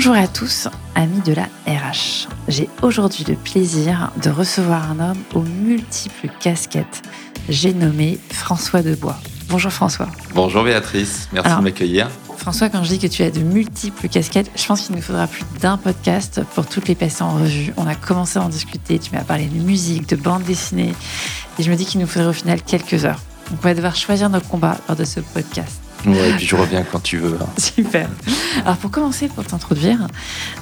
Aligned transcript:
Bonjour 0.00 0.14
à 0.14 0.28
tous, 0.28 0.68
amis 0.94 1.22
de 1.22 1.32
la 1.32 1.48
RH. 1.66 2.28
J'ai 2.46 2.70
aujourd'hui 2.82 3.24
le 3.26 3.34
plaisir 3.34 4.12
de 4.22 4.30
recevoir 4.30 4.92
un 4.92 5.00
homme 5.00 5.18
aux 5.34 5.42
multiples 5.42 6.28
casquettes. 6.38 7.02
J'ai 7.48 7.74
nommé 7.74 8.20
François 8.30 8.82
Debois. 8.82 9.18
Bonjour 9.48 9.72
François. 9.72 10.06
Bonjour 10.36 10.62
Béatrice, 10.62 11.28
merci 11.32 11.56
de 11.56 11.62
m'accueillir. 11.62 12.08
François, 12.36 12.68
quand 12.68 12.84
je 12.84 12.90
dis 12.90 13.00
que 13.00 13.08
tu 13.08 13.24
as 13.24 13.32
de 13.32 13.40
multiples 13.40 14.06
casquettes, 14.06 14.52
je 14.54 14.64
pense 14.66 14.82
qu'il 14.82 14.94
nous 14.94 15.02
faudra 15.02 15.26
plus 15.26 15.42
d'un 15.60 15.76
podcast 15.76 16.42
pour 16.54 16.68
toutes 16.68 16.86
les 16.86 16.94
passer 16.94 17.24
en 17.24 17.34
revue. 17.34 17.74
On 17.76 17.88
a 17.88 17.96
commencé 17.96 18.38
à 18.38 18.42
en 18.42 18.48
discuter, 18.48 19.00
tu 19.00 19.12
m'as 19.12 19.24
parlé 19.24 19.46
de 19.46 19.60
musique, 19.60 20.08
de 20.08 20.14
bande 20.14 20.44
dessinée, 20.44 20.94
et 21.58 21.62
je 21.64 21.68
me 21.68 21.74
dis 21.74 21.86
qu'il 21.86 22.00
nous 22.00 22.06
faudrait 22.06 22.28
au 22.28 22.32
final 22.32 22.62
quelques 22.62 23.04
heures. 23.04 23.20
On 23.50 23.56
va 23.56 23.74
devoir 23.74 23.96
choisir 23.96 24.30
nos 24.30 24.40
combats 24.40 24.78
lors 24.86 24.96
de 24.96 25.04
ce 25.04 25.18
podcast. 25.18 25.87
Ouais, 26.06 26.30
et 26.30 26.32
puis 26.34 26.46
je 26.46 26.56
reviens 26.56 26.84
quand 26.84 27.02
tu 27.02 27.18
veux. 27.18 27.36
Hein. 27.40 27.48
Super. 27.58 28.08
Alors 28.64 28.76
pour 28.76 28.90
commencer, 28.90 29.28
pour 29.28 29.44
t'introduire, 29.44 30.06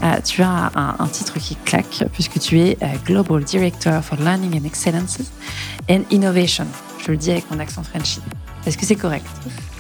euh, 0.03 0.17
tu 0.25 0.43
as 0.43 0.73
un, 0.75 1.09
titre 1.09 1.39
qui 1.39 1.57
claque 1.57 2.05
puisque 2.13 2.39
tu 2.39 2.61
es 2.61 2.79
euh, 2.83 2.87
Global 3.05 3.45
Director 3.45 4.03
for 4.03 4.19
Learning 4.19 4.61
and 4.61 4.65
Excellences 4.65 5.19
and 5.91 6.03
Innovation. 6.11 6.67
Je 7.05 7.13
le 7.13 7.17
dis 7.17 7.31
avec 7.31 7.51
mon 7.51 7.59
accent 7.59 7.83
Frenchy. 7.83 8.21
Est-ce 8.67 8.77
que 8.77 8.87
c'est 8.87 8.97
correct? 8.97 9.27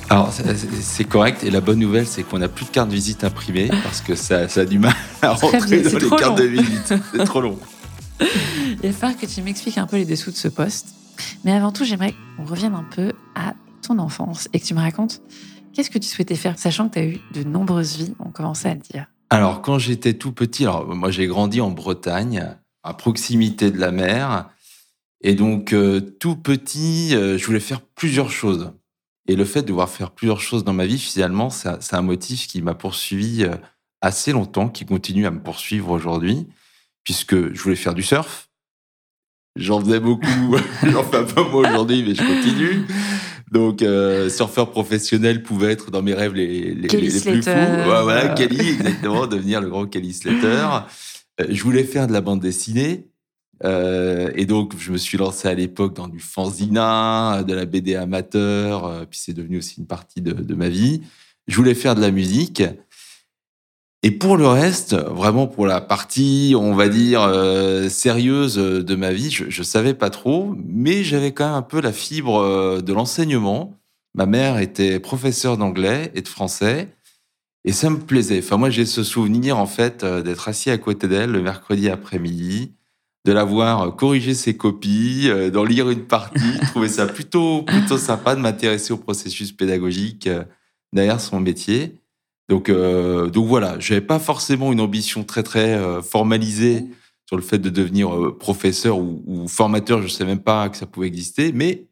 Alors, 0.09 0.33
c'est 0.81 1.05
correct. 1.05 1.43
Et 1.43 1.51
la 1.51 1.61
bonne 1.61 1.81
nouvelle, 1.81 2.07
c'est 2.07 2.23
qu'on 2.23 2.39
n'a 2.39 2.49
plus 2.49 2.67
de 2.67 2.71
carte 2.71 2.89
de 2.89 2.95
visite 2.95 3.25
imprimée 3.25 3.69
parce 3.83 4.01
que 4.01 4.15
ça, 4.15 4.49
ça 4.49 4.61
a 4.61 4.65
du 4.65 4.79
mal 4.79 4.95
à 5.23 5.33
rentrer 5.33 5.83
dans 5.83 5.99
les 5.99 6.11
cartes 6.11 6.39
de 6.39 6.45
visite. 6.45 6.95
C'est 7.13 7.25
trop 7.25 7.41
long. 7.41 7.59
Il 8.21 8.91
va 8.91 8.93
falloir 8.93 9.19
que 9.19 9.27
tu 9.27 9.43
m'expliques 9.43 9.79
un 9.79 9.87
peu 9.87 9.97
les 9.97 10.05
dessous 10.05 10.31
de 10.31 10.37
ce 10.37 10.49
poste. 10.49 10.89
Mais 11.45 11.53
avant 11.53 11.73
tout, 11.73 11.85
j'aimerais 11.85 12.15
qu'on 12.37 12.45
revienne 12.45 12.75
un 12.75 12.85
peu 12.95 13.13
à 13.35 13.55
ton 13.87 13.99
enfance 13.99 14.49
et 14.53 14.61
que 14.61 14.65
tu 14.65 14.75
me 14.75 14.81
racontes 14.81 15.23
qu'est-ce 15.77 15.91
que 15.91 15.99
tu 15.99 16.09
souhaitais 16.09 16.37
faire, 16.37 16.59
sachant 16.59 16.89
que 16.89 16.95
tu 16.95 16.99
as 17.01 17.05
eu 17.05 17.21
de 17.35 17.43
nombreuses 17.43 17.97
vies, 17.97 18.15
on 18.19 18.31
commençait 18.31 18.71
à 18.71 18.75
dire. 18.75 19.07
Alors, 19.29 19.61
quand 19.61 19.79
j'étais 19.79 20.15
tout 20.15 20.33
petit, 20.33 20.65
alors 20.65 20.87
moi 20.95 21.11
j'ai 21.11 21.27
grandi 21.27 21.61
en 21.61 21.71
Bretagne, 21.71 22.57
à 22.83 22.95
proximité 22.95 23.71
de 23.71 23.79
la 23.79 23.91
mer. 23.91 24.49
Et 25.23 25.35
donc, 25.35 25.73
euh, 25.73 26.01
tout 26.01 26.37
petit, 26.37 27.15
euh, 27.15 27.37
je 27.37 27.45
voulais 27.45 27.61
faire 27.61 27.83
plusieurs 27.83 28.31
choses. 28.31 28.73
Et 29.29 29.37
le 29.37 29.45
fait 29.45 29.63
de 29.63 29.67
devoir 29.67 29.91
faire 29.91 30.13
plusieurs 30.13 30.41
choses 30.41 30.65
dans 30.65 30.73
ma 30.73 30.87
vie, 30.87 30.99
finalement, 30.99 31.51
c'est 31.51 31.95
un 31.95 32.03
motif 32.03 32.47
qui 32.47 32.63
m'a 32.63 32.75
poursuivi 32.75 33.45
euh, 33.45 33.57
assez 34.01 34.33
longtemps, 34.33 34.69
qui 34.69 34.87
continue 34.87 35.27
à 35.27 35.31
me 35.31 35.43
poursuivre 35.43 35.91
aujourd'hui, 35.91 36.47
puisque 37.03 37.53
je 37.53 37.61
voulais 37.61 37.77
faire 37.77 37.95
du 37.95 38.03
surf. 38.03 38.49
J'en 39.57 39.81
faisais 39.81 40.01
beaucoup, 40.01 40.57
j'en 40.85 41.03
fais 41.03 41.17
un 41.17 41.25
peu 41.25 41.43
moins 41.43 41.69
aujourd'hui, 41.69 42.05
mais 42.07 42.15
je 42.15 42.23
continue. 42.23 42.87
Donc, 43.53 43.83
euh, 43.83 44.29
surfeur 44.29 44.71
professionnel 44.71 45.43
pouvait 45.43 45.73
être 45.73 45.91
dans 45.91 46.03
mes 46.03 46.15
rêves 46.15 46.35
les, 46.35 46.75
les, 46.75 46.89
les 46.89 46.89
plus 46.89 47.11
fous. 47.11 47.29
Ouais, 47.29 48.03
voilà, 48.03 48.29
Kelly, 48.31 48.71
exactement, 48.71 49.27
devenir 49.29 49.61
le 49.61 49.69
grand 49.69 49.87
Kelly 49.87 50.13
Slater. 50.13 50.67
Euh, 51.41 51.47
je 51.49 51.63
voulais 51.63 51.85
faire 51.85 52.07
de 52.07 52.13
la 52.13 52.21
bande 52.21 52.41
dessinée. 52.41 53.09
Euh, 53.65 54.31
et 54.35 54.47
donc, 54.47 54.75
je 54.79 54.93
me 54.93 54.99
suis 54.99 55.17
lancé 55.17 55.49
à 55.49 55.55
l'époque 55.55 55.95
dans 55.95 56.09
du 56.09 56.21
fanzina, 56.21 57.43
de 57.47 57.55
la 57.55 57.65
BD 57.65 57.95
amateur, 57.95 58.85
euh, 58.85 59.05
puis 59.09 59.19
c'est 59.19 59.33
devenu 59.33 59.59
aussi 59.59 59.81
une 59.81 59.87
partie 59.87 60.21
de, 60.21 60.33
de, 60.33 60.55
ma 60.55 60.69
vie. 60.69 61.03
Je 61.47 61.57
voulais 61.57 61.75
faire 61.75 61.95
de 61.95 62.01
la 62.01 62.11
musique. 62.11 62.63
Et 64.07 64.13
pour 64.13 64.37
le 64.37 64.47
reste, 64.47 64.95
vraiment 64.95 65.49
pour 65.49 65.67
la 65.67 65.81
partie, 65.81 66.55
on 66.57 66.77
va 66.77 66.89
dire, 66.89 67.23
euh, 67.23 67.89
sérieuse 67.89 68.55
de 68.55 68.95
ma 68.95 69.13
vie, 69.13 69.33
je 69.33 69.47
ne 69.47 69.65
savais 69.65 69.95
pas 69.95 70.11
trop, 70.11 70.55
mais 70.65 71.03
j'avais 71.03 71.33
quand 71.33 71.47
même 71.47 71.55
un 71.57 71.63
peu 71.63 71.81
la 71.81 71.91
fibre 71.93 72.39
euh, 72.39 72.81
de 72.81 72.93
l'enseignement. 72.93 73.75
Ma 74.15 74.27
mère 74.27 74.59
était 74.59 75.01
professeure 75.01 75.57
d'anglais 75.57 76.13
et 76.15 76.23
de 76.23 76.29
français, 76.29 76.91
et 77.65 77.73
ça 77.73 77.91
me 77.91 77.99
plaisait. 77.99 78.39
Enfin, 78.39 78.59
moi, 78.59 78.71
j'ai 78.71 78.87
ce 78.87 79.03
souvenir, 79.03 79.59
en 79.59 79.67
fait, 79.67 80.05
d'être 80.05 80.47
assis 80.47 80.71
à 80.71 80.79
côté 80.79 81.09
d'elle 81.09 81.33
le 81.33 81.43
mercredi 81.43 81.89
après-midi, 81.89 82.77
de 83.25 83.33
la 83.33 83.43
voir 83.43 83.97
corriger 83.97 84.35
ses 84.35 84.57
copies, 84.57 85.29
euh, 85.29 85.51
d'en 85.51 85.65
lire 85.65 85.91
une 85.91 86.05
partie. 86.05 86.39
Je 86.63 86.67
trouvais 86.69 86.89
ça 86.89 87.07
plutôt, 87.07 87.63
plutôt 87.63 87.99
sympa 87.99 88.37
de 88.37 88.41
m'intéresser 88.41 88.93
au 88.93 88.99
processus 88.99 89.51
pédagogique 89.51 90.29
euh, 90.29 90.45
derrière 90.93 91.21
son 91.21 91.41
métier. 91.41 91.99
Donc, 92.49 92.69
euh, 92.69 93.29
donc 93.29 93.47
voilà, 93.47 93.79
je 93.79 93.93
n'avais 93.93 94.07
pas 94.07 94.19
forcément 94.19 94.73
une 94.73 94.81
ambition 94.81 95.25
très, 95.25 95.43
très 95.43 95.79
formalisée 96.03 96.85
sur 97.27 97.37
le 97.37 97.43
fait 97.43 97.59
de 97.59 97.71
devenir 97.71 98.37
professeur 98.39 98.99
ou, 98.99 99.23
ou 99.27 99.49
formateur. 99.49 99.99
Je 99.99 100.05
ne 100.05 100.11
savais 100.11 100.31
même 100.31 100.43
pas 100.43 100.69
que 100.69 100.77
ça 100.77 100.87
pouvait 100.87 101.09
exister, 101.09 101.53
mais 101.53 101.87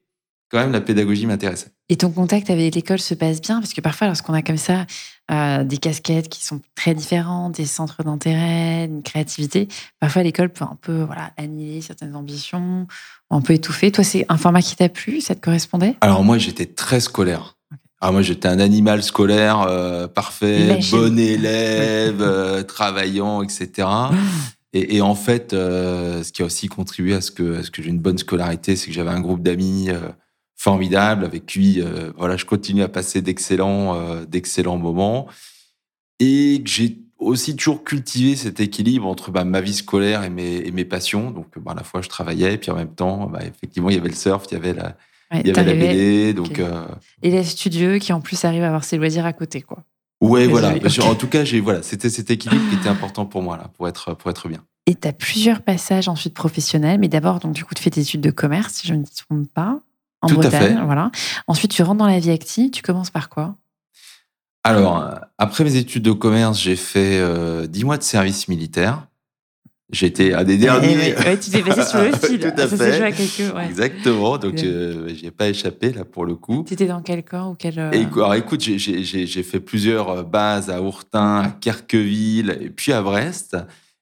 quand 0.51 0.61
même, 0.61 0.73
la 0.73 0.81
pédagogie 0.81 1.27
m'intéressait. 1.27 1.71
Et 1.89 1.97
ton 1.97 2.11
contact 2.11 2.49
avec 2.49 2.75
l'école 2.77 3.01
se 3.01 3.15
passe 3.15 3.41
bien? 3.41 3.61
Parce 3.61 3.75
que 3.75 3.81
parfois, 3.81 4.07
lorsqu'on 4.07 4.35
a 4.35 4.43
comme 4.43 4.57
ça 4.57 4.87
euh, 5.31 5.65
des 5.65 5.79
casquettes 5.79 6.29
qui 6.29 6.45
sont 6.45 6.61
très 6.77 6.95
différentes, 6.95 7.57
des 7.57 7.67
centres 7.67 8.05
d'intérêt, 8.05 8.85
une 8.85 9.03
créativité, 9.03 9.67
parfois 9.99 10.23
l'école 10.23 10.51
peut 10.51 10.65
un 10.65 10.79
peu 10.81 11.03
voilà, 11.03 11.33
annihiler 11.37 11.81
certaines 11.81 12.15
ambitions, 12.15 12.87
un 13.31 13.41
peu 13.41 13.55
étouffer. 13.55 13.91
Toi, 13.91 14.05
c'est 14.05 14.25
un 14.29 14.37
format 14.37 14.63
qui 14.63 14.77
t'a 14.77 14.89
plu? 14.89 15.21
Ça 15.21 15.35
te 15.35 15.41
correspondait? 15.41 15.97
Alors 16.01 16.23
moi, 16.23 16.39
j'étais 16.39 16.67
très 16.67 17.01
scolaire. 17.01 17.54
Alors 18.05 18.13
moi, 18.13 18.23
j'étais 18.23 18.49
un 18.49 18.61
animal 18.61 19.03
scolaire 19.03 19.63
euh, 19.63 20.07
parfait, 20.07 20.79
bon 20.91 21.19
élève, 21.19 22.21
euh, 22.21 22.63
travaillant, 22.63 23.43
etc. 23.43 23.89
Et, 24.75 24.97
et, 24.97 25.01
en 25.01 25.15
fait, 25.15 25.53
ce 25.53 26.31
qui 26.31 26.43
a 26.43 26.45
aussi 26.45 26.69
contribué 26.69 27.15
à 27.15 27.21
ce 27.23 27.31
que, 27.31 27.61
à 27.61 27.63
ce 27.63 27.71
que 27.71 27.83
j'ai 27.83 27.89
une 27.89 28.01
bonne 28.01 28.19
scolarité, 28.19 28.77
c'est 28.77 28.89
que 28.89 28.93
j'avais 28.93 29.11
un 29.11 29.21
groupe 29.21 29.43
d'amis 29.43 29.89
formidable 30.65 31.25
avec 31.25 31.45
qui 31.47 31.83
euh, 31.83 32.11
voilà 32.17 32.37
je 32.37 32.47
continue 32.47 32.83
à 32.83 32.89
passer 32.89 33.21
d'excellents 33.21 33.95
euh, 33.97 34.25
d'excellents 34.25 34.79
moments. 34.79 35.27
Et 36.21 36.63
que 36.65 36.71
j'ai 36.71 36.99
aussi 37.19 37.55
toujours 37.57 37.85
cultivé 37.85 38.35
cet 38.37 38.61
équilibre 38.61 39.07
entre 39.07 39.31
bah, 39.31 39.45
ma 39.45 39.61
vie 39.61 39.75
scolaire 39.75 40.25
et 40.25 40.31
mes, 40.31 40.57
et 40.57 40.71
mes 40.71 40.85
passions. 40.85 41.31
Donc 41.31 41.59
bah, 41.59 41.73
à 41.73 41.75
la 41.75 41.85
fois 41.85 42.01
je 42.03 42.09
travaillais 42.09 42.55
et 42.55 42.59
puis 42.59 42.71
en 42.71 42.77
même 42.77 42.95
temps 42.95 43.27
bah, 43.27 43.41
effectivement 43.43 43.91
il 43.91 43.97
y 43.97 43.99
avait 43.99 44.09
le 44.09 44.15
surf 44.15 44.45
il 44.51 44.55
y 44.55 44.57
avait 44.57 44.75
la 44.75 44.97
il 45.41 45.49
y 45.49 45.51
avait 45.51 45.65
la 45.65 45.73
BD 45.73 46.35
donc 46.35 46.59
euh... 46.59 46.87
élève 47.23 47.47
studieux 47.47 47.99
qui 47.99 48.13
en 48.13 48.21
plus 48.21 48.45
arrive 48.45 48.63
à 48.63 48.69
avoir 48.69 48.85
ses 48.85 48.97
loisirs 48.97 49.27
à 49.27 49.33
côté 49.33 49.63
quoi 49.63 49.79
ouais 50.21 50.47
voilà 50.47 50.75
en 51.03 51.15
tout 51.15 51.29
cas 51.29 51.45
j'ai 51.45 51.61
voilà 51.61 51.83
c'était 51.83 52.11
cet 52.11 52.31
équilibre 52.31 52.63
qui 52.71 52.77
était 52.77 52.89
important 52.89 53.27
pour 53.27 53.43
moi 53.43 53.57
là 53.57 53.71
pour 53.77 53.89
être 53.89 54.15
pour 54.15 54.31
être 54.31 54.49
bien 54.49 54.63
et 54.87 54.95
tu 54.95 55.09
as 55.09 55.13
plusieurs 55.13 55.63
passages 55.63 56.09
ensuite 56.09 56.35
professionnels 56.35 57.01
mais 57.01 57.09
d'abord 57.09 57.41
donc 57.41 57.53
du 57.53 57.65
coup 57.65 57.75
tu 57.75 57.83
fais 57.83 57.91
des 57.91 58.03
études 58.03 58.21
de 58.21 58.31
commerce 58.31 58.75
si 58.75 58.87
je 58.87 58.95
ne 58.95 59.01
me 59.01 59.05
trompe 59.05 59.49
pas 59.53 59.81
en 60.25 60.29
Tout 60.29 60.35
Bretagne. 60.37 60.63
À 60.63 60.79
fait. 60.79 60.85
Voilà. 60.85 61.11
Ensuite, 61.47 61.71
tu 61.71 61.83
rentres 61.83 61.99
dans 61.99 62.07
la 62.07 62.19
vie 62.19 62.31
active. 62.31 62.71
Tu 62.71 62.83
commences 62.83 63.11
par 63.11 63.29
quoi? 63.29 63.57
Alors, 64.65 65.21
après 65.37 65.63
mes 65.65 65.77
études 65.77 66.03
de 66.03 66.13
commerce, 66.13 66.59
j'ai 66.59 66.77
fait 66.77 67.19
euh, 67.19 67.67
10 67.67 67.85
mois 67.85 67.99
de 67.99 68.03
service 68.03 68.49
militaire. 68.49 69.07
J'étais 69.93 70.33
un 70.33 70.45
des 70.45 70.57
derniers. 70.57 71.15
Eh 71.17 71.29
ouais, 71.29 71.39
tu 71.39 71.51
t'es 71.51 71.63
passé 71.63 71.85
sur 71.85 72.01
le 72.01 72.13
fil. 72.27 72.41
Tout 72.41 72.49
à 72.57 72.67
ça 72.69 72.77
fait. 72.77 73.03
À 73.03 73.13
quelques. 73.13 73.55
Exactement. 73.69 74.39
Donc, 74.39 74.63
euh, 74.63 75.13
j'ai 75.15 75.31
pas 75.31 75.49
échappé 75.49 75.93
là 75.93 76.05
pour 76.05 76.25
le 76.25 76.35
coup. 76.35 76.65
Tu 76.67 76.73
étais 76.73 76.87
dans 76.87 77.03
quel 77.03 77.23
camp 77.23 77.51
ou 77.51 77.55
quel. 77.55 77.79
Euh... 77.79 77.91
Et, 77.93 78.07
alors, 78.07 78.35
écoute, 78.35 78.63
j'ai 78.63 79.43
fait 79.43 79.61
plusieurs 79.61 80.09
euh, 80.11 80.23
bases 80.23 80.71
à 80.71 80.81
Ourtin, 80.81 81.43
à 81.43 81.49
Kerqueville 81.49 82.59
et 82.61 82.71
puis 82.71 82.93
à 82.93 83.03
Brest. 83.03 83.57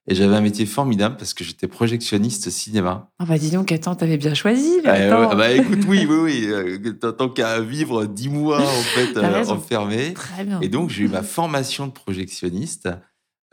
Et 0.05 0.15
j'avais 0.15 0.35
un 0.35 0.41
métier 0.41 0.65
formidable 0.65 1.15
parce 1.17 1.33
que 1.33 1.45
j'étais 1.45 1.67
projectionniste 1.67 2.49
cinéma. 2.49 3.09
Ah 3.19 3.25
bah 3.25 3.37
dis 3.37 3.51
donc, 3.51 3.71
attends, 3.71 3.95
t'avais 3.95 4.17
bien 4.17 4.33
choisi. 4.33 4.81
Là, 4.83 4.93
attends. 4.93 5.35
bah 5.35 5.51
écoute, 5.51 5.79
oui, 5.87 6.05
oui, 6.09 6.17
oui. 6.21 6.47
Euh, 6.53 7.11
tant 7.11 7.29
qu'à 7.29 7.61
vivre 7.61 8.05
dix 8.05 8.29
mois 8.29 8.61
en 8.61 8.65
fait 8.65 9.17
enfermé. 9.49 10.13
Très 10.13 10.43
bien. 10.43 10.59
Et 10.61 10.67
donc 10.67 10.89
j'ai 10.89 11.03
eu 11.03 11.07
ma 11.07 11.23
formation 11.23 11.87
de 11.87 11.91
projectionniste. 11.91 12.89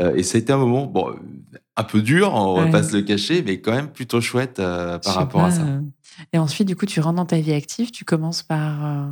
Euh, 0.00 0.14
et 0.14 0.22
ça 0.22 0.36
a 0.36 0.40
été 0.40 0.52
un 0.52 0.58
moment, 0.58 0.86
bon, 0.86 1.14
un 1.76 1.84
peu 1.84 2.00
dur, 2.02 2.32
on 2.34 2.58
ouais. 2.58 2.64
va 2.66 2.70
pas 2.70 2.82
se 2.82 2.96
le 2.96 3.02
cacher, 3.02 3.42
mais 3.42 3.60
quand 3.60 3.72
même 3.72 3.90
plutôt 3.90 4.20
chouette 4.20 4.58
euh, 4.58 4.98
par 4.98 5.14
rapport 5.14 5.42
pas, 5.42 5.46
à 5.48 5.50
ça. 5.50 5.62
Et 6.32 6.38
ensuite, 6.38 6.68
du 6.68 6.76
coup, 6.76 6.86
tu 6.86 7.00
rentres 7.00 7.16
dans 7.16 7.26
ta 7.26 7.38
vie 7.38 7.52
active, 7.52 7.90
tu 7.90 8.04
commences 8.04 8.42
par 8.42 8.84
euh, 8.84 9.06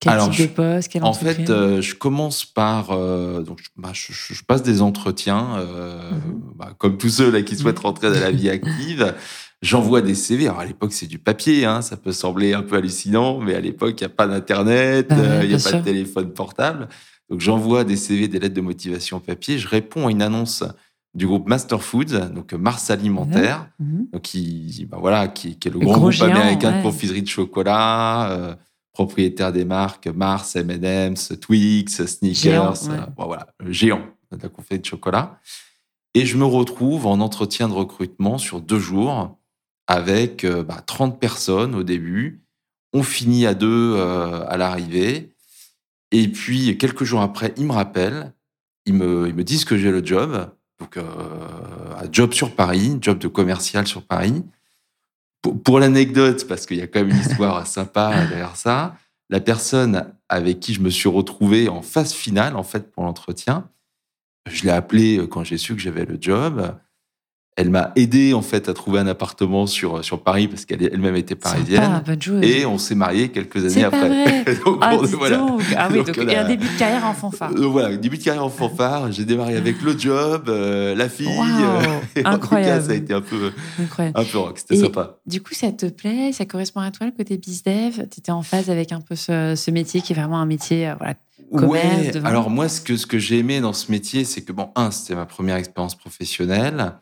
quel 0.00 0.12
Alors, 0.12 0.30
type 0.30 0.50
de 0.50 0.54
poste, 0.54 0.96
En 1.02 1.12
fait, 1.12 1.50
euh, 1.50 1.80
je 1.80 1.94
commence 1.94 2.44
par. 2.44 2.92
Euh, 2.92 3.42
donc, 3.42 3.60
bah, 3.76 3.90
je, 3.92 4.12
je, 4.12 4.44
passe 4.44 4.62
des 4.62 4.80
entretiens, 4.80 5.56
euh, 5.56 6.12
mm-hmm. 6.12 6.56
bah, 6.56 6.72
comme 6.78 6.98
tous 6.98 7.08
ceux 7.08 7.32
là 7.32 7.42
qui 7.42 7.56
souhaitent 7.56 7.80
rentrer 7.80 8.10
dans 8.12 8.20
la 8.20 8.30
vie 8.30 8.48
active. 8.48 9.14
J'envoie 9.60 10.00
des 10.00 10.14
CV. 10.14 10.46
Alors, 10.46 10.60
à 10.60 10.64
l'époque, 10.64 10.92
c'est 10.92 11.08
du 11.08 11.18
papier. 11.18 11.64
Hein, 11.64 11.82
ça 11.82 11.96
peut 11.96 12.12
sembler 12.12 12.54
un 12.54 12.62
peu 12.62 12.76
hallucinant, 12.76 13.40
mais 13.40 13.56
à 13.56 13.60
l'époque, 13.60 14.00
il 14.00 14.04
n'y 14.04 14.12
a 14.12 14.14
pas 14.14 14.28
d'Internet, 14.28 15.08
il 15.10 15.16
Ah 15.18 15.44
n'y 15.44 15.54
a 15.54 15.58
sûr. 15.58 15.72
pas 15.72 15.78
de 15.78 15.84
téléphone 15.84 16.32
portable. 16.32 16.88
Donc, 17.30 17.40
j'envoie 17.40 17.84
des 17.84 17.96
CV, 17.96 18.28
des 18.28 18.38
lettres 18.38 18.54
de 18.54 18.60
motivation 18.60 19.20
papier. 19.20 19.58
Je 19.58 19.68
réponds 19.68 20.06
à 20.06 20.10
une 20.10 20.22
annonce 20.22 20.64
du 21.14 21.26
groupe 21.26 21.48
Master 21.48 21.82
Foods, 21.82 22.30
donc 22.34 22.52
Mars 22.52 22.90
Alimentaire, 22.90 23.68
Mhm. 23.80 24.08
donc 24.12 24.22
qui, 24.22 24.86
bah, 24.90 24.98
voilà, 25.00 25.28
qui, 25.28 25.58
qui 25.58 25.68
est 25.68 25.70
le, 25.70 25.80
Le 25.80 25.86
grand 25.86 25.98
groupe 25.98 26.10
géant, 26.12 26.26
américain 26.30 26.70
ouais. 26.72 26.78
de 26.78 26.82
confiserie 26.82 27.22
de 27.22 27.28
chocolat. 27.28 28.30
euh, 28.30 28.54
propriétaire 28.92 29.52
des 29.52 29.64
marques 29.64 30.08
Mars, 30.08 30.56
M&M's, 30.56 31.32
Twix, 31.40 32.04
Snickers, 32.04 32.74
Géant, 32.74 32.92
ouais. 32.92 32.98
euh, 32.98 33.06
bon, 33.16 33.26
voilà, 33.26 33.46
le 33.60 33.70
géant 33.70 34.02
de 34.32 34.42
la 34.42 34.48
confection 34.48 34.80
de 34.80 34.84
chocolat. 34.86 35.38
Et 36.14 36.26
je 36.26 36.36
me 36.36 36.44
retrouve 36.44 37.06
en 37.06 37.20
entretien 37.20 37.68
de 37.68 37.74
recrutement 37.74 38.38
sur 38.38 38.60
deux 38.60 38.80
jours 38.80 39.38
avec 39.86 40.44
euh, 40.44 40.64
bah, 40.64 40.82
30 40.84 41.20
personnes 41.20 41.76
au 41.76 41.84
début. 41.84 42.42
On 42.92 43.04
finit 43.04 43.46
à 43.46 43.54
deux 43.54 43.94
euh, 43.96 44.44
à 44.48 44.56
l'arrivée. 44.56 45.30
Et 46.10 46.28
puis, 46.28 46.78
quelques 46.78 47.04
jours 47.04 47.20
après, 47.20 47.54
il 47.56 47.66
me 47.66 47.72
rappelle. 47.72 48.32
ils 48.86 48.94
me, 48.94 49.28
ils 49.28 49.34
me 49.34 49.44
disent 49.44 49.64
que 49.64 49.76
j'ai 49.76 49.90
le 49.90 50.04
job. 50.04 50.50
Donc, 50.78 50.96
euh, 50.96 51.02
un 51.96 52.10
job 52.10 52.32
sur 52.32 52.54
Paris, 52.54 52.96
job 53.00 53.18
de 53.18 53.28
commercial 53.28 53.86
sur 53.86 54.02
Paris. 54.02 54.44
Pour, 55.42 55.62
pour 55.62 55.80
l'anecdote, 55.80 56.46
parce 56.48 56.66
qu'il 56.66 56.78
y 56.78 56.82
a 56.82 56.86
quand 56.86 57.00
même 57.00 57.10
une 57.10 57.20
histoire 57.20 57.66
sympa 57.66 58.26
derrière 58.26 58.56
ça, 58.56 58.96
la 59.30 59.40
personne 59.40 60.12
avec 60.28 60.60
qui 60.60 60.72
je 60.72 60.80
me 60.80 60.90
suis 60.90 61.08
retrouvé 61.08 61.68
en 61.68 61.82
phase 61.82 62.12
finale, 62.12 62.56
en 62.56 62.62
fait, 62.62 62.90
pour 62.90 63.04
l'entretien, 63.04 63.68
je 64.50 64.64
l'ai 64.64 64.70
appelé 64.70 65.26
quand 65.30 65.44
j'ai 65.44 65.58
su 65.58 65.74
que 65.74 65.80
j'avais 65.80 66.06
le 66.06 66.16
job. 66.20 66.74
Elle 67.60 67.70
m'a 67.70 67.90
aidé 67.96 68.34
en 68.34 68.40
fait 68.42 68.68
à 68.68 68.72
trouver 68.72 69.00
un 69.00 69.08
appartement 69.08 69.66
sur 69.66 70.04
sur 70.04 70.22
Paris 70.22 70.46
parce 70.46 70.64
qu'elle 70.64 70.80
elle-même 70.82 71.16
était 71.16 71.34
parisienne. 71.34 72.02
Sympa. 72.06 72.46
Et 72.46 72.64
on 72.64 72.78
s'est 72.78 72.94
mariés 72.94 73.30
quelques 73.30 73.64
années 73.76 73.82
après. 73.84 74.44
donc, 74.64 74.78
Ah, 74.80 74.94
on- 74.96 75.04
voilà. 75.06 75.36
donc. 75.38 75.60
Ah 75.76 75.88
oui, 75.90 75.96
Donc, 75.96 76.06
donc, 76.06 76.16
on 76.24 76.28
et 76.28 76.36
a- 76.36 76.44
un 76.44 76.48
début 76.48 76.68
de 76.68 76.78
carrière 76.78 77.04
en 77.04 77.14
fanfare. 77.14 77.52
Donc, 77.52 77.72
voilà, 77.72 77.96
début 77.96 78.16
de 78.16 78.22
carrière 78.22 78.44
en 78.44 78.48
fanfare. 78.48 79.10
J'ai 79.10 79.24
démarré 79.24 79.56
avec 79.56 79.82
le 79.82 79.98
job, 79.98 80.48
euh, 80.48 80.94
la 80.94 81.08
fille. 81.08 81.26
Euh, 81.28 81.82
et 82.16 82.20
en 82.20 82.30
tout 82.30 82.36
incroyable. 82.36 82.80
cas, 82.80 82.86
ça 82.86 82.92
a 82.92 82.94
été 82.94 83.12
un 83.12 83.20
peu, 83.22 83.50
Incroyable. 83.82 84.20
un 84.20 84.24
peu 84.24 84.38
rock. 84.38 84.58
C'était 84.60 84.76
sympa. 84.76 85.18
Du 85.26 85.42
coup, 85.42 85.52
ça 85.54 85.72
te 85.72 85.86
plaît? 85.86 86.30
Ça 86.32 86.44
correspond 86.46 86.78
à 86.80 86.92
toi, 86.92 87.06
le 87.06 87.12
côté 87.12 87.38
bizdev 87.38 88.06
Tu 88.10 88.20
étais 88.20 88.30
en 88.30 88.42
phase 88.42 88.70
avec 88.70 88.92
un 88.92 89.00
peu 89.00 89.16
ce, 89.16 89.54
ce 89.56 89.70
métier 89.72 90.00
qui 90.00 90.12
est 90.12 90.16
vraiment 90.16 90.38
un 90.38 90.46
métier 90.46 90.88
euh, 90.90 90.94
voilà, 90.96 91.14
commerce, 91.52 92.14
Ouais. 92.14 92.20
Alors 92.24 92.50
moi, 92.50 92.68
ce 92.68 92.80
que 92.80 92.96
ce 92.96 93.06
que 93.06 93.18
j'ai 93.18 93.38
aimé 93.38 93.60
dans 93.60 93.72
ce 93.72 93.90
métier, 93.90 94.24
c'est 94.24 94.42
que 94.42 94.52
bon, 94.52 94.68
un, 94.76 94.92
c'était 94.92 95.16
ma 95.16 95.26
première 95.26 95.56
expérience 95.56 95.96
professionnelle. 95.96 96.92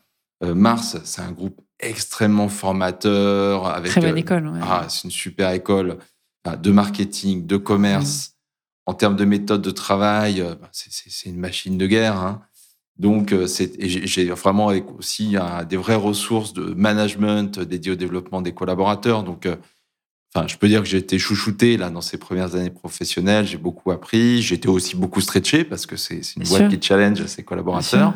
Euh, 0.44 0.54
Mars, 0.54 0.96
c'est 1.04 1.22
un 1.22 1.32
groupe 1.32 1.60
extrêmement 1.80 2.48
formateur 2.48 3.66
avec 3.66 3.90
Très 3.90 4.00
bonne 4.00 4.10
euh, 4.14 4.16
école. 4.16 4.48
ouais. 4.48 4.60
Ah, 4.62 4.86
c'est 4.88 5.04
une 5.04 5.10
super 5.10 5.50
école 5.52 5.98
enfin, 6.44 6.56
de 6.56 6.70
marketing, 6.70 7.46
de 7.46 7.56
commerce. 7.56 8.32
En 8.88 8.94
termes 8.94 9.16
de 9.16 9.24
méthode 9.24 9.62
de 9.62 9.70
travail, 9.70 10.40
euh, 10.40 10.54
bah, 10.54 10.68
c'est- 10.72 11.26
une 11.28 11.38
machine 11.38 11.76
de 11.76 11.86
guerre. 11.86 12.16
hein. 12.16 12.42
Donc, 12.98 13.34
j'ai 13.46 14.24
vraiment 14.30 14.66
aussi 14.98 15.34
des 15.68 15.76
vraies 15.76 15.96
ressources 15.96 16.54
de 16.54 16.72
management 16.72 17.58
dédiées 17.60 17.92
au 17.92 17.96
développement 17.96 18.40
des 18.40 18.54
collaborateurs. 18.54 19.22
Donc, 19.22 19.44
euh, 19.44 19.56
enfin, 20.34 20.46
je 20.48 20.56
peux 20.56 20.66
dire 20.68 20.80
que 20.82 20.88
j'ai 20.88 20.96
été 20.98 21.18
chouchouté 21.18 21.76
là 21.76 21.90
dans 21.90 22.00
ces 22.00 22.16
premières 22.16 22.54
années 22.54 22.70
professionnelles. 22.70 23.46
J'ai 23.46 23.58
beaucoup 23.58 23.90
appris. 23.90 24.40
J'ai 24.40 24.54
été 24.54 24.68
aussi 24.68 24.96
beaucoup 24.96 25.20
stretché 25.20 25.62
parce 25.64 25.84
que 25.84 25.96
c'est 25.96 26.20
une 26.36 26.42
Bien 26.44 26.48
boîte 26.48 26.70
sûr. 26.70 26.78
qui 26.80 26.86
challenge 26.86 27.26
ses 27.26 27.42
collaborateurs. 27.42 28.14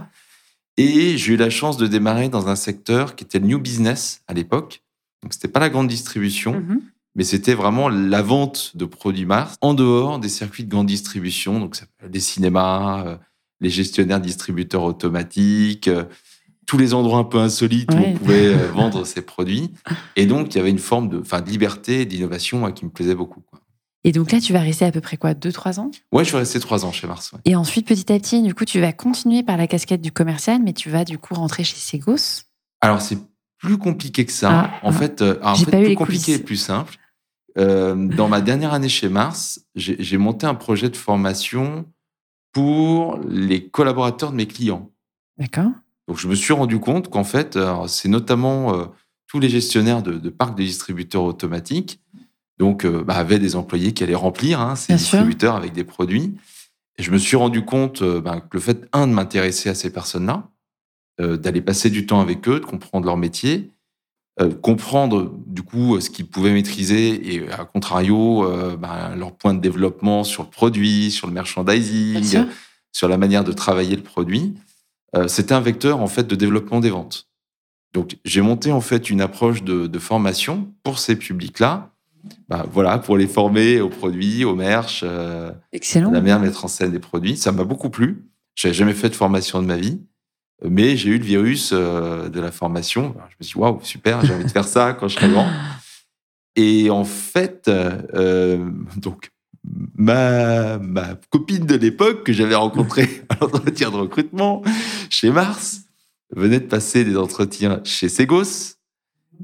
Et 0.81 1.17
j'ai 1.19 1.35
eu 1.35 1.37
la 1.37 1.51
chance 1.51 1.77
de 1.77 1.87
démarrer 1.87 2.29
dans 2.29 2.49
un 2.49 2.57
secteur 2.57 3.15
qui 3.15 3.25
était 3.25 3.39
le 3.39 3.47
new 3.47 3.59
business 3.59 4.23
à 4.29 4.35
l'époque. 4.35 4.83
Donc, 5.23 5.35
c'était 5.35 5.49
pas 5.49 5.61
la 5.61 5.69
grande 5.69 5.89
distribution, 5.89 6.55
Mhm. 6.61 6.81
mais 7.15 7.25
c'était 7.25 7.55
vraiment 7.55 7.89
la 7.89 8.23
vente 8.23 8.73
de 8.77 8.87
produits 8.87 9.27
Mars 9.27 9.57
en 9.61 9.75
dehors 9.75 10.19
des 10.19 10.29
circuits 10.31 10.65
de 10.65 10.71
grande 10.71 10.87
distribution. 10.87 11.61
Donc, 11.61 11.77
les 12.11 12.21
cinémas, 12.21 13.05
euh, 13.07 13.17
les 13.61 13.69
gestionnaires 13.71 14.21
distributeurs 14.21 14.85
automatiques, 14.85 15.89
euh, 15.89 16.05
tous 16.67 16.79
les 16.79 16.95
endroits 16.95 17.19
un 17.19 17.25
peu 17.25 17.39
insolites 17.39 17.93
où 17.93 17.99
on 17.99 18.15
pouvait 18.15 18.47
euh, 18.55 18.69
vendre 18.75 19.05
ses 19.05 19.23
produits. 19.23 19.71
Et 20.17 20.25
donc, 20.25 20.55
il 20.55 20.59
y 20.59 20.61
avait 20.61 20.71
une 20.71 20.79
forme 20.79 21.09
de, 21.11 21.19
enfin, 21.19 21.41
de 21.43 21.51
liberté 21.51 22.03
et 22.03 22.07
d'innovation 22.07 22.71
qui 22.73 22.85
me 22.87 22.91
plaisait 22.91 23.15
beaucoup. 23.17 23.41
Quoi. 23.41 23.61
Et 24.05 24.13
donc 24.13 24.33
là, 24.33 24.41
tu 24.41 24.53
vas 24.53 24.61
rester 24.61 24.87
à 24.87 24.93
peu 24.93 25.01
près 25.01 25.17
quoi 25.17 25.35
2-3 25.35 25.79
ans? 25.79 25.91
Ouais, 26.13 26.25
je 26.25 26.29
suis 26.31 26.37
resté 26.37 26.59
trois 26.59 26.85
ans 26.87 26.93
chez 26.93 27.07
Mars. 27.07 27.33
ouais. 27.33 27.39
Et 27.45 27.55
ensuite, 27.55 27.87
petit 27.87 28.11
à 28.13 28.19
petit, 28.19 28.43
du 28.43 28.55
coup, 28.55 28.65
tu 28.65 28.81
vas 28.81 28.93
continuer 28.93 29.43
par 29.43 29.57
la 29.59 29.67
casquette 29.67 30.01
du 30.01 30.11
commercial, 30.11 30.63
mais 30.63 30.73
tu 30.73 30.89
vas 30.89 31.05
du 31.05 31.19
coup 31.19 31.35
rentrer 31.35 31.65
chez 31.65 31.77
Segos. 31.77 32.45
Alors, 32.81 33.03
c'est 33.03 33.19
plus 33.59 33.77
compliqué 33.77 34.25
que 34.25 34.33
ça. 34.33 34.51
Ah, 34.51 34.87
en 34.87 34.91
ah. 34.91 34.93
fait, 34.93 35.21
euh, 35.21 35.39
en 35.43 35.55
fait, 35.55 35.85
plus 35.85 35.95
compliqué 35.95 36.35
et 36.35 36.39
plus 36.39 36.57
simple. 36.57 36.97
Euh, 37.59 37.95
dans 37.95 38.29
ma 38.29 38.41
dernière 38.41 38.73
année 38.73 38.89
chez 38.89 39.09
Mars, 39.09 39.61
j'ai 39.75 40.17
monté 40.17 40.47
un 40.47 40.55
projet 40.55 40.89
de 40.89 40.97
formation 40.97 41.85
pour 42.53 43.19
les 43.29 43.69
collaborateurs 43.69 44.31
de 44.31 44.37
mes 44.37 44.47
clients. 44.47 44.91
D'accord 45.37 45.71
Donc, 46.09 46.19
je 46.19 46.27
me 46.27 46.35
suis 46.35 46.55
rendu 46.55 46.79
compte 46.81 47.11
qu'en 47.11 47.25
fait, 47.25 47.57
alors, 47.57 47.91
c'est 47.91 48.09
notamment 48.09 48.75
euh, 48.75 48.87
tous 49.27 49.41
les 49.41 49.51
gestionnaires 49.51 50.03
de, 50.03 50.13
de 50.15 50.31
parcs 50.31 50.57
de 50.57 50.63
distributeurs 50.63 51.25
automatiques, 51.25 52.00
donc, 52.61 52.85
euh, 52.85 53.03
bah, 53.03 53.15
avaient 53.15 53.39
des 53.39 53.57
employés 53.57 53.93
qui 53.93 54.05
allaient 54.05 54.15
remplir 54.15 54.61
hein, 54.61 54.77
ces 54.77 54.89
Bien 54.93 54.99
sûr. 54.99 55.19
distributeurs 55.19 55.57
avec 55.57 55.73
des 55.73 55.83
produits. 55.83 56.35
Et 56.99 57.03
je 57.03 57.11
me 57.11 57.17
suis 57.17 57.35
rendu 57.37 57.65
compte 57.65 58.03
euh, 58.03 58.21
bah, 58.21 58.41
que 58.43 58.49
le 58.53 58.61
fait, 58.61 58.87
un, 58.93 59.07
de 59.07 59.13
m'intéresser 59.15 59.71
à 59.71 59.75
ces 59.75 59.91
personnes-là, 59.91 60.47
euh, 61.23 61.39
d'aller 61.39 61.63
passer 61.63 61.89
du 61.89 62.05
temps 62.05 62.21
avec 62.21 62.47
eux, 62.49 62.61
de 62.61 62.67
comprendre 62.67 63.07
leur 63.07 63.17
métier, 63.17 63.71
euh, 64.43 64.55
comprendre 64.55 65.33
du 65.47 65.63
coup 65.63 65.99
ce 66.03 66.11
qu'ils 66.11 66.27
pouvaient 66.27 66.53
maîtriser 66.53 67.35
et 67.35 67.51
à 67.51 67.65
contrario 67.65 68.45
euh, 68.45 68.77
bah, 68.77 69.15
leur 69.17 69.35
point 69.35 69.55
de 69.55 69.61
développement 69.61 70.23
sur 70.23 70.43
le 70.43 70.51
produit, 70.51 71.11
sur 71.11 71.29
le 71.29 71.33
merchandising, 71.33 72.45
sur 72.93 73.09
la 73.09 73.17
manière 73.17 73.43
de 73.43 73.53
travailler 73.53 73.97
le 73.97 74.03
produit. 74.03 74.55
C'était 75.27 75.55
un 75.55 75.61
vecteur 75.61 76.01
en 76.01 76.07
fait 76.07 76.29
de 76.29 76.37
développement 76.37 76.79
des 76.79 76.91
ventes. 76.91 77.27
Donc 77.93 78.17
j'ai 78.25 78.43
monté 78.43 78.71
en 78.71 78.81
fait 78.81 79.11
une 79.11 79.21
approche 79.21 79.65
de, 79.65 79.89
de 79.89 79.99
formation 79.99 80.73
pour 80.85 81.01
ces 81.01 81.17
publics-là, 81.17 81.90
bah, 82.49 82.67
voilà, 82.73 82.99
pour 82.99 83.17
les 83.17 83.27
former 83.27 83.81
aux 83.81 83.89
produits, 83.89 84.45
aux 84.45 84.55
merch, 84.55 85.03
euh, 85.05 85.53
Excellent. 85.73 86.11
la 86.11 86.21
de 86.21 86.39
mettre 86.43 86.65
en 86.65 86.69
scène 86.69 86.91
des 86.91 86.99
produits. 86.99 87.37
Ça 87.37 87.53
m'a 87.53 87.65
beaucoup 87.65 87.91
plu. 87.91 88.27
J'avais 88.55 88.75
jamais 88.75 88.93
fait 88.93 89.09
de 89.09 89.15
formation 89.15 89.63
de 89.63 89.67
ma 89.67 89.77
vie, 89.77 90.01
mais 90.65 90.97
j'ai 90.97 91.11
eu 91.11 91.19
le 91.19 91.25
virus 91.25 91.71
euh, 91.73 92.29
de 92.29 92.41
la 92.41 92.51
formation. 92.51 93.15
Alors, 93.17 93.29
je 93.31 93.37
me 93.41 93.45
suis 93.45 93.55
dit, 93.55 93.59
waouh, 93.59 93.81
super, 93.83 94.25
j'ai 94.25 94.35
envie 94.35 94.45
de 94.45 94.51
faire 94.51 94.67
ça 94.67 94.93
quand 94.93 95.09
je 95.09 95.17
serai 95.17 95.29
grand. 95.29 95.49
Et 96.57 96.91
en 96.91 97.05
fait, 97.05 97.69
euh, 97.69 98.69
donc, 98.97 99.31
ma, 99.95 100.79
ma 100.79 101.15
copine 101.31 101.65
de 101.65 101.77
l'époque 101.77 102.25
que 102.25 102.33
j'avais 102.33 102.55
rencontrée 102.55 103.23
à 103.29 103.37
l'entretien 103.41 103.91
de 103.91 103.97
recrutement 103.97 104.63
chez 105.09 105.31
Mars 105.31 105.83
venait 106.35 106.61
de 106.61 106.67
passer 106.67 107.05
des 107.05 107.17
entretiens 107.17 107.81
chez 107.85 108.09
Segos. 108.09 108.77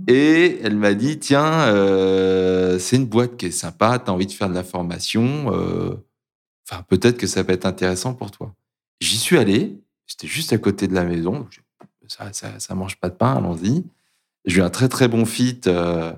Et 0.09 0.61
elle 0.63 0.77
m'a 0.77 0.95
dit, 0.95 1.19
tiens, 1.19 1.69
euh, 1.69 2.79
c'est 2.79 2.97
une 2.97 3.07
boîte 3.07 3.37
qui 3.37 3.47
est 3.47 3.51
sympa, 3.51 3.99
tu 3.99 4.11
as 4.11 4.15
envie 4.15 4.27
de 4.27 4.33
faire 4.33 4.49
de 4.49 4.55
la 4.55 4.65
formation, 4.65 5.53
euh, 5.53 5.95
enfin 6.69 6.83
peut-être 6.83 7.17
que 7.17 7.27
ça 7.27 7.45
peut 7.45 7.53
être 7.53 7.67
intéressant 7.67 8.15
pour 8.15 8.31
toi. 8.31 8.55
J'y 9.01 9.19
suis 9.19 9.39
allé, 9.39 9.79
c'était 10.07 10.29
juste 10.29 10.53
à 10.53 10.59
côté 10.59 10.87
de 10.87 10.95
la 10.95 11.05
maison, 11.05 11.49
ça, 12.09 12.33
ça, 12.33 12.59
ça 12.61 12.75
mange 12.75 12.97
pas 12.97 13.09
de 13.09 13.15
pain, 13.15 13.35
allons-y. 13.37 13.85
J'ai 14.45 14.59
eu 14.59 14.63
un 14.63 14.71
très 14.71 14.89
très 14.89 15.09
bon 15.09 15.25
fit 15.25 15.61
euh, 15.67 16.13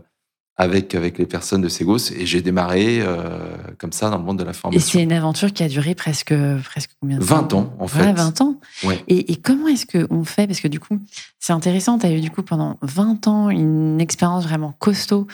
avec, 0.61 0.95
avec 0.97 1.19
les 1.19 1.27
personnes 1.27 1.61
de 1.63 1.69
Segos 1.69 2.11
et 2.13 2.27
j'ai 2.27 2.43
démarré 2.43 3.01
euh, 3.01 3.57
comme 3.79 3.93
ça 3.93 4.11
dans 4.11 4.19
le 4.19 4.25
monde 4.25 4.39
de 4.41 4.45
la 4.45 4.51
Et 4.51 4.55
c'est 4.55 4.59
formation. 4.61 5.01
une 5.01 5.13
aventure 5.13 5.53
qui 5.53 5.63
a 5.63 5.69
duré 5.69 5.95
presque, 5.95 6.35
presque 6.65 6.91
combien 7.01 7.19
de 7.19 7.23
20 7.25 7.45
temps 7.45 7.59
ans, 7.61 7.77
en 7.79 7.83
Ouais, 7.85 7.89
fait. 7.89 8.13
20 8.13 8.41
ans. 8.41 8.57
Ouais. 8.83 9.03
Et, 9.07 9.33
et 9.33 9.37
comment 9.37 9.69
est-ce 9.69 9.87
qu'on 9.87 10.25
fait? 10.25 10.47
Parce 10.49 10.61
que 10.61 10.67
du 10.69 10.81
coup, 10.81 10.99
c'est 11.39 11.53
intéressant, 11.53 11.99
tu 11.99 12.07
as 12.07 12.13
eu 12.13 12.21
du 12.21 12.31
coup 12.31 12.43
pendant 12.43 12.77
20 12.83 13.29
ans 13.29 13.51
une 13.51 14.01
expérience 14.01 14.45
vraiment 14.45 14.73
costaud 14.81 15.29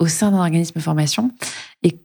au 0.00 0.08
sein 0.08 0.32
d'un 0.32 0.38
organisme 0.38 0.72
de 0.74 0.80
formation. 0.80 1.30
Et 1.84 1.96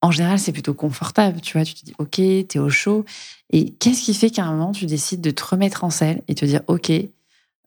en 0.00 0.10
général, 0.10 0.40
c'est 0.40 0.50
plutôt 0.50 0.74
confortable, 0.74 1.40
tu 1.40 1.56
vois. 1.56 1.64
Tu 1.64 1.74
te 1.74 1.84
dis, 1.84 1.94
OK, 1.98 2.14
tu 2.16 2.46
es 2.56 2.58
au 2.58 2.68
chaud. 2.68 3.04
Et 3.50 3.70
qu'est-ce 3.74 4.02
qui 4.02 4.14
fait 4.14 4.30
qu'à 4.30 4.44
un 4.44 4.50
moment, 4.50 4.72
tu 4.72 4.86
décides 4.86 5.20
de 5.20 5.30
te 5.30 5.44
remettre 5.44 5.84
en 5.84 5.90
selle 5.90 6.22
et 6.26 6.34
te 6.34 6.44
dire, 6.44 6.62
OK, 6.66 6.90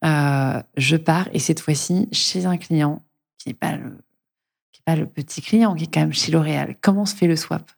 euh, 0.03 0.61
je 0.75 0.97
pars, 0.97 1.29
et 1.31 1.39
cette 1.39 1.61
fois-ci, 1.61 2.09
chez 2.11 2.45
un 2.45 2.57
client 2.57 3.01
qui 3.37 3.47
n'est 3.49 3.53
pas, 3.55 3.77
le- 3.77 3.97
pas 4.85 4.95
le 4.95 5.07
petit 5.07 5.41
client, 5.41 5.75
qui 5.75 5.85
est 5.85 5.93
quand 5.93 5.99
même 6.01 6.13
chez 6.13 6.31
L'Oréal. 6.31 6.77
Comment 6.81 7.05
se 7.05 7.15
fait 7.15 7.27
le 7.27 7.35
swap? 7.35 7.69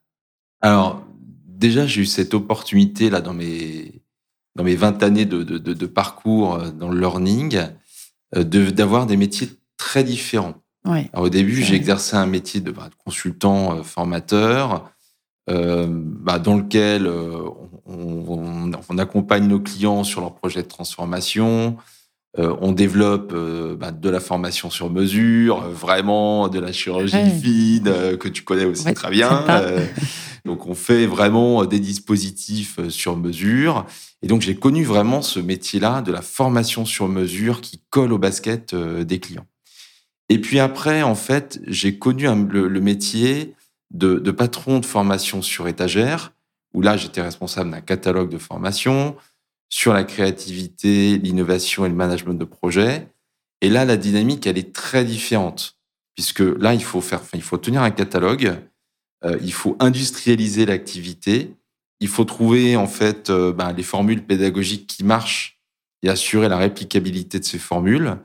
Alors, 0.62 1.04
déjà, 1.48 1.88
j'ai 1.88 2.02
eu 2.02 2.06
cette 2.06 2.34
opportunité 2.34 3.10
là 3.10 3.22
dans 3.22 3.34
mes, 3.34 4.02
dans 4.56 4.64
mes 4.64 4.76
20 4.76 5.02
années 5.04 5.26
de, 5.26 5.42
de, 5.44 5.58
de- 5.58 5.74
de 5.74 5.86
parcours 5.86 6.56
euh, 6.56 6.70
dans 6.72 6.90
le 6.90 7.00
learning 7.00 7.60
euh, 8.36 8.44
de- 8.44 8.70
d'avoir 8.70 9.06
des 9.06 9.16
métiers 9.18 9.50
très 9.78 10.04
différents. 10.04 10.56
Ouais. 10.86 11.10
Alors, 11.14 11.26
au 11.26 11.30
début, 11.30 11.64
j'ai 11.64 11.76
exercé 11.76 12.16
un 12.18 12.26
métier 12.26 12.60
de, 12.60 12.72
bah, 12.72 12.90
consultant 13.06 13.78
euh, 13.78 13.84
formateur, 13.84 14.92
euh, 15.50 15.88
bah, 15.90 16.40
dans 16.40 16.58
lequel 16.58 17.08
euh, 17.08 17.42
on, 17.86 18.26
on- 18.28 18.72
on 18.90 18.98
accompagne 18.98 19.48
nos 19.48 19.62
clients 19.62 20.04
sur 20.04 20.20
leurs 20.20 20.36
projets 20.36 20.64
de 20.64 20.68
transformation. 20.68 21.78
Euh, 22.40 22.56
on 22.62 22.72
développe 22.72 23.32
euh, 23.34 23.76
bah, 23.76 23.92
de 23.92 24.10
la 24.10 24.20
formation 24.20 24.70
sur 24.70 24.90
mesure, 24.92 25.64
euh, 25.64 25.70
vraiment 25.72 26.50
de 26.50 26.60
la 26.60 26.72
chirurgie 26.72 27.16
Ouais. 27.16 27.30
fine 27.32 28.18
que 28.20 28.28
tu 28.28 28.44
connais 28.44 28.66
aussi 28.66 28.86
Ouais, 28.86 28.94
très 28.94 29.10
bien. 29.10 29.44
donc, 30.46 30.68
on 30.68 30.76
fait 30.76 31.08
vraiment 31.08 31.66
des 31.66 31.80
dispositifs 31.80 32.80
sur 32.90 33.18
mesure. 33.18 33.86
Et 34.22 34.28
donc, 34.28 34.42
j'ai 34.42 34.56
connu 34.56 34.84
vraiment 34.84 35.22
ce 35.22 35.40
métier-là 35.40 36.02
de 36.02 36.12
la 36.12 36.22
formation 36.22 36.86
sur 36.86 37.08
mesure 37.08 37.62
qui 37.62 37.82
colle 37.90 38.14
au 38.14 38.18
basket 38.20 38.76
des 38.76 39.20
clients. 39.20 39.48
Et 40.30 40.40
puis 40.40 40.60
après, 40.60 41.02
en 41.04 41.16
fait, 41.16 41.60
j'ai 41.66 41.98
connu 41.98 42.28
un- 42.28 42.46
le, 42.46 42.68
le 42.68 42.82
métier 42.82 43.56
de, 43.92 44.16
de 44.16 44.32
patron 44.32 44.80
de 44.80 44.86
formation 44.86 45.42
sur 45.42 45.68
étagère, 45.68 46.34
où 46.74 46.82
là, 46.82 46.98
j'étais 46.98 47.22
responsable 47.22 47.72
d'un 47.72 47.82
catalogue 47.82 48.30
de 48.30 48.38
formation 48.38 49.16
sur 49.70 49.94
la 49.94 50.04
créativité, 50.04 51.18
l'innovation 51.18 51.86
et 51.86 51.90
le 51.90 51.96
management 51.96 52.34
de 52.34 52.46
projet. 52.46 53.08
Et 53.62 53.70
là, 53.70 53.86
la 53.86 53.98
dynamique, 53.98 54.48
elle 54.48 54.58
est 54.58 54.74
très 54.74 55.04
différente, 55.04 55.78
puisque 56.16 56.40
là, 56.40 56.74
il 56.74 56.84
faut 56.84 57.02
faire, 57.02 57.22
il 57.34 57.42
faut 57.42 57.58
tenir 57.58 57.82
un 57.82 57.92
catalogue, 57.92 58.56
euh, 59.26 59.38
il 59.42 59.54
faut 59.54 59.76
industrialiser 59.80 60.66
l'activité, 60.66 61.56
il 62.00 62.08
faut 62.08 62.26
trouver 62.26 62.76
en 62.76 62.88
fait 62.88 63.30
euh, 63.30 63.52
ben, 63.52 63.74
les 63.74 63.84
formules 63.84 64.24
pédagogiques 64.24 64.88
qui 64.88 65.04
marchent 65.04 65.60
et 66.04 66.10
assurer 66.10 66.48
la 66.48 66.58
réplicabilité 66.58 67.40
de 67.40 67.44
ces 67.44 67.58
formules. 67.58 68.18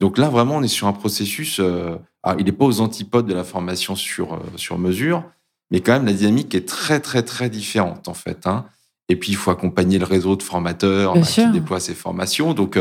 Donc 0.00 0.18
là, 0.18 0.28
vraiment, 0.28 0.56
on 0.56 0.62
est 0.62 0.68
sur 0.68 0.86
un 0.86 0.92
processus. 0.92 1.58
Euh, 1.58 1.96
il 2.38 2.44
n'est 2.44 2.52
pas 2.52 2.66
aux 2.66 2.80
antipodes 2.80 3.26
de 3.26 3.34
la 3.34 3.44
formation 3.44 3.96
sur, 3.96 4.42
sur 4.56 4.78
mesure, 4.78 5.24
mais 5.70 5.80
quand 5.80 5.92
même, 5.92 6.06
la 6.06 6.12
dynamique 6.12 6.54
est 6.54 6.68
très, 6.68 7.00
très, 7.00 7.22
très 7.22 7.48
différente, 7.48 8.08
en 8.08 8.14
fait. 8.14 8.46
Hein. 8.46 8.66
Et 9.08 9.16
puis, 9.16 9.30
il 9.30 9.36
faut 9.36 9.50
accompagner 9.50 9.98
le 9.98 10.04
réseau 10.04 10.36
de 10.36 10.42
formateurs 10.42 11.14
bah, 11.14 11.22
qui 11.22 11.46
déploient 11.52 11.80
ces 11.80 11.94
formations. 11.94 12.54
Donc, 12.54 12.78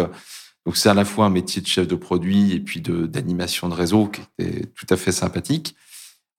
donc 0.66 0.78
c'est 0.78 0.90
à 0.90 0.94
la 0.94 1.06
fois 1.06 1.26
un 1.26 1.30
métier 1.30 1.62
de 1.62 1.68
chef 1.68 1.88
de 1.88 1.96
produit 1.96 2.54
et 2.54 2.60
puis 2.60 2.82
d'animation 2.82 3.70
de, 3.70 3.76
réseau 3.76 4.08
qui 4.08 4.22
était 4.40 4.66
tout 4.66 4.88
à 4.90 4.98
fait 4.98 5.12
sympathique. 5.12 5.76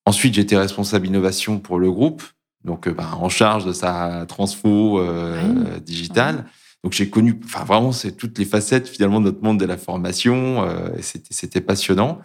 Ensuite, 0.04 0.34
j'étais 0.34 0.56
responsable 0.56 1.06
innovation 1.06 1.58
pour 1.58 1.78
le 1.78 1.90
groupe, 1.90 2.22
donc 2.64 2.88
ben, 2.88 3.08
en 3.20 3.28
charge 3.28 3.64
de 3.64 3.72
sa 3.72 4.24
transfo 4.26 5.00
euh, 5.00 5.78
digitale. 5.80 6.46
Donc 6.84 6.92
j'ai 6.92 7.08
connu, 7.08 7.40
enfin 7.44 7.64
vraiment, 7.64 7.92
c'est 7.92 8.12
toutes 8.12 8.38
les 8.38 8.44
facettes 8.44 8.88
finalement 8.88 9.20
de 9.20 9.26
notre 9.26 9.42
monde 9.42 9.58
de 9.58 9.64
la 9.64 9.76
formation. 9.76 10.64
Euh, 10.64 10.90
c'était 11.00 11.60
passionnant. 11.60 12.20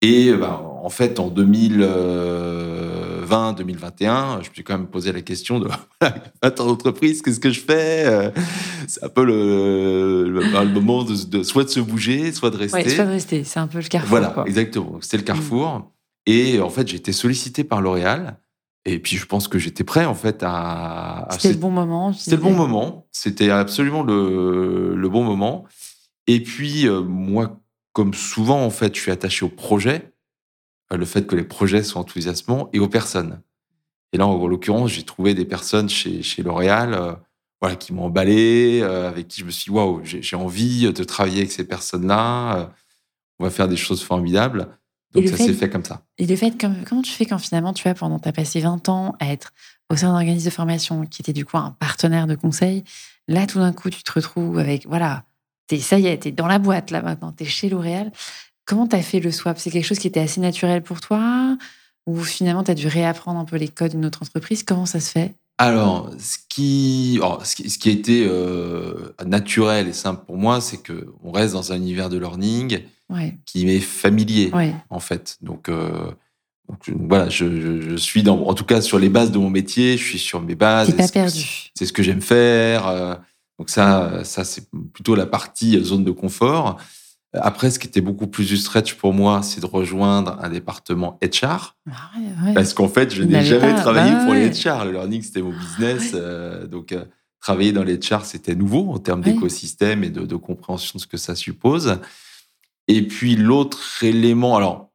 Et 0.00 0.32
ben, 0.32 0.60
en 0.82 0.88
fait, 0.88 1.20
en 1.20 1.28
2020, 1.28 1.86
2021, 3.52 4.40
je 4.42 4.48
me 4.48 4.54
suis 4.54 4.64
quand 4.64 4.76
même 4.76 4.86
posé 4.86 5.12
la 5.12 5.22
question 5.22 5.58
de 5.58 5.68
attends 6.42 6.66
d'entreprise, 6.66 7.22
qu'est-ce 7.22 7.40
que 7.40 7.50
je 7.50 7.60
fais 7.60 8.32
C'est 8.86 9.02
un 9.04 9.08
peu 9.08 9.24
le, 9.24 10.28
le, 10.28 10.64
moment 10.68 11.04
de, 11.04 11.42
soit 11.42 11.64
de 11.64 11.68
se 11.68 11.80
bouger, 11.80 12.32
soit 12.32 12.50
de 12.50 12.56
rester. 12.56 12.88
soit 12.88 13.04
de 13.04 13.10
rester. 13.10 13.44
C'est 13.44 13.60
un 13.60 13.66
peu 13.66 13.78
le 13.78 13.84
carrefour. 13.84 14.10
Voilà, 14.10 14.44
exactement. 14.46 14.98
C'était 15.00 15.18
le 15.18 15.22
carrefour. 15.22 15.78
Mm. 15.78 15.84
Et 16.26 16.60
en 16.60 16.70
fait, 16.70 16.86
j'ai 16.88 16.96
été 16.96 17.12
sollicité 17.12 17.64
par 17.64 17.80
L'Oréal. 17.80 18.38
Et 18.84 18.98
puis, 18.98 19.16
je 19.16 19.26
pense 19.26 19.48
que 19.48 19.58
j'étais 19.58 19.84
prêt, 19.84 20.04
en 20.04 20.14
fait, 20.14 20.42
à. 20.42 21.28
C'était 21.32 21.54
le 21.54 21.60
bon 21.60 21.70
moment. 21.70 22.12
C'était 22.12 22.36
le 22.36 22.42
bon 22.42 22.52
moment. 22.52 23.06
C'était 23.12 23.50
absolument 23.50 24.02
le, 24.02 24.94
le, 24.96 25.08
bon 25.08 25.22
moment. 25.22 25.64
Et 26.26 26.42
puis, 26.42 26.88
euh, 26.88 27.00
moi, 27.00 27.60
comme 27.92 28.14
souvent, 28.14 28.64
en 28.64 28.70
fait, 28.70 28.94
je 28.96 29.00
suis 29.00 29.12
attaché 29.12 29.44
au 29.44 29.48
projet, 29.48 29.96
euh, 29.96 30.11
le 30.96 31.04
fait 31.04 31.26
que 31.26 31.36
les 31.36 31.44
projets 31.44 31.82
soient 31.82 32.00
enthousiasmants 32.00 32.68
et 32.72 32.78
aux 32.78 32.88
personnes. 32.88 33.40
Et 34.12 34.18
là, 34.18 34.26
en 34.26 34.46
l'occurrence, 34.46 34.90
j'ai 34.90 35.04
trouvé 35.04 35.34
des 35.34 35.44
personnes 35.44 35.88
chez, 35.88 36.22
chez 36.22 36.42
L'Oréal 36.42 36.94
euh, 36.94 37.14
voilà, 37.60 37.76
qui 37.76 37.92
m'ont 37.92 38.04
emballé, 38.04 38.82
avec 38.82 39.28
qui 39.28 39.40
je 39.40 39.46
me 39.46 39.50
suis 39.50 39.70
dit, 39.70 39.70
waouh, 39.70 40.00
j'ai 40.02 40.36
envie 40.36 40.92
de 40.92 41.04
travailler 41.04 41.38
avec 41.38 41.52
ces 41.52 41.64
personnes-là. 41.64 42.72
on 43.38 43.44
va 43.44 43.50
faire 43.50 43.68
des 43.68 43.76
choses 43.76 44.02
formidables. 44.02 44.68
Donc 45.12 45.28
ça 45.28 45.36
s'est 45.36 45.52
fait 45.52 45.68
comme 45.68 45.84
ça. 45.84 46.02
Et 46.18 46.26
le 46.26 46.36
fait, 46.36 46.54
comment 46.88 47.02
tu 47.02 47.12
fais 47.12 47.26
quand 47.26 47.38
finalement, 47.38 47.72
tu 47.72 47.82
vois, 47.82 47.94
pendant, 47.94 48.18
tu 48.18 48.28
as 48.28 48.32
passé 48.32 48.60
20 48.60 48.88
ans 48.88 49.14
à 49.20 49.32
être 49.32 49.52
au 49.90 49.96
sein 49.96 50.08
d'un 50.08 50.14
organisme 50.14 50.46
de 50.46 50.50
formation 50.50 51.06
qui 51.06 51.22
était 51.22 51.34
du 51.34 51.44
coup 51.44 51.58
un 51.58 51.76
partenaire 51.78 52.26
de 52.26 52.34
conseil, 52.34 52.82
là 53.28 53.46
tout 53.46 53.58
d'un 53.58 53.72
coup, 53.72 53.90
tu 53.90 54.02
te 54.02 54.12
retrouves 54.12 54.58
avec, 54.58 54.86
voilà, 54.86 55.24
ça 55.80 55.98
y 55.98 56.06
est, 56.06 56.22
tu 56.22 56.28
es 56.28 56.32
dans 56.32 56.46
la 56.46 56.58
boîte 56.58 56.90
là 56.90 57.02
maintenant, 57.02 57.32
tu 57.32 57.44
es 57.44 57.46
chez 57.46 57.68
L'Oréal. 57.68 58.10
Comment 58.64 58.86
tu 58.86 58.96
as 58.96 59.02
fait 59.02 59.20
le 59.20 59.30
swap? 59.30 59.58
C'est 59.58 59.70
quelque 59.70 59.84
chose 59.84 59.98
qui 59.98 60.06
était 60.06 60.20
assez 60.20 60.40
naturel 60.40 60.82
pour 60.82 61.00
toi? 61.00 61.56
Ou 62.06 62.22
finalement 62.22 62.64
tu 62.64 62.70
as 62.70 62.74
dû 62.74 62.88
réapprendre 62.88 63.38
un 63.38 63.44
peu 63.44 63.56
les 63.56 63.68
codes 63.68 63.92
d'une 63.92 64.04
autre 64.04 64.22
entreprise? 64.22 64.62
Comment 64.62 64.86
ça 64.86 65.00
se 65.00 65.10
fait? 65.10 65.34
Alors, 65.58 66.10
ce 66.18 66.38
qui, 66.48 67.20
ce 67.44 67.54
qui, 67.54 67.70
ce 67.70 67.78
qui 67.78 67.88
a 67.88 67.92
été 67.92 68.26
euh, 68.26 69.14
naturel 69.24 69.86
et 69.86 69.92
simple 69.92 70.24
pour 70.26 70.36
moi, 70.36 70.60
c'est 70.60 70.78
que 70.78 71.12
on 71.22 71.30
reste 71.30 71.54
dans 71.54 71.72
un 71.72 71.76
univers 71.76 72.08
de 72.08 72.18
learning 72.18 72.80
qui 73.44 73.66
m'est 73.66 73.78
familier, 73.78 74.50
en 74.88 74.98
fait. 74.98 75.36
Donc, 75.42 75.68
euh, 75.68 76.10
voilà, 76.88 77.28
je, 77.28 77.96
suis 77.96 78.22
dans, 78.22 78.40
en 78.46 78.54
tout 78.54 78.64
cas 78.64 78.80
sur 78.80 78.98
les 78.98 79.08
bases 79.08 79.30
de 79.30 79.38
mon 79.38 79.50
métier, 79.50 79.96
je 79.96 80.04
suis 80.04 80.18
sur 80.18 80.40
mes 80.40 80.54
bases. 80.54 80.90
pas 80.96 81.08
perdu. 81.08 81.70
C'est 81.74 81.86
ce 81.86 81.92
que 81.92 82.02
j'aime 82.02 82.22
faire. 82.22 82.86
Euh, 82.88 83.14
donc 83.58 83.70
ça, 83.70 84.24
ça 84.24 84.44
c'est 84.44 84.68
plutôt 84.92 85.14
la 85.14 85.26
partie 85.26 85.82
zone 85.84 86.04
de 86.04 86.10
confort. 86.10 86.78
Après, 87.34 87.70
ce 87.70 87.78
qui 87.78 87.86
était 87.86 88.00
beaucoup 88.00 88.26
plus 88.26 88.46
du 88.46 88.56
stretch 88.56 88.94
pour 88.94 89.14
moi, 89.14 89.42
c'est 89.42 89.60
de 89.60 89.66
rejoindre 89.66 90.38
un 90.42 90.50
département 90.50 91.18
HR. 91.22 91.76
Ah 91.90 92.10
Parce 92.54 92.74
qu'en 92.74 92.88
fait, 92.88 93.14
je 93.14 93.22
n'ai 93.22 93.42
jamais 93.44 93.74
travaillé 93.74 94.12
bah 94.12 94.24
pour 94.24 94.34
les 94.34 94.50
HR. 94.50 94.84
Le 94.84 94.92
learning, 94.92 95.22
c'était 95.22 95.40
mon 95.40 95.52
business. 95.52 96.12
Euh, 96.14 96.66
donc, 96.66 96.94
travailler 97.40 97.72
dans 97.72 97.84
les 97.84 97.98
HR, 97.98 98.24
c'était 98.24 98.54
nouveau 98.54 98.90
en 98.92 98.98
termes 98.98 99.22
d'écosystème 99.22 100.04
et 100.04 100.10
de, 100.10 100.26
de, 100.26 100.36
compréhension 100.36 100.96
de 100.96 101.00
ce 101.02 101.06
que 101.06 101.16
ça 101.16 101.34
suppose. 101.34 101.98
Et 102.88 103.06
puis 103.06 103.36
l'autre 103.36 104.02
élément, 104.02 104.56
alors 104.56 104.90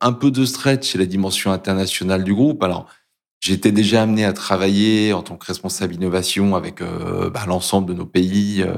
un 0.00 0.12
peu 0.12 0.30
de 0.30 0.44
stretch, 0.44 0.92
c'est 0.92 0.98
la 0.98 1.06
dimension 1.06 1.52
internationale 1.52 2.24
du 2.24 2.34
groupe. 2.34 2.62
Alors 2.62 2.86
j'étais 3.40 3.72
déjà 3.72 4.02
amené 4.02 4.24
à 4.24 4.32
travailler 4.32 5.12
en 5.12 5.22
tant 5.22 5.36
que 5.36 5.46
responsable 5.46 5.94
innovation 5.94 6.56
avec 6.56 6.80
euh, 6.80 7.30
bah, 7.30 7.44
l'ensemble 7.46 7.88
de 7.88 7.94
nos 7.94 8.06
pays 8.06 8.62
euh, 8.62 8.74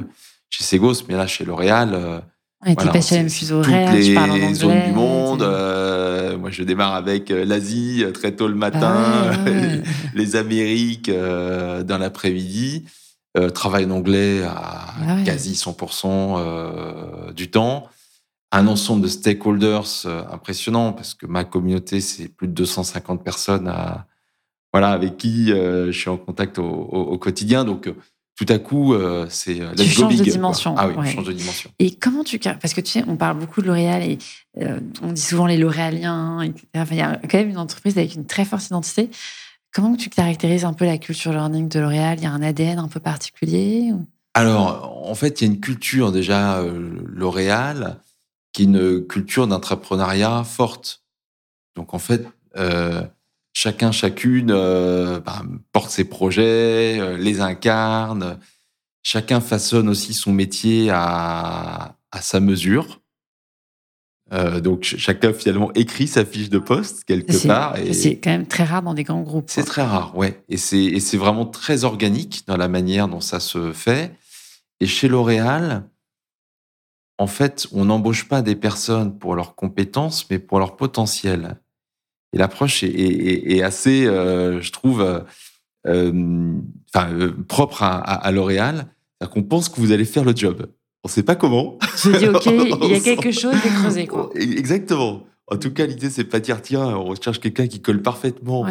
chez 0.49 0.65
Segos, 0.65 1.05
mais 1.09 1.17
là 1.17 1.27
chez 1.27 1.45
L'Oréal. 1.45 1.91
Euh, 1.95 2.21
ouais, 2.67 2.75
voilà, 2.75 2.93
pas 2.93 3.01
chez 3.01 3.17
la 3.17 3.23
même 3.23 3.31
fuseau 3.31 3.59
horaire, 3.59 3.91
toutes 3.91 3.99
les 3.99 4.55
zones 4.55 4.83
du 4.87 4.93
monde. 4.93 5.41
moi, 5.41 6.51
je 6.51 6.63
démarre 6.63 6.95
avec 6.95 7.31
l'Asie 7.31 8.05
très 8.15 8.33
tôt 8.33 8.49
le 8.49 8.55
matin, 8.55 9.33
les 10.15 10.37
Amériques 10.37 11.11
dans 11.11 11.99
l'après-midi. 11.99 12.85
travail 13.55 13.85
en 13.87 13.91
anglais 13.91 14.43
à 14.43 14.95
ah 15.09 15.23
quasi 15.25 15.53
100% 15.53 17.33
du 17.35 17.51
temps 17.51 17.89
un 18.53 18.67
ensemble 18.67 19.03
de 19.03 19.09
stakeholders 19.09 20.07
euh, 20.07 20.23
impressionnant 20.31 20.93
parce 20.93 21.15
que 21.15 21.27
ma 21.27 21.45
communauté, 21.45 22.01
c'est 22.01 22.29
plus 22.29 22.49
de 22.49 22.53
250 22.53 23.23
personnes 23.23 23.69
à, 23.69 24.07
voilà, 24.73 24.91
avec 24.91 25.17
qui 25.17 25.53
euh, 25.53 25.87
je 25.93 25.99
suis 25.99 26.11
en 26.11 26.17
contact 26.17 26.59
au, 26.59 27.19
quotidien. 27.19 27.65
Donc, 27.65 27.87
euh, 27.87 27.95
tout 28.41 28.51
à 28.51 28.59
coup, 28.59 28.95
c'est 29.29 29.53
let's 29.53 29.77
tu 29.77 29.89
changes 29.91 30.17
de 30.17 30.25
dimension. 30.25 30.75
Ah 30.79 30.89
oui, 30.89 30.95
on 30.97 31.05
change 31.05 31.27
de 31.27 31.33
dimension. 31.33 31.71
Et 31.79 31.95
comment 31.95 32.25
tu 32.25 32.39
parce 32.39 32.73
que 32.73 32.81
tu 32.81 32.91
sais, 32.91 33.05
on 33.07 33.17
parle 33.17 33.39
beaucoup 33.39 33.61
de 33.61 33.67
L'Oréal 33.67 34.03
et 34.03 34.19
on 35.03 35.13
dit 35.13 35.21
souvent 35.21 35.45
les 35.45 35.59
L'Oréaliens, 35.59 36.41
etc. 36.41 36.65
il 36.91 36.97
y 36.97 37.03
a 37.03 37.17
quand 37.17 37.37
même 37.37 37.51
une 37.51 37.59
entreprise 37.59 37.99
avec 37.99 38.15
une 38.15 38.25
très 38.25 38.47
forte 38.47 38.65
identité. 38.65 39.11
Comment 39.75 39.95
tu 39.95 40.09
caractérises 40.09 40.65
un 40.65 40.73
peu 40.73 40.87
la 40.87 40.97
culture 40.97 41.33
learning 41.33 41.69
de 41.69 41.81
L'Oréal? 41.81 42.17
Il 42.19 42.25
y 42.25 42.27
a 42.27 42.33
un 42.33 42.41
ADN 42.41 42.79
un 42.79 42.89
peu 42.89 42.99
particulier 42.99 43.93
Alors, 44.33 45.07
en 45.07 45.15
fait, 45.15 45.43
il 45.43 45.47
y 45.47 45.51
a 45.51 45.53
une 45.53 45.61
culture 45.61 46.11
déjà 46.11 46.65
L'Oréal 47.05 47.99
qui 48.53 48.63
est 48.63 48.65
une 48.65 49.07
culture 49.07 49.47
d'entrepreneuriat 49.47 50.45
forte. 50.45 51.03
Donc 51.77 51.95
en 51.95 51.99
fait, 51.99 52.27
euh, 52.57 53.03
chacun, 53.53 53.93
chacune 53.93 54.51
euh, 54.51 55.21
bah, 55.21 55.43
porte 55.73 55.91
ses 55.91 56.05
projets, 56.05 56.99
euh, 57.01 57.17
les 57.17 57.41
incarne. 57.41 58.39
Chacun 59.03 59.41
façonne 59.41 59.89
aussi 59.89 60.13
son 60.13 60.33
métier 60.33 60.91
à, 60.91 61.97
à 62.13 62.21
sa 62.21 62.41
mesure. 62.41 63.01
donc 64.63 64.85
chacun 64.85 65.33
finalement 65.33 65.73
écrit 65.75 66.07
sa 66.07 66.25
fiche 66.25 66.51
de 66.51 66.59
poste 66.59 67.05
quelque 67.05 67.47
part. 67.47 67.79
Et 67.79 67.95
c'est 67.95 68.19
quand 68.19 68.31
même 68.31 68.47
très 68.47 68.65
rare 68.65 68.83
dans 68.83 68.95
des 68.95 69.03
grands 69.05 69.23
groupes. 69.23 69.49
C'est 69.49 69.65
très 69.65 69.83
rare, 69.83 70.17
ouais. 70.17 70.45
Et 70.49 70.57
c'est 70.59 71.17
vraiment 71.17 71.47
très 71.47 71.85
organique 71.85 72.45
dans 72.47 72.59
la 72.59 72.69
manière 72.69 73.09
dont 73.09 73.23
ça 73.23 73.41
se 73.41 73.73
fait. 73.73 74.15
Et 74.81 74.87
chez 74.87 75.09
L'Oréal, 75.09 75.85
en 77.21 77.27
fait, 77.27 77.69
on 77.73 77.85
n'embauche 77.85 78.29
pas 78.29 78.41
des 78.41 78.57
personnes 78.57 79.19
pour 79.19 79.35
leurs 79.35 79.55
compétences, 79.55 80.29
mais 80.31 80.39
pour 80.39 80.59
leur 80.59 80.77
potentiel. 80.77 81.61
Et 82.33 82.39
l'approche 82.39 82.83
est, 82.85 83.63
assez, 83.63 84.07
euh, 84.07 84.61
je 84.61 84.71
trouve, 84.71 85.01
euh, 85.87 86.13
euh, 86.97 87.33
propre 87.49 87.83
à, 87.83 88.31
L'Oréal. 88.33 88.87
C'est-à-dire 89.19 89.35
qu'on 89.35 89.43
pense 89.43 89.69
que 89.69 89.81
vous 89.81 89.93
allez 89.93 90.05
faire 90.05 90.25
le 90.25 90.35
job. 90.35 90.67
On 91.03 91.09
ne 91.09 91.11
sait 91.13 91.23
pas 91.23 91.35
comment. 91.35 91.79
Je 91.97 92.11
dis, 92.17 92.29
OK, 92.29 92.47
il 92.47 92.91
y 92.91 92.95
a 92.95 93.01
quelque 93.17 93.33
chose 93.33 93.55
à 93.55 93.69
creuser. 93.69 94.07
Quoi. 94.07 94.31
Exactement. 94.35 95.25
En 95.47 95.57
tout 95.57 95.73
cas, 95.73 95.87
l'idée, 95.87 96.11
c'est 96.11 96.25
pas 96.25 96.41
dire, 96.41 96.63
tiens, 96.63 96.87
on 96.87 97.05
recherche 97.05 97.41
quelqu'un 97.41 97.67
qui 97.67 97.81
colle 97.81 98.03
parfaitement 98.03 98.67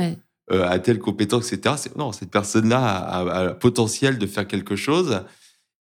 à 0.51 0.79
telle 0.79 0.99
compétence, 0.99 1.51
etc. 1.51 1.75
Non, 1.97 2.11
cette 2.11 2.31
personne-là 2.31 2.79
a, 2.79 3.43
le 3.45 3.57
potentiel 3.57 4.17
de 4.17 4.25
faire 4.25 4.47
quelque 4.47 4.75
chose. 4.75 5.21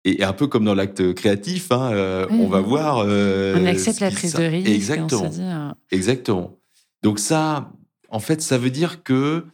Et 0.07 0.23
un 0.23 0.33
peu 0.33 0.45
comme 0.45 0.65
dans 0.65 0.75
l'acte 0.75 1.15
créatif, 1.15 1.71
hein, 1.71 1.89
euh, 1.91 2.27
on 2.29 2.47
va 2.47 2.61
voir. 2.61 3.03
Euh, 3.03 3.57
on 3.59 3.65
accepte 3.65 3.99
la 4.01 4.11
prise 4.11 4.33
de 4.33 4.43
risque. 4.43 4.69
Exactement. 4.69 5.31
Euh, 5.39 5.71
Exactement. 5.89 6.59
Donc 7.05 7.19
ça, 7.19 7.71
en 8.09 8.19
fait, 8.19 8.41
ça 8.41 8.57
veut 8.57 8.71
dire 8.71 9.03
que 9.03 9.45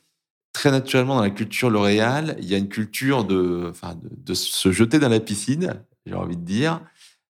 très 0.54 0.72
naturellement 0.72 1.16
dans 1.16 1.22
la 1.22 1.30
culture 1.30 1.70
L'Oréal, 1.70 2.38
il 2.40 2.46
y 2.46 2.56
a 2.56 2.58
une 2.58 2.70
culture 2.70 3.26
de, 3.26 3.68
enfin, 3.70 4.00
de, 4.02 4.34
se 4.34 4.72
jeter 4.72 5.00
dans 5.00 5.10
la 5.10 5.20
piscine, 5.20 5.84
j'ai 6.06 6.14
envie 6.14 6.38
de 6.38 6.46
dire, 6.46 6.80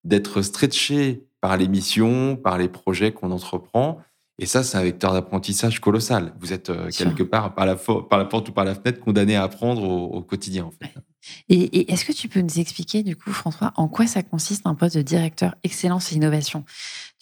d'être 0.04 0.44
stretché 0.44 1.24
par 1.40 1.58
les 1.58 1.68
missions, 1.68 2.36
par 2.36 2.60
les 2.60 2.70
projets 2.70 3.12
qu'on 3.12 3.32
entreprend. 3.32 3.98
Et 4.38 4.46
ça, 4.46 4.62
c'est 4.62 4.78
un 4.78 4.84
vecteur 4.84 5.12
d'apprentissage 5.14 5.82
colossal. 5.82 6.36
Vous 6.40 6.54
êtes 6.54 6.72
quelque 6.96 7.24
part 7.24 7.56
par 7.56 7.66
la, 7.66 7.76
par 7.76 8.20
la 8.20 8.26
porte 8.26 8.50
ou 8.50 8.52
par 8.52 8.64
la 8.64 8.76
fenêtre 8.76 9.00
condamné 9.00 9.36
à 9.36 9.42
apprendre 9.42 9.82
au, 9.82 10.06
au 10.06 10.22
quotidien, 10.22 10.66
en 10.66 10.72
fait. 10.72 10.94
Et, 11.50 11.92
est-ce 11.92 12.06
que 12.06 12.12
tu 12.12 12.28
peux 12.28 12.42
nous 12.42 12.60
expliquer, 12.60 13.04
du 13.04 13.16
coup, 13.16 13.32
François, 13.32 13.74
en 13.76 13.88
quoi 13.88 14.08
ça 14.08 14.24
consiste 14.24 14.66
un 14.66 14.76
poste 14.76 14.98
de 14.98 15.02
directeur 15.02 15.56
excellence 15.64 16.12
et 16.12 16.16
innovation? 16.16 16.66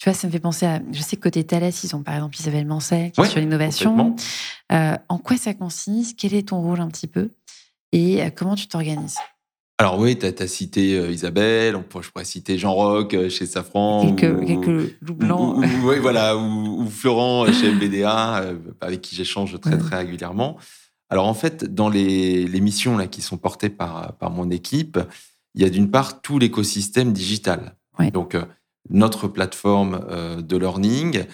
Tu 0.00 0.08
vois, 0.08 0.14
ça 0.14 0.26
me 0.26 0.32
fait 0.32 0.40
penser 0.40 0.64
à. 0.64 0.80
Je 0.92 1.02
sais 1.02 1.16
que 1.16 1.20
côté 1.20 1.44
Thales, 1.44 1.70
ils 1.84 1.94
ont 1.94 2.02
par 2.02 2.14
exemple 2.14 2.34
Isabelle 2.38 2.66
qui 3.14 3.20
est 3.20 3.24
sur 3.26 3.38
l'innovation. 3.38 4.16
Euh, 4.72 4.96
en 5.10 5.18
quoi 5.18 5.36
ça 5.36 5.52
consiste? 5.52 6.18
Quel 6.18 6.32
est 6.32 6.48
ton 6.48 6.62
rôle 6.62 6.80
un 6.80 6.88
petit 6.88 7.06
peu? 7.06 7.28
Et 7.92 8.22
comment 8.34 8.54
tu 8.54 8.66
t'organises? 8.66 9.18
Alors 9.76 9.98
oui, 9.98 10.18
tu 10.18 10.26
as, 10.26 10.46
cité 10.46 11.10
Isabelle, 11.10 11.76
on 11.76 11.82
pourrait, 11.82 12.04
je 12.04 12.10
pourrais 12.10 12.24
citer 12.24 12.56
Jean 12.56 12.72
Roch 12.72 13.12
chez 13.28 13.44
Safran. 13.44 14.14
Quelques, 14.14 14.46
quelques 14.46 14.96
loups 15.02 15.14
blancs. 15.14 15.64
oui, 15.84 15.98
voilà, 16.00 16.36
ou, 16.36 16.88
Florent 16.88 17.50
chez 17.52 17.70
MBDA, 17.70 18.44
avec 18.80 19.02
qui 19.02 19.16
j'échange 19.16 19.58
très 19.60 19.76
très 19.76 19.96
régulièrement. 19.98 20.56
Alors 21.10 21.26
en 21.26 21.34
fait, 21.34 21.64
dans 21.64 21.90
les, 21.90 22.46
les 22.46 22.60
missions 22.60 22.96
là, 22.96 23.06
qui 23.06 23.20
sont 23.20 23.36
portées 23.36 23.70
par, 23.70 24.14
par 24.14 24.30
mon 24.30 24.50
équipe, 24.50 24.98
il 25.54 25.62
y 25.62 25.64
a 25.64 25.68
d'une 25.70 25.90
part 25.90 26.22
tout 26.22 26.38
l'écosystème 26.38 27.12
digital. 27.12 27.74
Donc 28.12 28.36
notre 28.90 29.28
plateforme 29.28 30.00
de 30.42 30.56
learning. 30.56 31.24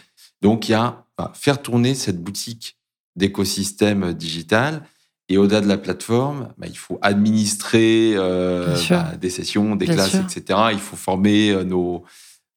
Donc 0.42 0.68
il 0.68 0.72
y 0.72 0.74
a 0.74 1.04
faire 1.34 1.60
tourner 1.62 1.94
cette 1.94 2.22
boutique 2.22 2.76
d'écosystème 3.16 4.12
digital 4.12 4.82
et 5.28 5.38
au-delà 5.38 5.60
de 5.60 5.66
la 5.66 5.78
plateforme, 5.78 6.52
bah, 6.56 6.66
il 6.68 6.78
faut 6.78 6.98
administrer 7.02 8.12
euh, 8.14 8.76
bah, 8.88 9.16
des 9.16 9.30
sessions, 9.30 9.74
des 9.74 9.86
classes, 9.86 10.14
etc. 10.14 10.60
Il 10.72 10.78
faut 10.78 10.96
former 10.96 11.50
euh, 11.50 11.64
nos, 11.64 12.04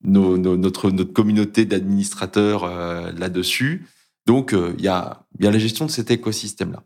notre, 0.03 0.91
notre 0.91 1.11
communauté 1.11 1.65
d'administrateurs 1.65 2.65
euh, 2.65 3.11
là-dessus. 3.13 3.87
Donc, 4.27 4.53
il 4.77 4.83
y, 4.83 4.87
a, 4.87 5.25
y 5.39 5.47
a 5.47 5.51
la 5.51 5.57
gestion 5.57 5.87
de 5.87 5.91
cet 5.91 6.11
écosystème-là. 6.11 6.83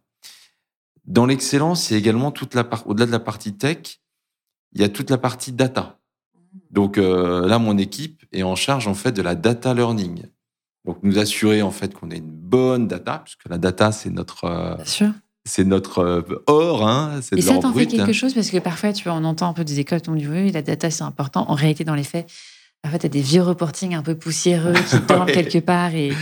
Dans 1.05 1.25
l'excellence, 1.25 1.91
a 1.91 1.97
également 1.97 2.31
toute 2.31 2.55
la 2.55 2.65
au-delà 2.85 3.05
de 3.05 3.11
la 3.11 3.19
partie 3.19 3.53
tech, 3.53 3.99
il 4.71 4.79
y 4.79 4.85
a 4.85 4.89
toute 4.89 5.09
la 5.09 5.17
partie 5.17 5.51
data. 5.51 5.99
Donc 6.71 6.97
là, 6.97 7.59
mon 7.59 7.77
équipe 7.77 8.23
est 8.31 8.43
en 8.43 8.55
charge 8.55 8.87
en 8.87 8.93
fait 8.93 9.11
de 9.11 9.21
la 9.21 9.35
data 9.35 9.73
learning. 9.73 10.23
Donc 10.85 10.97
nous 11.03 11.17
assurer 11.17 11.61
en 11.61 11.71
fait 11.71 11.93
qu'on 11.93 12.09
ait 12.11 12.17
une 12.17 12.31
bonne 12.31 12.87
data, 12.87 13.21
puisque 13.23 13.47
la 13.49 13.57
data 13.57 13.91
c'est 13.91 14.09
notre 14.09 14.75
Bien 14.75 14.85
sûr 14.85 15.11
c'est 15.45 15.65
notre 15.65 15.99
euh, 15.99 16.43
or, 16.47 16.87
hein, 16.87 17.19
c'est 17.21 17.37
Et 17.37 17.41
ça 17.41 17.57
t'en 17.57 17.73
fait 17.73 17.87
quelque 17.87 18.13
chose? 18.13 18.33
Parce 18.33 18.49
que 18.49 18.57
parfois, 18.59 18.93
tu 18.93 19.03
vois, 19.03 19.13
on 19.13 19.23
entend 19.23 19.49
un 19.49 19.53
peu 19.53 19.63
des 19.63 19.79
écoles 19.79 20.01
qui 20.01 20.09
ont 20.09 20.15
dit 20.15 20.27
oui, 20.27 20.51
la 20.51 20.61
data 20.61 20.89
c'est 20.89 21.03
important. 21.03 21.45
En 21.49 21.55
réalité, 21.55 21.83
dans 21.83 21.95
les 21.95 22.03
faits, 22.03 22.29
parfois 22.81 22.99
tu 22.99 23.07
as 23.07 23.09
des 23.09 23.21
vieux 23.21 23.41
reporting 23.41 23.93
un 23.93 24.03
peu 24.03 24.15
poussiéreux 24.15 24.73
qui 24.73 24.99
dorment 25.07 25.25
quelque 25.25 25.59
part. 25.59 25.93
Et, 25.95 26.13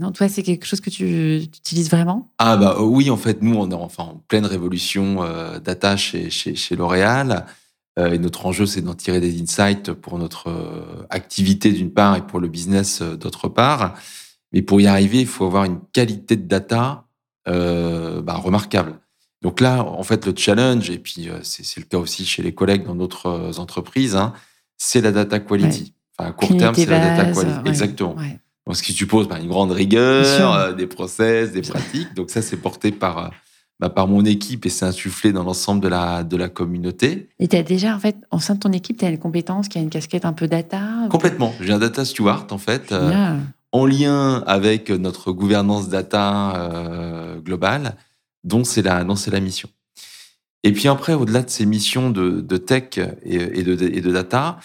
non, 0.00 0.10
toi, 0.10 0.28
c'est 0.28 0.42
quelque 0.42 0.64
chose 0.64 0.80
que 0.80 0.88
tu, 0.88 1.36
utilises 1.36 1.90
vraiment? 1.90 2.30
Ah 2.38 2.56
bah 2.56 2.76
euh, 2.78 2.82
oui, 2.82 3.10
en 3.10 3.18
fait, 3.18 3.42
nous, 3.42 3.54
on 3.54 3.70
est 3.70 3.74
enfin 3.74 4.04
en 4.04 4.22
pleine 4.26 4.46
révolution 4.46 5.22
euh, 5.22 5.58
data 5.58 5.98
chez, 5.98 6.30
chez, 6.30 6.54
chez 6.54 6.74
L'Oréal. 6.74 7.44
Et 7.98 8.18
notre 8.18 8.46
enjeu, 8.46 8.64
c'est 8.64 8.80
d'en 8.80 8.94
tirer 8.94 9.20
des 9.20 9.40
insights 9.42 9.92
pour 9.92 10.18
notre 10.18 10.50
activité 11.10 11.72
d'une 11.72 11.92
part 11.92 12.16
et 12.16 12.26
pour 12.26 12.40
le 12.40 12.48
business 12.48 13.02
d'autre 13.02 13.48
part. 13.48 13.94
Mais 14.52 14.62
pour 14.62 14.80
y 14.80 14.86
arriver, 14.86 15.20
il 15.20 15.26
faut 15.26 15.44
avoir 15.44 15.64
une 15.64 15.80
qualité 15.92 16.36
de 16.36 16.46
data 16.46 17.06
euh, 17.48 18.22
bah, 18.22 18.34
remarquable. 18.34 19.00
Donc 19.40 19.60
là, 19.60 19.82
en 19.82 20.04
fait, 20.04 20.26
le 20.26 20.34
challenge, 20.36 20.90
et 20.90 20.98
puis 20.98 21.28
euh, 21.28 21.38
c'est 21.42 21.80
le 21.80 21.86
cas 21.86 21.98
aussi 21.98 22.24
chez 22.24 22.42
les 22.42 22.54
collègues 22.54 22.84
dans 22.84 22.94
d'autres 22.94 23.26
euh, 23.26 23.60
entreprises, 23.60 24.14
hein, 24.14 24.32
c'est 24.76 25.00
la 25.00 25.10
data 25.10 25.40
quality. 25.40 25.94
Enfin, 26.16 26.30
à 26.30 26.32
court 26.32 26.56
terme, 26.56 26.74
c'est 26.74 26.86
la 26.86 27.00
data 27.00 27.32
quality. 27.32 27.68
Exactement. 27.68 28.14
Donc, 28.64 28.76
ce 28.76 28.82
qui 28.84 28.92
suppose 28.92 29.26
bah, 29.26 29.40
une 29.40 29.48
grande 29.48 29.72
rigueur, 29.72 30.74
des 30.76 30.86
process, 30.86 31.50
des 31.50 31.62
pratiques. 31.62 32.14
Donc 32.14 32.30
ça, 32.30 32.42
c'est 32.42 32.56
porté 32.56 32.92
par, 32.92 33.32
bah, 33.80 33.90
par 33.90 34.08
mon 34.08 34.24
équipe 34.24 34.66
et 34.66 34.68
c'est 34.68 34.84
insufflé 34.84 35.32
dans 35.32 35.42
l'ensemble 35.42 35.80
de 35.80 35.88
la, 35.88 36.24
de 36.24 36.36
la 36.36 36.48
communauté. 36.48 37.28
Et 37.38 37.48
tu 37.48 37.56
as 37.56 37.62
déjà, 37.62 37.94
en 37.94 37.98
fait, 37.98 38.16
en 38.30 38.38
sein 38.38 38.54
de 38.54 38.60
ton 38.60 38.72
équipe, 38.72 38.98
tu 38.98 39.04
as 39.04 39.10
une 39.10 39.18
compétence 39.18 39.68
qui 39.68 39.78
a 39.78 39.80
une 39.80 39.90
casquette 39.90 40.24
un 40.24 40.32
peu 40.32 40.46
data 40.46 41.08
Complètement. 41.10 41.52
J'ai 41.60 41.72
un 41.72 41.78
data 41.78 42.04
steward, 42.04 42.52
en 42.52 42.58
fait 42.58 42.92
en 43.72 43.86
lien 43.86 44.44
avec 44.46 44.90
notre 44.90 45.32
gouvernance 45.32 45.88
data 45.88 46.54
euh, 46.56 47.40
globale, 47.40 47.96
dont 48.44 48.64
c'est 48.64 48.82
la, 48.82 49.02
dont 49.02 49.14
la 49.26 49.40
mission. 49.40 49.68
Et 50.62 50.72
puis 50.72 50.88
après, 50.88 51.14
au-delà 51.14 51.42
de 51.42 51.50
ces 51.50 51.66
missions 51.66 52.10
de, 52.10 52.40
de 52.40 52.56
tech 52.56 52.98
et, 53.24 53.62
de, 53.62 53.82
et, 53.82 54.00
de, 54.00 54.12
data, 54.12 54.60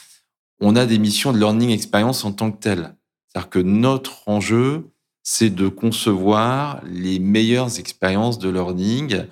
on 0.60 0.75
a 0.75 0.86
des 0.86 0.99
missions 0.99 1.31
de 1.31 1.39
learning 1.39 1.71
experience 1.71 2.23
en 2.23 2.34
tant 2.34 2.51
que 2.51 2.60
telles. 2.60 2.95
C'est-à-dire 3.27 3.49
que 3.49 3.60
notre 3.60 4.27
enjeu, 4.27 4.89
c'est 5.29 5.49
de 5.49 5.67
concevoir 5.67 6.81
les 6.85 7.19
meilleures 7.19 7.79
expériences 7.79 8.39
de 8.39 8.47
learning 8.47 9.25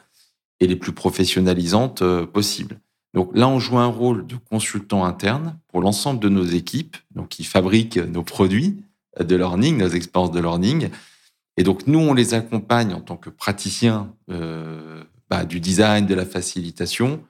et 0.60 0.68
les 0.68 0.76
plus 0.76 0.92
professionnalisantes 0.92 2.02
euh, 2.02 2.26
possibles. 2.26 2.82
Donc 3.14 3.32
là, 3.34 3.48
on 3.48 3.60
joue 3.60 3.78
un 3.78 3.88
rôle 3.88 4.28
de 4.28 4.36
consultant 4.36 5.06
interne 5.06 5.58
pour 5.70 5.80
l'ensemble 5.80 6.20
de 6.20 6.28
nos 6.28 6.44
équipes, 6.44 6.98
donc 7.12 7.30
qui 7.30 7.46
fabriquent 7.46 7.96
nos 7.96 8.24
produits, 8.24 8.76
de 9.18 9.38
learning, 9.38 9.78
nos 9.78 9.88
expériences 9.88 10.32
de 10.32 10.42
learning. 10.42 10.90
Et 11.56 11.64
donc, 11.64 11.88
nous, 11.88 12.00
on 12.00 12.14
les 12.14 12.34
accompagne 12.34 12.94
en 12.94 13.00
tant 13.00 13.16
que 13.16 13.30
praticiens 13.30 14.14
euh, 14.30 15.02
bah, 15.36 15.44
du 15.44 15.60
design, 15.60 16.06
de 16.06 16.16
la 16.16 16.26
facilitation, 16.26 17.22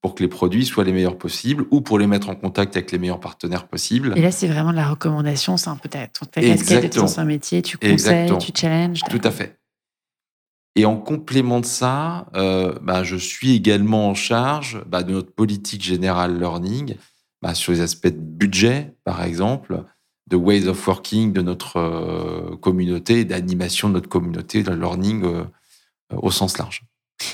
pour 0.00 0.14
que 0.14 0.22
les 0.22 0.28
produits 0.28 0.64
soient 0.64 0.84
les 0.84 0.92
meilleurs 0.92 1.18
possibles 1.18 1.66
ou 1.70 1.82
pour 1.82 1.98
les 1.98 2.06
mettre 2.06 2.30
en 2.30 2.34
contact 2.34 2.76
avec 2.76 2.90
les 2.92 2.98
meilleurs 2.98 3.20
partenaires 3.20 3.68
possibles. 3.68 4.14
Et 4.16 4.22
là, 4.22 4.32
c'est 4.32 4.48
vraiment 4.48 4.70
de 4.70 4.76
la 4.76 4.88
recommandation, 4.88 5.58
c'est 5.58 5.68
un 5.68 5.76
peu 5.76 5.90
ta, 5.90 6.06
ta 6.06 6.40
casquette 6.40 6.94
de 6.94 7.00
ton 7.00 7.24
métier, 7.26 7.60
tu 7.60 7.76
conseilles, 7.76 8.32
tu 8.38 8.52
challenges. 8.54 9.00
Tout 9.10 9.20
à 9.22 9.30
fait. 9.30 9.58
Et 10.76 10.86
en 10.86 10.96
complément 10.96 11.60
de 11.60 11.66
ça, 11.66 12.26
euh, 12.34 12.78
bah, 12.80 13.04
je 13.04 13.16
suis 13.16 13.54
également 13.54 14.08
en 14.08 14.14
charge 14.14 14.82
bah, 14.86 15.02
de 15.02 15.12
notre 15.12 15.34
politique 15.34 15.82
générale 15.82 16.38
learning, 16.38 16.96
bah, 17.42 17.54
sur 17.54 17.72
les 17.72 17.82
aspects 17.82 18.06
de 18.06 18.18
budget, 18.18 18.94
par 19.04 19.22
exemple, 19.22 19.84
de 20.30 20.36
ways 20.36 20.68
of 20.68 20.86
working 20.86 21.34
de 21.34 21.42
notre 21.42 21.76
euh, 21.76 22.56
communauté, 22.56 23.26
d'animation 23.26 23.88
de 23.88 23.94
notre 23.94 24.08
communauté, 24.08 24.62
de 24.62 24.72
learning 24.72 25.24
euh, 25.24 25.44
au 26.16 26.30
sens 26.30 26.56
large. 26.56 26.86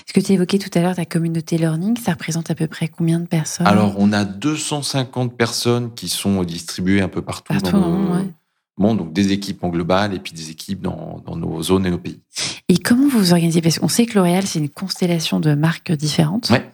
Ce 0.07 0.13
que 0.13 0.21
tu 0.21 0.33
évoquais 0.33 0.59
tout 0.59 0.71
à 0.75 0.81
l'heure, 0.81 0.95
ta 0.95 1.05
communauté 1.05 1.59
learning, 1.59 1.97
ça 1.99 2.13
représente 2.13 2.51
à 2.51 2.55
peu 2.55 2.67
près 2.67 2.89
combien 2.89 3.21
de 3.21 3.27
personnes 3.27 3.67
Alors, 3.67 3.95
on 3.99 4.13
a 4.13 4.25
250 4.25 5.37
personnes 5.37 5.95
qui 5.95 6.09
sont 6.09 6.43
distribuées 6.45 7.01
un 7.01 7.09
peu 7.09 7.23
partout, 7.23 7.55
dans 7.59 7.71
le 7.71 8.33
monde, 8.77 8.99
donc 8.99 9.13
des 9.13 9.33
équipes 9.33 9.65
en 9.65 9.71
global 9.71 10.15
et 10.15 10.21
puis 10.21 10.33
des 10.33 10.51
équipes 10.51 10.81
dans, 10.81 11.23
dans 11.27 11.37
nos 11.37 11.63
zones 11.63 11.85
et 11.87 11.91
nos 11.91 11.99
pays. 11.99 12.21
Et 12.69 12.79
comment 12.79 13.09
vous 13.09 13.19
vous 13.19 13.33
organisez? 13.33 13.61
Parce 13.61 13.79
qu'on 13.79 13.89
sait 13.89 14.07
que 14.07 14.15
L'Oréal, 14.15 14.47
c'est 14.47 14.61
une 14.61 14.69
constellation 14.69 15.41
de 15.41 15.55
marques 15.55 15.91
différentes. 15.93 16.51
Ouais 16.51 16.71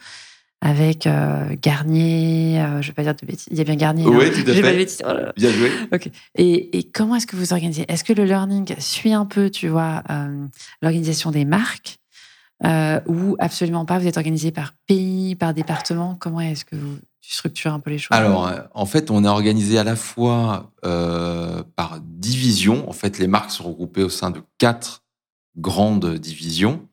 avec 0.65 1.07
euh, 1.07 1.55
Garnier, 1.61 2.59
euh, 2.59 2.81
je 2.81 2.87
ne 2.87 2.93
vais 2.93 2.93
pas 2.95 3.03
dire 3.03 3.15
de 3.15 3.27
bêtises, 3.27 3.47
il 3.51 3.59
y 3.59 3.61
a 3.61 3.65
bien 3.65 3.77
Garnier. 3.77 4.07
Oui, 4.07 4.31
tout 4.33 4.51
à 4.51 4.55
fait. 4.55 5.05
Oh 5.07 5.13
bien 5.37 5.51
joué. 5.51 5.71
Et, 6.37 6.91
comment 6.91 7.17
est-ce 7.17 7.27
que 7.27 7.37
vous 7.37 7.53
organisez? 7.53 7.85
Est-ce 7.87 8.03
que 8.03 8.15
le 8.15 8.25
learning 8.25 8.75
suit 8.79 9.13
un 9.13 9.27
peu, 9.27 9.51
tu 9.51 9.69
vois, 9.69 10.03
euh, 10.11 10.47
l'organisation 10.81 11.31
des 11.31 11.45
marques? 11.45 11.99
Ou 12.63 13.37
absolument 13.39 13.85
pas 13.85 13.99
Vous 13.99 14.07
êtes 14.07 14.17
organisé 14.17 14.51
par 14.51 14.75
pays, 14.87 15.35
par 15.35 15.55
département 15.55 16.17
Comment 16.19 16.41
est-ce 16.41 16.65
que 16.65 16.77
vous 16.77 16.99
tu 17.21 17.33
structures 17.33 17.73
un 17.73 17.81
peu 17.81 17.89
les 17.89 17.97
choses 17.97 18.15
Alors, 18.15 18.51
en 18.75 18.85
fait, 18.85 19.11
on 19.11 19.25
est 19.25 19.29
organisé 19.29 19.79
à 19.79 19.85
la 19.85 19.97
fois 19.97 20.73
par 20.83 22.01
division. 22.03 22.89
En 22.89 22.93
fait, 22.93 23.19
les 23.19 23.27
marques 23.27 23.51
sont 23.51 23.65
regroupées 23.65 24.03
au 24.03 24.11
sein 24.11 24.31
de 24.31 24.43
quatre 24.59 25.05
grandes 25.57 26.19
divisions. 26.19 26.87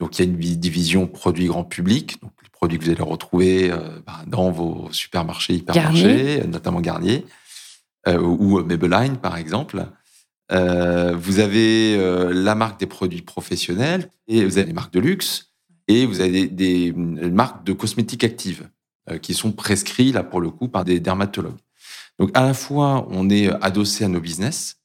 Donc, 0.00 0.18
il 0.18 0.24
y 0.24 0.28
a 0.28 0.30
une 0.30 0.36
division 0.36 1.06
produits 1.06 1.46
grand 1.46 1.64
public, 1.64 2.20
donc 2.20 2.32
les 2.42 2.48
produits 2.50 2.78
que 2.78 2.84
vous 2.84 2.90
allez 2.90 3.02
retrouver 3.02 3.70
euh, 3.70 4.00
bah, 4.06 4.20
dans 4.26 4.50
vos 4.50 4.88
supermarchés, 4.90 5.54
hypermarchés, 5.54 6.42
notamment 6.46 6.80
Garnier, 6.80 7.24
euh, 8.08 8.18
ou 8.18 8.62
Maybelline, 8.62 9.16
par 9.16 9.36
exemple. 9.36 9.86
Euh, 10.52 11.14
vous 11.16 11.38
avez 11.40 11.96
la 12.32 12.54
marque 12.54 12.78
des 12.80 12.86
produits 12.86 13.22
professionnels, 13.22 14.10
et 14.28 14.44
vous 14.44 14.58
avez 14.58 14.66
les 14.66 14.72
marques 14.72 14.92
de 14.92 15.00
luxe, 15.00 15.52
et 15.88 16.06
vous 16.06 16.20
avez 16.20 16.48
des, 16.48 16.92
marques 16.92 17.64
de 17.64 17.72
cosmétiques 17.72 18.24
actives 18.24 18.68
qui 19.20 19.34
sont 19.34 19.52
prescrites, 19.52 20.14
là, 20.14 20.22
pour 20.22 20.40
le 20.40 20.50
coup, 20.50 20.68
par 20.68 20.84
des 20.84 20.98
dermatologues. 20.98 21.58
Donc, 22.18 22.30
à 22.34 22.42
la 22.42 22.54
fois, 22.54 23.06
on 23.10 23.28
est 23.28 23.50
adossé 23.62 24.04
à 24.04 24.08
nos 24.08 24.20
business, 24.20 24.78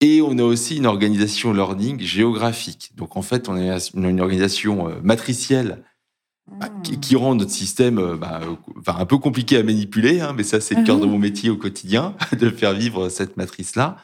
et 0.00 0.20
on 0.20 0.36
a 0.38 0.42
aussi 0.42 0.76
une 0.76 0.86
organisation 0.86 1.52
learning 1.52 2.00
géographique. 2.00 2.92
Donc 2.96 3.16
en 3.16 3.22
fait, 3.22 3.48
on 3.48 3.54
a 3.54 3.78
une 3.94 4.20
organisation 4.20 4.88
euh, 4.88 5.00
matricielle 5.02 5.82
bah, 6.60 6.68
qui, 6.82 7.14
hmm. 7.14 7.18
rend 7.18 7.34
notre 7.34 7.50
système 7.50 7.98
euh, 7.98 8.16
bah, 8.16 8.40
un 8.86 9.06
peu 9.06 9.18
compliqué 9.18 9.56
à 9.56 9.62
manipuler, 9.62 10.20
hein, 10.20 10.34
mais 10.36 10.42
ça 10.42 10.60
c'est 10.60 10.74
le 10.74 10.84
cœur 10.84 10.98
de 10.98 11.06
mhm. 11.06 11.12
mon 11.12 11.18
métier 11.18 11.50
au 11.50 11.56
quotidien, 11.56 12.14
de 12.38 12.50
faire 12.50 12.74
vivre 12.74 13.08
cette 13.08 13.36
matrice-là. 13.36 13.96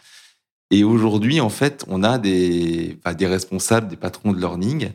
Et 0.72 0.85
aujourd'hui, 0.85 1.38
en 1.38 1.50
fait, 1.50 1.85
on 1.87 2.02
a 2.02 2.16
des, 2.18 2.98
des 3.18 3.26
responsables, 3.26 3.88
des 3.88 3.96
patrons 3.96 4.32
de 4.32 4.38
learning 4.38 4.88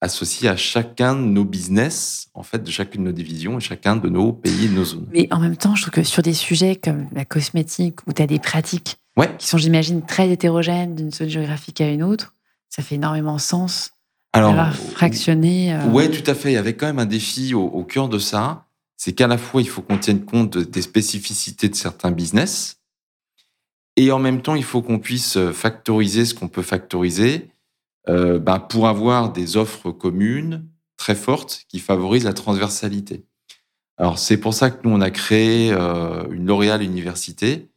associés 0.00 0.48
à 0.48 0.56
chacun 0.56 1.14
de 1.14 1.20
nos 1.20 1.44
business, 1.44 2.28
en 2.34 2.42
fait, 2.42 2.64
de 2.64 2.70
chacune 2.70 3.04
de 3.04 3.10
nos 3.10 3.14
divisions 3.14 3.58
et 3.58 3.60
chacun 3.60 3.94
de 3.94 4.08
nos 4.08 4.32
pays 4.32 4.64
et 4.64 4.68
de 4.68 4.74
nos 4.74 4.84
zones. 4.84 5.06
Mais 5.12 5.28
en 5.30 5.38
même 5.38 5.56
temps, 5.56 5.76
je 5.76 5.82
trouve 5.82 5.94
que 5.94 6.02
sur 6.02 6.24
des 6.24 6.32
sujets 6.32 6.74
comme 6.74 7.06
la 7.12 7.24
cosmétique, 7.24 8.00
où 8.08 8.12
tu 8.12 8.20
as 8.20 8.26
des 8.26 8.40
pratiques 8.40 8.96
qui 9.38 9.46
sont, 9.46 9.58
j'imagine, 9.58 10.02
très 10.02 10.30
hétérogènes 10.30 10.96
d'une 10.96 11.12
zone 11.12 11.28
géographique 11.28 11.80
à 11.80 11.88
une 11.88 12.02
autre, 12.02 12.34
ça 12.68 12.82
fait 12.82 12.96
énormément 12.96 13.38
sens 13.38 13.92
Alors, 14.32 14.72
fractionner. 14.72 15.74
Euh... 15.74 15.84
Oui, 15.92 16.10
tout 16.10 16.28
à 16.28 16.34
fait. 16.34 16.50
Il 16.50 16.54
y 16.54 16.58
avait 16.58 16.74
quand 16.74 16.86
même 16.86 16.98
un 16.98 17.06
défi 17.06 17.54
au, 17.54 17.84
cœur 17.84 18.08
de 18.08 18.18
ça. 18.18 18.66
C'est 18.96 19.12
qu'à 19.12 19.28
la 19.28 19.38
fois, 19.38 19.62
il 19.62 19.68
faut 19.68 19.82
qu'on 19.82 19.98
tienne 19.98 20.24
compte 20.24 20.58
des 20.58 20.82
spécificités 20.82 21.68
de 21.68 21.76
certains 21.76 22.10
business. 22.10 22.79
Et 24.00 24.12
en 24.12 24.18
même 24.18 24.40
temps, 24.40 24.54
il 24.54 24.64
faut 24.64 24.80
qu'on 24.80 24.98
puisse 24.98 25.36
factoriser 25.52 26.24
ce 26.24 26.32
qu'on 26.32 26.48
peut 26.48 26.62
factoriser 26.62 27.50
euh, 28.08 28.38
bah, 28.38 28.58
pour 28.58 28.88
avoir 28.88 29.30
des 29.30 29.58
offres 29.58 29.90
communes, 29.90 30.66
très 30.96 31.14
très 31.14 31.22
forte 31.22 31.66
qui 31.68 31.80
favorise 31.80 32.24
la 32.24 32.32
transversalité. 32.32 33.26
Alors 33.98 34.18
c'est 34.18 34.38
pour 34.38 34.54
ça 34.54 34.70
que 34.70 34.88
nous 34.88 34.94
on 34.94 35.02
a 35.02 35.10
créé 35.10 35.70
euh, 35.70 36.24
une 36.30 36.46
L'Oréal 36.46 36.82
Université. 36.82 37.68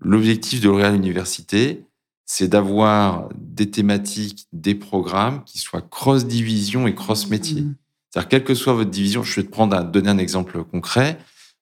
L'objectif 0.00 0.60
de 0.60 0.68
L'Oréal 0.68 0.96
Université, 0.96 1.84
c'est 2.26 2.48
d'avoir 2.48 3.28
des 3.36 3.70
thématiques, 3.70 4.48
des 4.52 4.74
programmes 4.74 5.44
qui 5.44 5.58
soient 5.58 5.82
cross-division 5.82 6.88
et 6.88 6.96
cross-métier. 6.96 7.62
Mmh. 7.62 7.76
C'est-à-dire, 8.10 8.28
quelle 8.28 8.44
que 8.44 8.56
soit 8.56 8.72
votre 8.72 8.90
division, 8.90 9.22
je 9.22 9.40
vais 9.40 9.46
te 9.46 9.52
prendre 9.52 9.80
donner 9.84 10.08
un 10.08 10.18
exemple 10.18 10.64
concret 10.64 11.16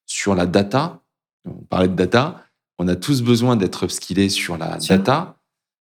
sur 0.06 0.34
la 0.34 0.46
data. 0.46 1.02
On 1.44 1.52
parlait 1.64 1.88
de 1.88 1.94
data. 1.94 2.47
On 2.78 2.88
a 2.88 2.96
tous 2.96 3.22
besoin 3.22 3.56
d'être 3.56 3.84
upskillés 3.84 4.28
sur 4.28 4.56
la 4.56 4.78
data. 4.78 5.36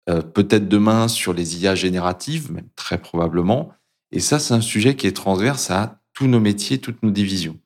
Euh, 0.09 0.21
peut-être 0.21 0.67
demain 0.67 1.07
sur 1.07 1.33
les 1.33 1.61
IA 1.61 1.75
génératives, 1.75 2.51
même 2.51 2.67
très 2.75 2.97
probablement. 2.97 3.71
Et 4.11 4.19
ça, 4.19 4.39
c'est 4.39 4.55
un 4.55 4.61
sujet 4.61 4.95
qui 4.95 5.05
est 5.05 5.15
transverse 5.15 5.69
à 5.69 6.01
tous 6.13 6.27
nos 6.27 6.39
métiers, 6.39 6.79
toutes 6.79 7.03
nos 7.03 7.11
divisions. 7.11 7.59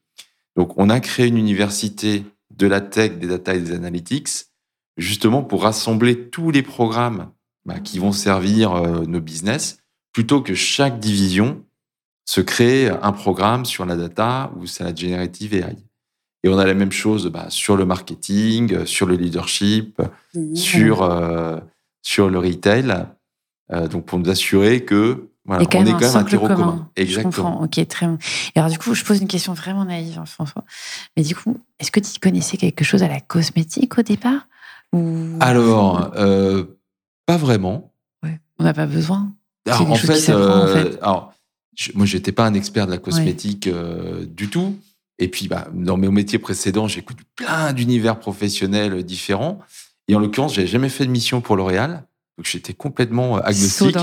Donc, 0.57 0.77
on 0.77 0.89
a 0.89 0.99
créé 0.99 1.27
une 1.27 1.38
université 1.38 2.25
de 2.53 2.67
la 2.67 2.81
tech, 2.81 3.13
des 3.13 3.27
data 3.27 3.55
et 3.55 3.62
des 3.62 3.71
analytics, 3.71 4.29
justement 4.97 5.41
pour 5.41 5.63
rassembler 5.63 6.29
tous 6.29 6.51
les 6.51 6.62
programmes 6.62 7.31
bah, 7.65 7.79
qui 7.79 7.97
vont 7.97 8.12
servir 8.12 8.73
euh, 8.73 9.05
nos 9.05 9.21
business, 9.21 9.77
plutôt 10.12 10.41
que 10.41 10.53
chaque 10.53 10.99
division 10.99 11.63
se 12.25 12.41
crée 12.41 12.89
un 12.89 13.12
programme 13.12 13.65
sur 13.65 13.86
la 13.86 13.95
data 13.95 14.51
ou 14.57 14.67
sur 14.67 14.83
la 14.83 14.93
générative 14.93 15.53
AI. 15.53 15.77
Et 16.43 16.49
on 16.49 16.58
a 16.58 16.65
la 16.65 16.73
même 16.73 16.91
chose 16.91 17.27
bah, 17.27 17.45
sur 17.49 17.77
le 17.77 17.86
marketing, 17.86 18.86
sur 18.86 19.06
le 19.06 19.15
leadership, 19.15 20.01
mmh. 20.34 20.56
sur, 20.56 21.03
euh, 21.03 21.58
sur 22.01 22.29
le 22.29 22.38
retail. 22.38 23.06
Euh, 23.71 23.88
donc, 23.88 24.06
pour 24.06 24.19
nous 24.19 24.29
assurer 24.29 24.84
que 24.84 25.29
voilà, 25.45 25.62
on 25.62 25.65
est 25.65 25.71
quand 25.71 25.84
même 25.84 26.15
un, 26.15 26.23
terreau 26.23 26.47
commun. 26.47 26.89
Exactement. 26.95 27.62
Ok, 27.62 27.86
très 27.88 28.06
bien. 28.06 28.17
Et 28.56 28.60
alors, 28.60 28.71
du 28.71 28.77
coup, 28.77 28.93
je 28.93 29.03
pose 29.03 29.21
une 29.21 29.27
question 29.27 29.53
vraiment 29.53 29.84
naïve, 29.84 30.17
hein, 30.17 30.25
François. 30.25 30.63
Mais 31.17 31.23
du 31.23 31.36
coup, 31.36 31.58
est-ce 31.79 31.91
que 31.91 31.99
tu 31.99 32.19
connaissais 32.19 32.56
quelque 32.56 32.86
chose 32.86 33.03
à 33.03 33.10
la 33.10 33.19
cosmétique 33.19 33.97
au 33.97 34.03
départ 34.03 34.47
Alors, 35.41 36.12
euh, 36.15 36.63
pas 37.25 37.38
vraiment. 37.38 37.91
Ouais. 38.23 38.39
On 38.60 38.63
n'a 38.63 38.73
pas 38.73 38.86
besoin. 38.86 39.34
Alors, 39.67 39.91
en 39.91 39.95
fait, 39.95 40.29
en 40.34 40.67
fait, 40.67 40.97
alors, 41.01 41.34
je, 41.75 41.91
moi, 41.93 42.06
j'étais 42.06 42.32
pas 42.32 42.45
un 42.45 42.53
expert 42.53 42.86
de 42.86 42.91
la 42.91 42.97
cosmétique 42.97 43.67
euh, 43.67 44.25
du 44.25 44.49
tout. 44.49 44.77
Et 45.19 45.28
puis, 45.28 45.47
bah, 45.47 45.67
dans 45.73 45.97
mes 45.97 46.10
métiers 46.10 46.39
précédents, 46.39 46.88
j'ai 46.88 47.02
connu 47.02 47.21
plein 47.36 47.73
d'univers 47.73 48.19
professionnels 48.19 49.04
différents. 49.04 49.60
Et 50.08 50.15
en 50.15 50.19
l'occurrence, 50.19 50.56
j'avais 50.56 50.67
jamais 50.67 50.89
fait 50.89 51.06
de 51.06 51.12
mission 51.12 51.41
pour 51.41 51.56
L'Oréal. 51.56 52.06
Donc, 52.38 52.47
j'étais 52.47 52.73
complètement 52.73 53.38
euh, 53.38 53.41
agnostique. 53.43 53.95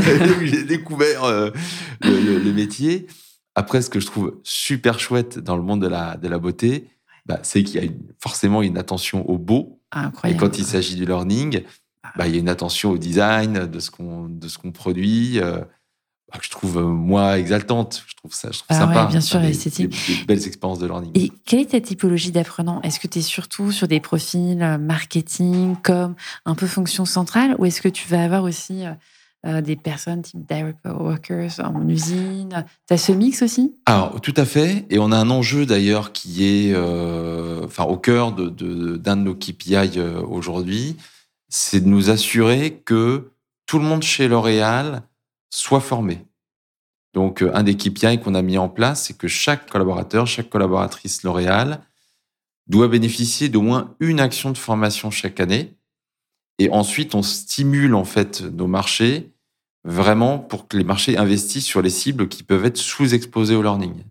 j'ai 0.42 0.64
découvert 0.64 1.24
euh, 1.24 1.50
le, 2.00 2.52
métier. 2.52 3.06
Après, 3.54 3.82
ce 3.82 3.90
que 3.90 4.00
je 4.00 4.06
trouve 4.06 4.40
super 4.42 4.98
chouette 4.98 5.38
dans 5.38 5.56
le 5.56 5.62
monde 5.62 5.82
de 5.82 5.86
la, 5.86 6.16
de 6.16 6.28
la 6.28 6.38
beauté, 6.38 6.88
bah, 7.26 7.40
c'est 7.42 7.62
qu'il 7.62 7.82
y 7.82 7.86
a 7.86 7.90
forcément 8.18 8.62
une 8.62 8.78
attention 8.78 9.28
au 9.28 9.38
beau. 9.38 9.80
Et 10.24 10.36
quand 10.36 10.58
il 10.58 10.64
s'agit 10.64 10.96
du 10.96 11.04
learning, 11.04 11.62
bah, 12.16 12.26
il 12.26 12.34
y 12.34 12.36
a 12.36 12.40
une 12.40 12.48
attention 12.48 12.90
au 12.90 12.98
design 12.98 13.66
de 13.66 13.78
ce 13.78 13.90
qu'on 13.90 14.30
qu'on 14.60 14.72
produit. 14.72 15.38
Que 16.38 16.46
je 16.46 16.50
trouve, 16.50 16.78
euh, 16.78 16.84
moi, 16.84 17.38
exaltante. 17.38 18.04
Je 18.06 18.14
trouve 18.14 18.32
ça, 18.34 18.48
je 18.50 18.58
trouve 18.58 18.68
ah 18.70 18.78
sympa. 18.78 19.06
bien 19.06 19.20
sûr, 19.20 19.42
esthétique. 19.42 19.90
Des, 19.90 20.24
belles 20.24 20.46
expériences 20.46 20.78
de 20.78 20.86
learning. 20.86 21.10
Et 21.14 21.30
quelle 21.44 21.60
est 21.60 21.70
ta 21.70 21.80
typologie 21.80 22.32
d'apprenant? 22.32 22.80
Est-ce 22.82 23.00
que 23.00 23.06
tu 23.06 23.18
es 23.18 23.22
surtout 23.22 23.72
sur 23.72 23.88
des 23.88 24.00
profils 24.00 24.60
euh, 24.62 24.78
marketing, 24.78 25.76
comme 25.82 26.14
un 26.44 26.54
peu 26.54 26.66
fonction 26.66 27.04
centrale, 27.04 27.54
ou 27.58 27.66
est-ce 27.66 27.82
que 27.82 27.88
tu 27.88 28.08
vas 28.08 28.24
avoir 28.24 28.42
aussi 28.44 28.84
euh, 29.46 29.60
des 29.60 29.76
personnes 29.76 30.22
type 30.22 30.46
direct 30.46 30.78
workers 30.84 31.60
en 31.60 31.88
usine? 31.88 32.64
Tu 32.88 32.94
as 32.94 32.98
ce 32.98 33.12
mix 33.12 33.42
aussi? 33.42 33.74
Alors, 33.86 34.20
tout 34.20 34.34
à 34.36 34.44
fait. 34.44 34.86
Et 34.90 34.98
on 34.98 35.12
a 35.12 35.16
un 35.16 35.30
enjeu 35.30 35.66
d'ailleurs 35.66 36.12
qui 36.12 36.44
est 36.44 36.76
enfin, 37.64 37.84
au 37.84 37.96
cœur 37.96 38.32
d'un 38.32 38.46
de, 38.50 38.96
de, 38.96 39.14
nos 39.14 39.34
KPI 39.34 40.00
aujourd'hui. 40.28 40.96
C'est 41.48 41.80
de 41.80 41.88
nous 41.88 42.10
assurer 42.10 42.82
que 42.84 43.30
tout 43.66 43.78
le 43.78 43.84
monde 43.84 44.02
chez 44.02 44.28
L'Oréal 44.28 45.02
soit 45.54 45.80
formé. 45.80 46.26
Donc, 47.12 47.40
euh, 47.40 47.52
un 47.54 47.62
des 47.62 47.76
KPI 47.76 48.20
qu'on 48.20 48.34
a 48.34 48.42
mis 48.42 48.58
en 48.58 48.68
place, 48.68 49.04
c'est 49.04 49.16
que 49.16 49.28
chaque 49.28 49.70
collaborateur, 49.70 50.26
chaque 50.26 50.50
collaboratrice 50.50 51.22
L'Oréal 51.22 51.80
doit 52.66 52.88
bénéficier 52.88 53.48
d'au 53.48 53.62
moins 53.62 53.94
une 54.00 54.18
action 54.18 54.50
de 54.50 54.58
formation 54.58 55.12
chaque 55.12 55.38
année. 55.38 55.74
Et 56.58 56.70
ensuite, 56.70 57.14
on 57.14 57.22
stimule 57.22 57.94
en 57.94 58.04
fait 58.04 58.40
nos 58.42 58.66
marchés 58.66 59.32
vraiment 59.84 60.38
pour 60.38 60.66
que 60.66 60.76
les 60.76 60.82
marchés 60.82 61.16
investissent 61.16 61.66
sur 61.66 61.82
les 61.82 61.90
cibles 61.90 62.28
qui 62.28 62.42
peuvent 62.42 62.64
être 62.64 62.78
sous-exposées 62.78 63.54
au 63.54 63.62
learning. 63.62 64.02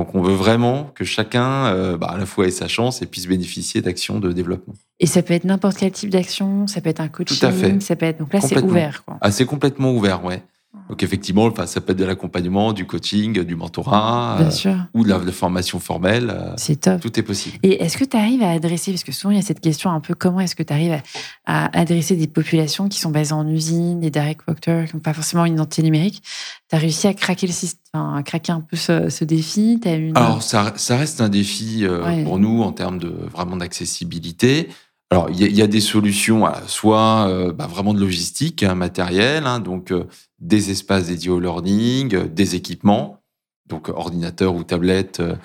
Donc, 0.00 0.14
on 0.14 0.22
veut 0.22 0.32
vraiment 0.32 0.90
que 0.94 1.04
chacun, 1.04 1.66
euh, 1.66 1.98
bah, 1.98 2.06
à 2.12 2.16
la 2.16 2.24
fois 2.24 2.46
ait 2.46 2.50
sa 2.50 2.68
chance 2.68 3.02
et 3.02 3.06
puisse 3.06 3.26
bénéficier 3.26 3.82
d'actions 3.82 4.18
de 4.18 4.32
développement. 4.32 4.72
Et 4.98 5.04
ça 5.04 5.20
peut 5.20 5.34
être 5.34 5.44
n'importe 5.44 5.76
quel 5.76 5.92
type 5.92 6.08
d'action, 6.08 6.66
ça 6.66 6.80
peut 6.80 6.88
être 6.88 7.02
un 7.02 7.08
coaching, 7.08 7.38
Tout 7.38 7.44
à 7.44 7.52
fait. 7.52 7.82
ça 7.82 7.96
peut 7.96 8.06
être. 8.06 8.18
Donc 8.18 8.32
là, 8.32 8.40
c'est 8.40 8.58
ouvert. 8.62 9.04
Quoi. 9.04 9.18
Ah, 9.20 9.30
c'est 9.30 9.44
complètement 9.44 9.92
ouvert, 9.92 10.24
ouais. 10.24 10.42
Donc 10.88 11.02
effectivement, 11.02 11.44
enfin, 11.46 11.66
ça 11.66 11.80
peut 11.80 11.92
être 11.92 11.98
de 11.98 12.04
l'accompagnement, 12.04 12.72
du 12.72 12.86
coaching, 12.86 13.42
du 13.42 13.56
mentorat, 13.56 14.38
euh, 14.40 14.76
ou 14.94 15.02
de 15.02 15.08
la, 15.08 15.20
formation 15.32 15.80
formelle. 15.80 16.30
Euh, 16.30 16.52
c'est 16.56 16.80
top. 16.80 17.00
Tout 17.00 17.18
est 17.18 17.24
possible. 17.24 17.58
Et 17.64 17.82
est-ce 17.82 17.98
que 17.98 18.04
tu 18.04 18.16
arrives 18.16 18.42
à 18.42 18.50
adresser, 18.50 18.92
parce 18.92 19.02
que 19.02 19.10
souvent 19.10 19.32
il 19.32 19.36
y 19.36 19.40
a 19.40 19.42
cette 19.42 19.60
question 19.60 19.90
un 19.90 20.00
peu, 20.00 20.14
comment 20.14 20.40
est-ce 20.40 20.54
que 20.54 20.62
tu 20.62 20.72
arrives 20.72 21.00
à, 21.44 21.78
adresser 21.78 22.14
des 22.14 22.28
populations 22.28 22.88
qui 22.88 23.00
sont 23.00 23.10
basées 23.10 23.32
en 23.32 23.48
usine, 23.48 23.98
des 23.98 24.10
direct 24.10 24.42
workers, 24.46 24.88
qui 24.88 24.96
n'ont 24.96 25.02
pas 25.02 25.14
forcément 25.14 25.44
une 25.44 25.54
identité 25.54 25.82
numérique? 25.82 26.22
Tu 26.68 26.76
as 26.76 26.78
réussi 26.78 27.08
à 27.08 27.14
craquer 27.14 27.48
le 27.48 27.52
système, 27.52 28.16
à 28.16 28.22
craquer 28.22 28.52
un 28.52 28.60
peu 28.60 28.76
ce, 28.76 29.24
défi? 29.24 29.80
As 29.84 29.94
une... 29.94 30.16
Alors 30.16 30.42
ça, 30.42 30.72
ça, 30.76 30.96
reste 30.96 31.20
un 31.20 31.28
défi 31.28 31.80
euh, 31.82 32.22
pour 32.22 32.38
nous 32.38 32.62
en 32.62 32.70
termes 32.70 32.98
de 32.98 33.08
vraiment 33.08 33.56
d'accessibilité. 33.56 34.68
Alors, 35.12 35.28
il 35.30 35.40
y, 35.40 35.60
a 35.60 35.66
des 35.66 35.80
solutions, 35.80 36.44
soit 36.68 37.52
bah, 37.54 37.66
vraiment 37.66 37.94
de 37.94 37.98
logistique, 37.98 38.62
hein, 38.62 38.76
matériel, 38.76 39.44
hein, 39.44 39.58
donc 39.58 39.92
des 40.40 40.70
espaces 40.70 41.06
dédiés 41.06 41.30
au 41.30 41.40
learning, 41.40 42.14
euh, 42.14 42.26
des 42.26 42.54
équipements, 42.54 43.22
donc 43.66 43.88
ordinateur 43.88 44.54
ou 44.54 44.64
tablette 44.64 45.20
euh, 45.20 45.36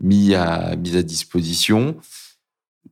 mis 0.00 0.34
à, 0.34 0.76
mis 0.76 0.96
à 0.96 1.02
disposition, 1.02 1.96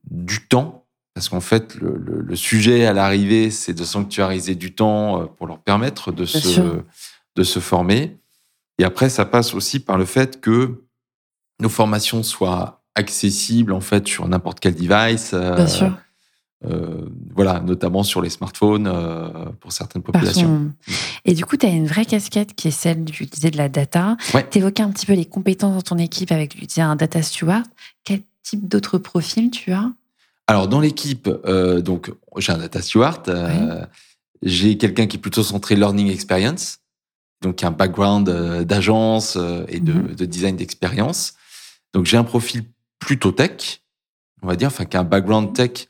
du 0.09 0.47
temps, 0.47 0.85
parce 1.13 1.29
qu'en 1.29 1.41
fait, 1.41 1.75
le, 1.75 2.35
sujet 2.35 2.85
à 2.85 2.93
l'arrivée, 2.93 3.51
c'est 3.51 3.73
de 3.73 3.83
sanctuariser 3.83 4.55
du 4.55 4.73
temps 4.73 5.21
euh, 5.21 5.25
pour 5.25 5.45
leur 5.45 5.59
permettre 5.59 6.11
de, 6.11 6.25
se, 6.25 6.61
de 7.35 7.43
se 7.43 7.59
former. 7.59 8.17
Et 8.79 8.83
après, 8.83 9.09
ça 9.09 9.25
passe 9.25 9.53
aussi 9.53 9.79
par 9.79 9.97
le 9.97 10.05
fait 10.05 10.41
que 10.41 10.83
nos 11.59 11.69
formations 11.69 12.23
soient 12.23 12.81
accessibles 12.95 13.73
en 13.73 13.81
fait 13.81 14.07
sur 14.07 14.27
n'importe 14.27 14.59
quel 14.59 14.75
device. 14.75 15.33
Bien 15.33 15.67
sûr 15.67 15.93
euh, 16.63 17.09
voilà, 17.33 17.59
notamment 17.59 18.03
sur 18.03 18.21
les 18.21 18.29
smartphones 18.29 18.85
euh, 18.85 19.29
pour 19.59 19.71
certaines 19.71 20.03
populations. 20.03 20.71
Et 21.25 21.33
du 21.33 21.43
coup, 21.43 21.57
tu 21.57 21.65
as 21.65 21.69
une 21.69 21.87
vraie 21.87 22.05
casquette 22.05 22.53
qui 22.53 22.67
est 22.67 22.71
celle, 22.71 23.03
tu 23.05 23.25
disais, 23.25 23.49
de 23.49 23.57
la 23.57 23.67
data. 23.67 24.15
Tu 24.51 24.59
évoquais 24.59 24.83
un 24.83 24.91
petit 24.91 25.07
peu 25.07 25.13
les 25.13 25.25
compétences 25.25 25.73
dans 25.73 25.81
ton 25.81 25.97
équipe 25.97 26.31
avec, 26.31 26.55
tu 26.55 26.65
disais, 26.65 26.81
un 26.81 26.95
data 26.95 27.21
steward. 27.23 27.65
Quel 28.03 28.21
type 28.43 28.67
d'autres 28.67 28.99
profils 28.99 29.49
tu 29.49 29.71
as? 29.71 29.91
Alors, 30.45 30.67
dans 30.67 30.79
l'équipe, 30.79 31.29
euh, 31.45 31.81
donc 31.81 32.11
j'ai 32.37 32.51
un 32.51 32.57
data 32.59 32.81
steward. 32.81 33.89
J'ai 34.43 34.77
quelqu'un 34.77 35.05
qui 35.05 35.17
est 35.17 35.19
plutôt 35.19 35.43
centré 35.43 35.75
learning 35.75 36.11
experience, 36.11 36.79
donc 37.41 37.57
qui 37.57 37.65
a 37.65 37.67
un 37.67 37.71
background 37.71 38.27
d'agence 38.65 39.37
et 39.67 39.79
de, 39.79 39.93
mhm. 39.93 40.15
de 40.15 40.25
design 40.25 40.55
d'expérience. 40.55 41.33
Donc, 41.93 42.05
j'ai 42.05 42.17
un 42.17 42.23
profil 42.23 42.63
plutôt 42.99 43.31
tech, 43.31 43.81
on 44.43 44.47
va 44.47 44.55
dire, 44.55 44.67
enfin, 44.67 44.85
qui 44.85 44.95
a 44.97 45.01
un 45.01 45.05
background 45.05 45.53
tech 45.53 45.87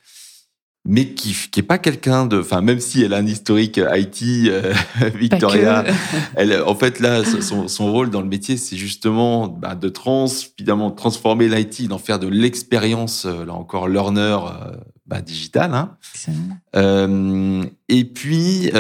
mais 0.84 1.14
qui 1.14 1.36
qui 1.52 1.60
est 1.60 1.64
pas 1.64 1.78
quelqu'un 1.78 2.26
de 2.26 2.40
enfin 2.40 2.62
même 2.62 2.80
si 2.80 3.04
elle 3.04 3.14
a 3.14 3.18
un 3.18 3.28
historique 3.28 3.78
IT 3.78 4.24
euh, 4.50 4.74
Victoria 5.16 5.84
elle 6.36 6.60
en 6.64 6.74
fait 6.74 7.00
là 7.00 7.24
son, 7.24 7.68
son, 7.68 7.92
rôle 7.92 8.10
dans 8.10 8.22
le 8.22 8.28
métier 8.28 8.58
c'est 8.58 8.78
justement 8.78 9.48
bah, 9.48 9.76
de 9.76 9.90
trans 9.90 10.26
évidemment 10.58 10.90
transformer 10.90 11.50
l'IT 11.50 11.88
d'en 11.88 12.00
faire 12.00 12.18
de 12.18 12.28
l'expérience 12.28 13.26
euh, 13.26 13.46
là 13.46 13.54
encore 13.54 13.88
learner 13.88 14.40
euh, 14.44 14.76
bah, 15.06 15.22
digital 15.22 15.74
hein. 15.74 15.98
Euh, 16.76 17.64
et 17.88 18.06
puis 18.06 18.72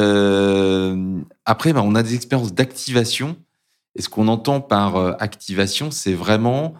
après 1.45 1.73
bah, 1.73 1.81
on 1.83 1.95
a 1.95 2.03
des 2.03 2.15
expériences 2.15 2.53
d'activation. 2.53 3.35
Et 3.95 4.01
ce 4.01 4.09
qu'on 4.09 4.27
entend 4.29 4.61
par 4.61 5.21
activation 5.21 5.91
c'est 5.91 6.13
vraiment 6.13 6.73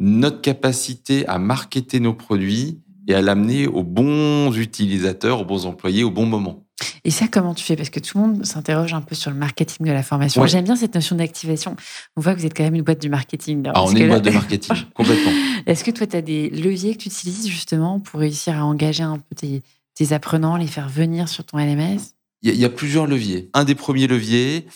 notre 0.00 0.40
capacité 0.40 1.26
à 1.26 1.38
marketer 1.38 2.00
nos 2.00 2.14
produits 2.14 2.80
et 3.08 3.14
à 3.14 3.22
l'amener 3.22 3.66
aux 3.66 3.82
bons 3.82 4.56
utilisateurs, 4.56 5.40
aux 5.40 5.44
bons 5.44 5.66
employés, 5.66 6.04
au 6.04 6.10
bon 6.10 6.26
moment. 6.26 6.64
Et 7.04 7.10
ça, 7.10 7.26
comment 7.26 7.54
tu 7.54 7.64
fais? 7.64 7.74
Parce 7.74 7.90
que 7.90 7.98
tout 7.98 8.18
le 8.18 8.24
monde 8.24 8.44
s'interroge 8.44 8.92
un 8.92 9.00
peu 9.00 9.14
sur 9.14 9.30
le 9.30 9.36
marketing 9.36 9.86
de 9.86 9.92
la 9.92 10.02
formation. 10.02 10.46
J'aime 10.46 10.64
bien 10.64 10.76
cette 10.76 10.94
notion 10.94 11.16
d'activation. 11.16 11.74
On 12.16 12.20
voit 12.20 12.34
que 12.34 12.38
vous 12.38 12.46
êtes 12.46 12.56
quand 12.56 12.62
même 12.62 12.74
une 12.74 12.82
boîte 12.82 13.00
du 13.00 13.08
marketing. 13.08 13.64
ah, 13.74 13.82
on 13.82 13.94
est 13.96 14.00
une 14.00 14.08
boîte 14.08 14.24
de 14.24 14.30
marketing, 14.30 14.76
complètement. 14.94 15.32
Est-ce 15.66 15.82
que 15.82 15.90
toi, 15.90 16.06
tu 16.06 16.16
as 16.16 16.22
des 16.22 16.50
leviers 16.50 16.94
que 16.94 17.02
tu 17.02 17.08
utilises 17.08 17.48
justement 17.48 17.98
pour 17.98 18.20
réussir 18.20 18.56
à 18.56 18.64
engager 18.64 19.02
un 19.02 19.18
peu 19.18 19.34
tes, 19.34 19.62
tes 19.94 20.12
apprenants, 20.12 20.56
les 20.56 20.68
faire 20.68 20.88
venir 20.88 21.28
sur 21.28 21.44
ton 21.44 21.58
LMS 21.58 21.98
il 22.42 22.54
y, 22.54 22.64
a 22.64 22.70
plusieurs 22.70 23.08
leviers. 23.08 23.50
Un 23.52 23.64
des 23.64 23.74
premiers 23.74 24.06
leviers, 24.06 24.66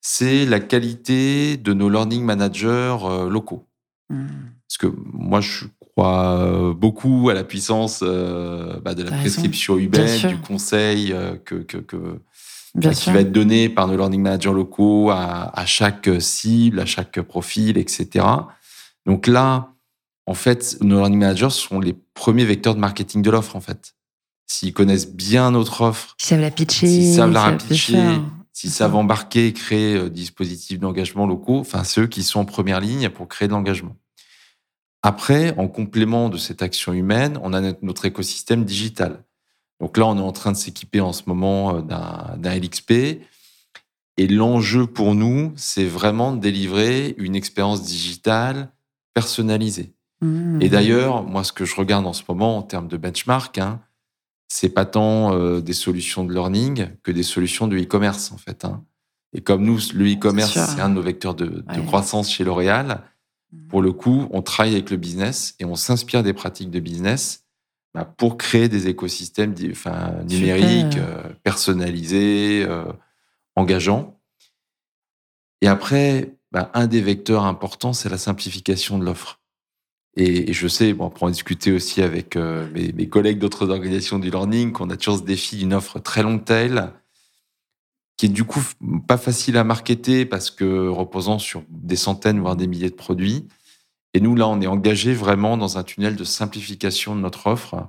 c'est 0.00 0.46
la 0.46 0.58
qualité 0.58 1.58
de 1.58 1.74
nos 1.74 1.90
learning 1.90 2.24
managers 2.24 2.96
euh, 3.02 3.28
locaux. 3.28 3.68
Hmm. 4.08 4.26
Parce 4.66 4.78
que 4.78 4.86
moi, 5.12 5.42
je 5.42 5.66
crois 6.00 6.36
euh, 6.38 6.72
beaucoup 6.74 7.28
à 7.30 7.34
la 7.34 7.44
puissance 7.44 8.00
euh, 8.02 8.80
bah, 8.80 8.94
de 8.94 9.02
la 9.02 9.10
prescription 9.10 9.76
humaine, 9.78 10.28
du 10.28 10.38
conseil 10.38 11.12
euh, 11.12 11.36
que, 11.36 11.56
que, 11.56 11.76
que- 11.78 12.20
Bien 12.74 12.90
bah, 12.90 12.94
qui 12.94 13.02
sûr. 13.02 13.12
va 13.12 13.20
être 13.20 13.32
donné 13.32 13.68
par 13.68 13.88
nos 13.88 13.96
learning 13.96 14.22
managers 14.22 14.52
locaux 14.52 15.10
à, 15.10 15.50
à 15.58 15.66
chaque 15.66 16.08
cible, 16.20 16.78
à 16.80 16.86
chaque 16.86 17.20
profil, 17.20 17.76
etc. 17.78 18.24
Donc 19.06 19.26
là, 19.26 19.72
en 20.26 20.34
fait, 20.34 20.76
nos 20.80 20.98
learning 20.98 21.18
managers 21.18 21.50
sont 21.50 21.80
les 21.80 21.94
premiers 22.14 22.44
vecteurs 22.44 22.76
de 22.76 22.80
marketing 22.80 23.22
de 23.22 23.30
l'offre, 23.30 23.56
en 23.56 23.60
fait. 23.60 23.94
S'ils 24.46 24.72
connaissent 24.72 25.10
bien 25.12 25.50
notre 25.50 25.80
offre, 25.80 26.14
Ils 26.20 26.26
savent 26.26 26.40
la 26.40 26.50
pitcher. 26.52 26.86
s'ils 26.86 27.14
savent 27.14 27.32
la 27.32 27.58
faire. 27.58 28.22
s'ils 28.52 28.70
savent 28.70 28.94
embarquer 28.94 29.48
et 29.48 29.52
créer 29.52 29.96
euh, 29.96 30.08
dispositifs 30.08 30.78
d'engagement 30.78 31.26
locaux, 31.26 31.58
enfin 31.58 31.82
ceux 31.82 32.06
qui 32.06 32.22
sont 32.22 32.40
en 32.40 32.44
première 32.44 32.80
ligne 32.80 33.08
pour 33.08 33.26
créer 33.26 33.48
de 33.48 33.52
l'engagement. 33.52 33.96
Après, 35.02 35.56
en 35.56 35.68
complément 35.68 36.28
de 36.28 36.36
cette 36.36 36.62
action 36.62 36.92
humaine, 36.92 37.38
on 37.42 37.52
a 37.52 37.60
notre, 37.82 38.04
écosystème 38.04 38.64
digital. 38.64 39.24
Donc 39.80 39.96
là, 39.96 40.06
on 40.06 40.16
est 40.18 40.22
en 40.22 40.32
train 40.32 40.52
de 40.52 40.56
s'équiper 40.56 41.00
en 41.00 41.12
ce 41.12 41.22
moment 41.26 41.76
euh, 41.76 42.36
d'un 42.36 42.54
LXP. 42.54 42.92
Et 44.16 44.28
l'enjeu 44.28 44.86
pour 44.86 45.14
nous, 45.14 45.52
c'est 45.56 45.86
vraiment 45.86 46.32
de 46.32 46.40
délivrer 46.40 47.14
une 47.16 47.34
expérience 47.34 47.82
digitale 47.82 48.70
personnalisée. 49.14 49.94
Hmm. 50.20 50.60
Et 50.60 50.68
d'ailleurs, 50.68 51.22
moi, 51.22 51.44
ce 51.44 51.52
que 51.52 51.64
je 51.64 51.74
regarde 51.76 52.06
en 52.06 52.12
ce 52.12 52.22
moment 52.28 52.58
en 52.58 52.62
termes 52.62 52.88
de 52.88 52.98
benchmark, 52.98 53.56
hein, 53.56 53.80
c'est 54.48 54.68
pas 54.68 54.84
tant 54.84 55.32
euh, 55.32 55.60
des 55.60 55.72
solutions 55.72 56.24
de 56.24 56.34
learning 56.34 56.88
que 57.02 57.10
des 57.12 57.22
solutions 57.22 57.66
de 57.66 57.78
e-commerce, 57.78 58.32
en 58.32 58.36
fait. 58.36 58.66
hein. 58.66 58.84
Et 59.32 59.40
comme 59.40 59.64
nous, 59.64 59.78
le 59.94 60.12
e-commerce, 60.12 60.52
c'est 60.52 60.80
un 60.80 60.88
de 60.88 60.94
nos 60.94 61.02
vecteurs 61.02 61.34
de, 61.34 61.64
croissance 61.86 62.30
chez 62.30 62.42
L'Oréal, 62.42 63.02
pour 63.68 63.82
le 63.82 63.92
coup, 63.92 64.28
on 64.30 64.42
travaille 64.42 64.74
avec 64.74 64.90
le 64.90 64.96
business 64.96 65.54
et 65.58 65.64
on 65.64 65.74
s'inspire 65.74 66.22
des 66.22 66.32
pratiques 66.32 66.70
de 66.70 66.80
business 66.80 67.46
bah, 67.94 68.04
pour 68.04 68.36
créer 68.38 68.68
des 68.68 68.88
écosystèmes 68.88 69.54
enfin, 69.70 70.12
numériques, 70.28 70.96
euh, 70.96 71.22
personnalisés, 71.42 72.64
euh, 72.68 72.84
engageants. 73.56 74.20
Et 75.60 75.68
après, 75.68 76.36
bah, 76.52 76.70
un 76.74 76.86
des 76.86 77.00
vecteurs 77.00 77.44
importants, 77.44 77.92
c'est 77.92 78.08
la 78.08 78.18
simplification 78.18 78.98
de 78.98 79.04
l'offre. 79.04 79.40
Et, 80.16 80.50
et 80.50 80.52
je 80.52 80.68
sais, 80.68 80.92
bon, 80.92 81.10
pour 81.10 81.24
en 81.24 81.30
discuter 81.30 81.72
aussi 81.72 82.02
avec 82.02 82.36
euh, 82.36 82.68
mes, 82.72 82.92
mes 82.92 83.08
collègues 83.08 83.38
d'autres 83.38 83.70
organisations 83.70 84.18
du 84.18 84.30
learning, 84.30 84.72
qu'on 84.72 84.90
a 84.90 84.96
toujours 84.96 85.18
ce 85.18 85.24
défi 85.24 85.56
d'une 85.56 85.74
offre 85.74 85.98
très 85.98 86.22
longue 86.22 86.44
tail, 86.44 86.90
qui 88.20 88.26
est 88.26 88.28
du 88.28 88.44
coup 88.44 88.60
pas 89.08 89.16
facile 89.16 89.56
à 89.56 89.64
marketer 89.64 90.26
parce 90.26 90.50
que 90.50 90.88
reposant 90.88 91.38
sur 91.38 91.62
des 91.70 91.96
centaines, 91.96 92.38
voire 92.38 92.54
des 92.54 92.66
milliers 92.66 92.90
de 92.90 92.94
produits. 92.94 93.48
Et 94.12 94.20
nous, 94.20 94.34
là, 94.34 94.46
on 94.46 94.60
est 94.60 94.66
engagé 94.66 95.14
vraiment 95.14 95.56
dans 95.56 95.78
un 95.78 95.82
tunnel 95.84 96.16
de 96.16 96.24
simplification 96.24 97.16
de 97.16 97.20
notre 97.22 97.46
offre 97.46 97.88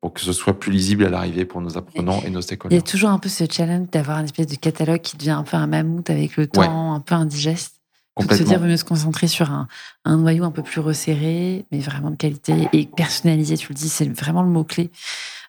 pour 0.00 0.14
que 0.14 0.22
ce 0.22 0.32
soit 0.32 0.58
plus 0.58 0.72
lisible 0.72 1.04
à 1.04 1.10
l'arrivée 1.10 1.44
pour 1.44 1.60
nos 1.60 1.76
apprenants 1.76 2.22
et 2.22 2.30
nos 2.30 2.30
Il 2.30 2.34
y 2.34 2.38
a 2.38 2.42
stakeholders. 2.42 2.84
toujours 2.84 3.10
un 3.10 3.18
peu 3.18 3.28
ce 3.28 3.44
challenge 3.50 3.90
d'avoir 3.92 4.18
une 4.20 4.24
espèce 4.24 4.46
de 4.46 4.54
catalogue 4.54 5.02
qui 5.02 5.18
devient 5.18 5.32
un 5.32 5.42
peu 5.42 5.58
un 5.58 5.66
mammouth 5.66 6.08
avec 6.08 6.38
le 6.38 6.46
temps, 6.46 6.62
Ouais. 6.62 6.96
un 6.96 7.00
peu 7.00 7.14
indigeste. 7.14 7.82
Donc 8.18 8.32
se 8.32 8.44
dire, 8.44 8.58
vaut 8.58 8.64
mieux 8.64 8.78
se 8.78 8.84
concentrer 8.84 9.28
sur 9.28 9.50
un, 9.50 9.68
un 10.06 10.16
noyau 10.16 10.44
un 10.44 10.50
peu 10.52 10.62
plus 10.62 10.80
resserré, 10.80 11.66
mais 11.70 11.80
vraiment 11.80 12.10
de 12.10 12.16
qualité 12.16 12.66
et 12.72 12.86
personnalisé. 12.86 13.58
Tu 13.58 13.68
le 13.68 13.74
dis, 13.74 13.90
c'est 13.90 14.08
vraiment 14.08 14.42
le 14.42 14.48
mot-clé. 14.48 14.90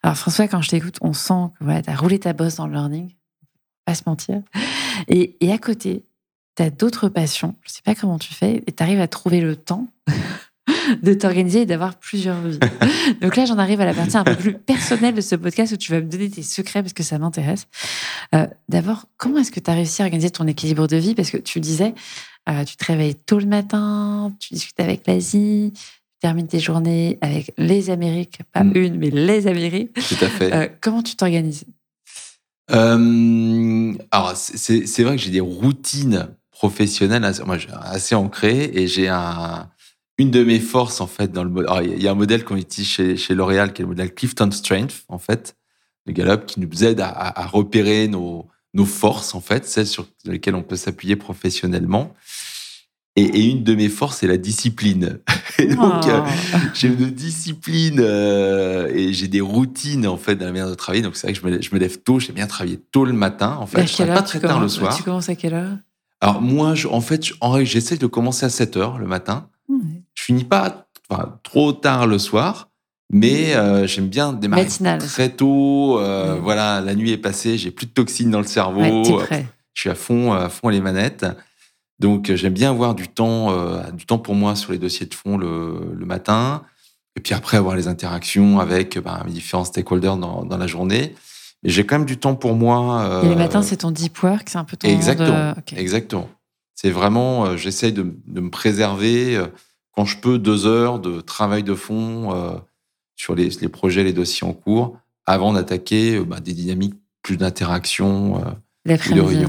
Alors, 0.04 0.18
François, 0.18 0.50
quand 0.50 0.62
je 0.62 0.68
t'écoute, 0.72 0.98
on 1.00 1.14
sent 1.14 1.46
que 1.58 1.64
voilà, 1.64 1.82
tu 1.82 1.90
as 1.90 1.96
roulé 1.96 2.20
ta 2.20 2.34
bosse 2.34 2.56
dans 2.58 2.68
le 2.68 2.74
learning. 2.74 3.14
Pas 3.88 3.96
se 3.96 4.04
mentir. 4.06 4.42
Et, 5.08 5.38
et 5.40 5.52
à 5.54 5.58
côté, 5.58 6.04
tu 6.58 6.64
as 6.64 6.70
d'autres 6.70 7.08
passions. 7.08 7.56
Je 7.66 7.72
sais 7.72 7.82
pas 7.86 7.96
comment 7.96 8.20
tu 8.20 8.34
fais 8.34 8.62
et 8.68 8.72
tu 8.74 8.84
arrives 8.84 9.00
à 9.00 9.08
trouver 9.08 9.40
le 9.40 9.56
temps 9.56 9.88
de 11.02 11.14
t'organiser 11.14 11.62
et 11.62 11.66
d'avoir 11.66 11.96
plusieurs 11.96 12.42
vies. 12.42 12.60
Donc 13.22 13.38
là, 13.38 13.46
j'en 13.46 13.58
arrive 13.58 13.80
à 13.80 13.86
la 13.86 13.94
partie 13.94 14.18
un 14.18 14.26
peu 14.26 14.36
plus 14.36 14.54
personnelle 14.54 15.16
de 15.16 15.22
ce 15.22 15.36
podcast 15.36 15.72
où 15.72 15.78
tu 15.78 15.94
vas 15.94 16.02
me 16.02 16.06
donner 16.10 16.30
tes 16.30 16.44
secrets 16.44 16.82
parce 16.84 16.92
que 16.92 17.04
ça 17.04 17.18
m'intéresse. 17.18 17.68
Euh, 18.36 18.46
D'abord, 18.68 19.06
comment 19.16 19.38
est-ce 19.40 19.52
que 19.54 19.62
tu 19.62 19.72
as 19.72 19.74
réussi 19.76 20.02
à 20.02 20.06
organiser 20.06 20.32
ton 20.32 20.46
équilibre 20.48 20.86
de 20.88 20.98
vie? 20.98 21.16
Parce 21.16 21.32
que 21.32 21.38
tu 21.38 21.62
disais, 21.62 21.94
euh, 22.50 22.66
tu 22.66 22.76
te 22.76 22.84
réveilles 22.84 23.16
tôt 23.16 23.40
le 23.40 23.46
matin, 23.46 24.36
tu 24.40 24.54
discutes 24.54 24.82
avec 24.82 25.08
l'Asie, 25.08 25.72
tu 25.74 25.82
termines 26.20 26.48
tes 26.48 26.60
journées 26.60 27.18
avec 27.22 27.54
les 27.58 27.90
Amériques, 27.90 28.40
pas 28.52 28.66
Mm. 28.66 28.72
une, 28.76 28.98
mais 28.98 29.12
les 29.12 29.48
Amériques. 29.48 29.94
Tout 29.94 30.26
à 30.26 30.28
fait. 30.28 30.54
Euh, 30.54 30.68
comment 30.82 31.02
tu 31.04 31.16
t'organises? 31.16 31.64
Euh, 32.72 33.94
alors, 34.12 34.36
c'est- 34.36 35.04
vrai 35.04 35.16
que 35.16 35.22
j'ai 35.22 35.32
des 35.32 35.40
routines 35.40 36.30
professionnelles 36.52 37.24
assez, 37.24 38.16
ancrées 38.16 38.72
et 38.74 38.88
j'ai 38.88 39.08
un, 39.08 39.70
une 40.18 40.32
de 40.32 40.44
mes 40.44 40.60
forces, 40.60 41.00
en 41.02 41.08
fait, 41.08 41.32
dans 41.32 41.44
le 41.44 41.66
Il 41.84 42.02
y 42.02 42.08
a 42.08 42.12
un 42.12 42.16
modèle 42.16 42.44
qu'on 42.44 42.58
utilise 42.58 42.88
chez, 43.18 43.36
L'Oréal 43.36 43.74
qui 43.74 43.82
est 43.82 43.86
le 43.86 43.90
modèle 43.90 44.14
Clifton 44.14 44.50
Strength, 44.52 45.06
en 45.08 45.20
fait, 45.20 45.56
de 46.08 46.12
Gallup, 46.12 46.46
qui 46.46 46.60
nous 46.60 46.84
aide 46.84 47.00
à, 47.02 47.46
repérer 47.48 48.08
nos 48.08 48.86
forces, 48.86 49.34
en 49.36 49.42
fait, 49.42 49.66
celles 49.66 49.88
sur 49.88 50.08
lesquelles 50.26 50.56
on 50.56 50.64
peut 50.64 50.76
s'appuyer 50.76 51.16
professionnellement. 51.16 52.14
Et, 53.18 53.24
et 53.24 53.50
une 53.50 53.64
de 53.64 53.74
mes 53.76 53.90
forces, 53.90 54.18
c'est 54.20 54.28
la 54.28 54.38
discipline. 54.38 55.20
Et 55.60 55.66
donc, 55.76 56.06
euh, 56.08 56.22
Oh. 56.24 56.58
j'ai 56.76 56.88
une 56.88 57.10
discipline 57.10 58.00
euh, 58.00 58.88
et 58.94 59.12
j'ai 59.12 59.28
des 59.28 59.42
routines 59.42 60.06
en 60.06 60.18
fait 60.18 60.36
dans 60.36 60.46
la 60.46 60.52
manière 60.52 60.70
de 60.70 60.76
travailler. 60.76 61.02
Donc 61.02 61.16
c'est 61.16 61.26
vrai 61.28 61.34
que 61.34 61.40
je 61.40 61.46
me, 61.46 61.52
lève- 61.52 61.62
je 61.64 61.74
me 61.74 61.80
lève 61.80 61.98
tôt, 62.04 62.20
j'aime 62.20 62.36
bien 62.36 62.46
travailler 62.46 62.78
tôt 62.92 63.06
le 63.06 63.14
matin. 63.14 63.58
En 63.60 63.66
fait, 63.66 63.88
je 63.88 64.04
heure 64.04 64.14
pas 64.14 64.22
très 64.22 64.40
tard 64.40 64.60
le 64.62 64.68
soir. 64.68 64.96
Tu 64.96 65.02
commences 65.02 65.30
à 65.30 65.36
quelle 65.36 65.56
heure? 65.56 65.78
Alors 66.22 66.42
moi, 66.44 66.76
je- 66.76 66.88
en 66.88 67.02
fait, 67.02 67.26
j'essaie 67.64 67.98
de 67.98 68.06
commencer 68.08 68.46
à 68.46 68.50
7 68.50 68.78
heures 68.78 69.00
le 69.00 69.08
matin. 69.08 69.50
Hmm. 69.68 69.80
Je 70.14 70.24
finis 70.24 70.44
pas 70.44 70.86
enfin, 71.10 71.40
trop 71.44 71.74
tard 71.74 72.06
le 72.06 72.20
soir, 72.20 72.70
mais 73.12 73.56
euh, 73.56 73.88
j'aime 73.88 74.10
bien 74.10 74.34
démarrer 74.34 74.64
Matinale. 74.64 75.00
très 75.00 75.30
tôt. 75.30 76.00
euh, 76.00 76.36
Mm. 76.36 76.40
Voilà, 76.44 76.82
la 76.82 76.94
nuit 76.94 77.12
est 77.12 77.18
passée, 77.18 77.58
j'ai 77.58 77.72
plus 77.72 77.88
de 77.88 77.92
toxines 77.92 78.30
dans 78.30 78.42
le 78.42 78.46
cerveau. 78.48 79.18
Ouais. 79.32 79.48
Je 79.74 79.82
suis 79.82 79.90
à 79.90 79.96
fond, 79.96 80.34
à 80.34 80.50
fond 80.50 80.70
les 80.70 80.82
manettes. 80.82 81.26
Donc, 82.00 82.30
euh, 82.30 82.36
j'aime 82.36 82.54
bien 82.54 82.70
avoir 82.70 82.96
du 82.96 83.08
temps, 83.08 83.52
euh, 83.52 83.90
du 83.92 84.06
temps 84.06 84.20
pour 84.20 84.36
moi 84.36 84.56
sur 84.56 84.72
les 84.72 84.78
dossiers 84.78 85.06
de 85.06 85.14
fond 85.14 85.38
le, 85.38 85.94
le 85.94 86.06
matin. 86.06 86.64
Et 87.16 87.20
puis 87.20 87.34
après, 87.34 87.58
avoir 87.58 87.76
les 87.76 87.88
interactions 87.88 88.60
avec 88.60 89.00
ben, 89.00 89.24
mes 89.26 89.32
différents 89.32 89.66
stakeholders 89.66 90.18
dans, 90.18 90.46
dans 90.46 90.58
la 90.58 90.68
journée. 90.68 91.16
Mais 91.64 91.72
j'ai 91.72 91.86
quand 91.86 91.98
même 91.98 92.06
du 92.06 92.18
temps 92.18 92.36
pour 92.36 92.54
moi. 92.54 93.22
Et 93.24 93.28
les 93.28 93.34
euh, 93.34 93.38
matins, 93.38 93.64
c'est 93.64 93.78
ton 93.78 93.90
deep 93.90 94.22
work, 94.22 94.48
c'est 94.50 94.60
un 94.60 94.64
peu 94.64 94.78
ton. 94.78 94.88
Exactement. 94.88 95.54
de-. 95.54 95.78
Exactement. 95.80 96.30
C'est 96.76 96.92
vraiment, 96.92 97.46
euh, 97.46 97.58
j'essaye 97.58 97.92
de, 97.92 98.16
de 98.28 98.40
me 98.40 98.52
préserver 98.52 99.36
euh, 99.36 99.48
quand 99.92 100.06
je 100.06 100.18
peux 100.18 100.38
deux 100.38 100.68
heures 100.68 101.00
de 101.00 101.22
travail 101.22 101.64
de 101.64 101.74
fond 101.74 102.32
euh, 102.36 102.52
sur 103.16 103.34
les, 103.34 103.50
les 103.50 103.68
projets, 103.68 104.04
les 104.04 104.14
dossiers 104.14 104.46
en 104.48 104.54
cours, 104.54 105.00
avant 105.26 105.54
d'attaquer 105.54 106.18
euh, 106.18 106.24
bah, 106.24 106.40
des 106.40 106.54
dynamiques 106.54 106.94
plus 107.24 107.38
d'interaction 107.38 108.38
euh, 108.38 108.96
ou 109.10 109.14
de. 109.14 109.48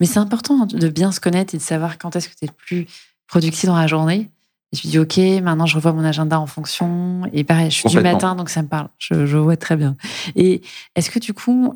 Mais 0.00 0.06
c'est 0.06 0.18
important 0.18 0.66
de 0.66 0.88
bien 0.88 1.12
se 1.12 1.20
connaître 1.20 1.54
et 1.54 1.58
de 1.58 1.62
savoir 1.62 1.98
quand 1.98 2.16
est-ce 2.16 2.28
que 2.28 2.34
tu 2.34 2.44
es 2.44 2.48
le 2.48 2.54
plus 2.54 2.86
productif 3.26 3.66
dans 3.66 3.76
la 3.76 3.86
journée. 3.86 4.30
Et 4.72 4.76
tu 4.76 4.86
dis, 4.86 4.98
OK, 4.98 5.18
maintenant 5.42 5.66
je 5.66 5.76
revois 5.76 5.92
mon 5.92 6.04
agenda 6.04 6.40
en 6.40 6.46
fonction. 6.46 7.22
Et 7.32 7.44
pareil, 7.44 7.70
je 7.70 7.76
suis 7.76 7.88
du 7.88 8.00
matin, 8.00 8.34
donc 8.34 8.48
ça 8.48 8.62
me 8.62 8.68
parle. 8.68 8.88
Je, 8.98 9.26
je 9.26 9.36
vois 9.36 9.56
très 9.56 9.76
bien. 9.76 9.96
Et 10.34 10.62
est-ce 10.94 11.10
que 11.10 11.18
du 11.18 11.34
coup, 11.34 11.74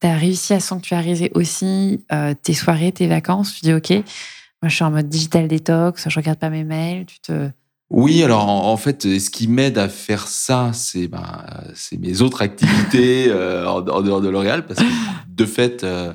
tu 0.00 0.06
as 0.06 0.16
réussi 0.16 0.52
à 0.52 0.60
sanctuariser 0.60 1.30
aussi 1.34 2.04
euh, 2.12 2.34
tes 2.40 2.54
soirées, 2.54 2.92
tes 2.92 3.06
vacances? 3.06 3.54
Tu 3.54 3.60
dis, 3.62 3.72
OK, 3.72 3.90
moi 3.90 4.68
je 4.68 4.74
suis 4.74 4.84
en 4.84 4.90
mode 4.90 5.08
digital 5.08 5.48
détox, 5.48 6.08
je 6.08 6.18
regarde 6.18 6.38
pas 6.38 6.50
mes 6.50 6.64
mails. 6.64 7.06
Tu 7.06 7.20
te... 7.20 7.50
Oui, 7.90 8.22
alors 8.22 8.48
en, 8.48 8.76
fait, 8.78 9.02
ce 9.02 9.28
qui 9.28 9.48
m'aide 9.48 9.76
à 9.76 9.88
faire 9.88 10.26
ça, 10.26 10.70
c'est 10.72 11.08
ben, 11.08 11.22
euh, 11.22 11.70
c'est 11.74 11.98
mes 11.98 12.22
autres 12.22 12.40
activités 12.40 13.26
euh, 13.28 13.66
en, 13.66 13.86
en 13.86 14.00
dehors 14.00 14.20
de 14.20 14.30
L'Oréal, 14.30 14.66
parce 14.66 14.80
que 14.80 14.86
de 15.28 15.44
fait, 15.44 15.84
euh, 15.84 16.14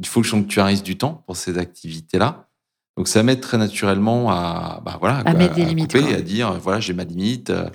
il 0.00 0.06
faut 0.06 0.20
que 0.20 0.26
je 0.26 0.32
sanctuarise 0.32 0.82
du 0.82 0.96
temps 0.98 1.22
pour 1.26 1.36
ces 1.36 1.58
activités-là. 1.58 2.48
Donc 2.96 3.06
ça 3.06 3.22
m'aide 3.22 3.40
très 3.40 3.56
naturellement 3.58 4.30
à, 4.30 4.82
bah, 4.84 4.96
voilà, 5.00 5.18
À 5.18 5.32
mettre 5.34 5.54
des 5.54 5.64
limites, 5.64 5.92
couper, 5.92 6.04
quoi. 6.04 6.16
à 6.16 6.20
dire 6.20 6.52
voilà, 6.60 6.80
j'ai 6.80 6.92
ma 6.92 7.04
limite, 7.04 7.50
euh, 7.50 7.68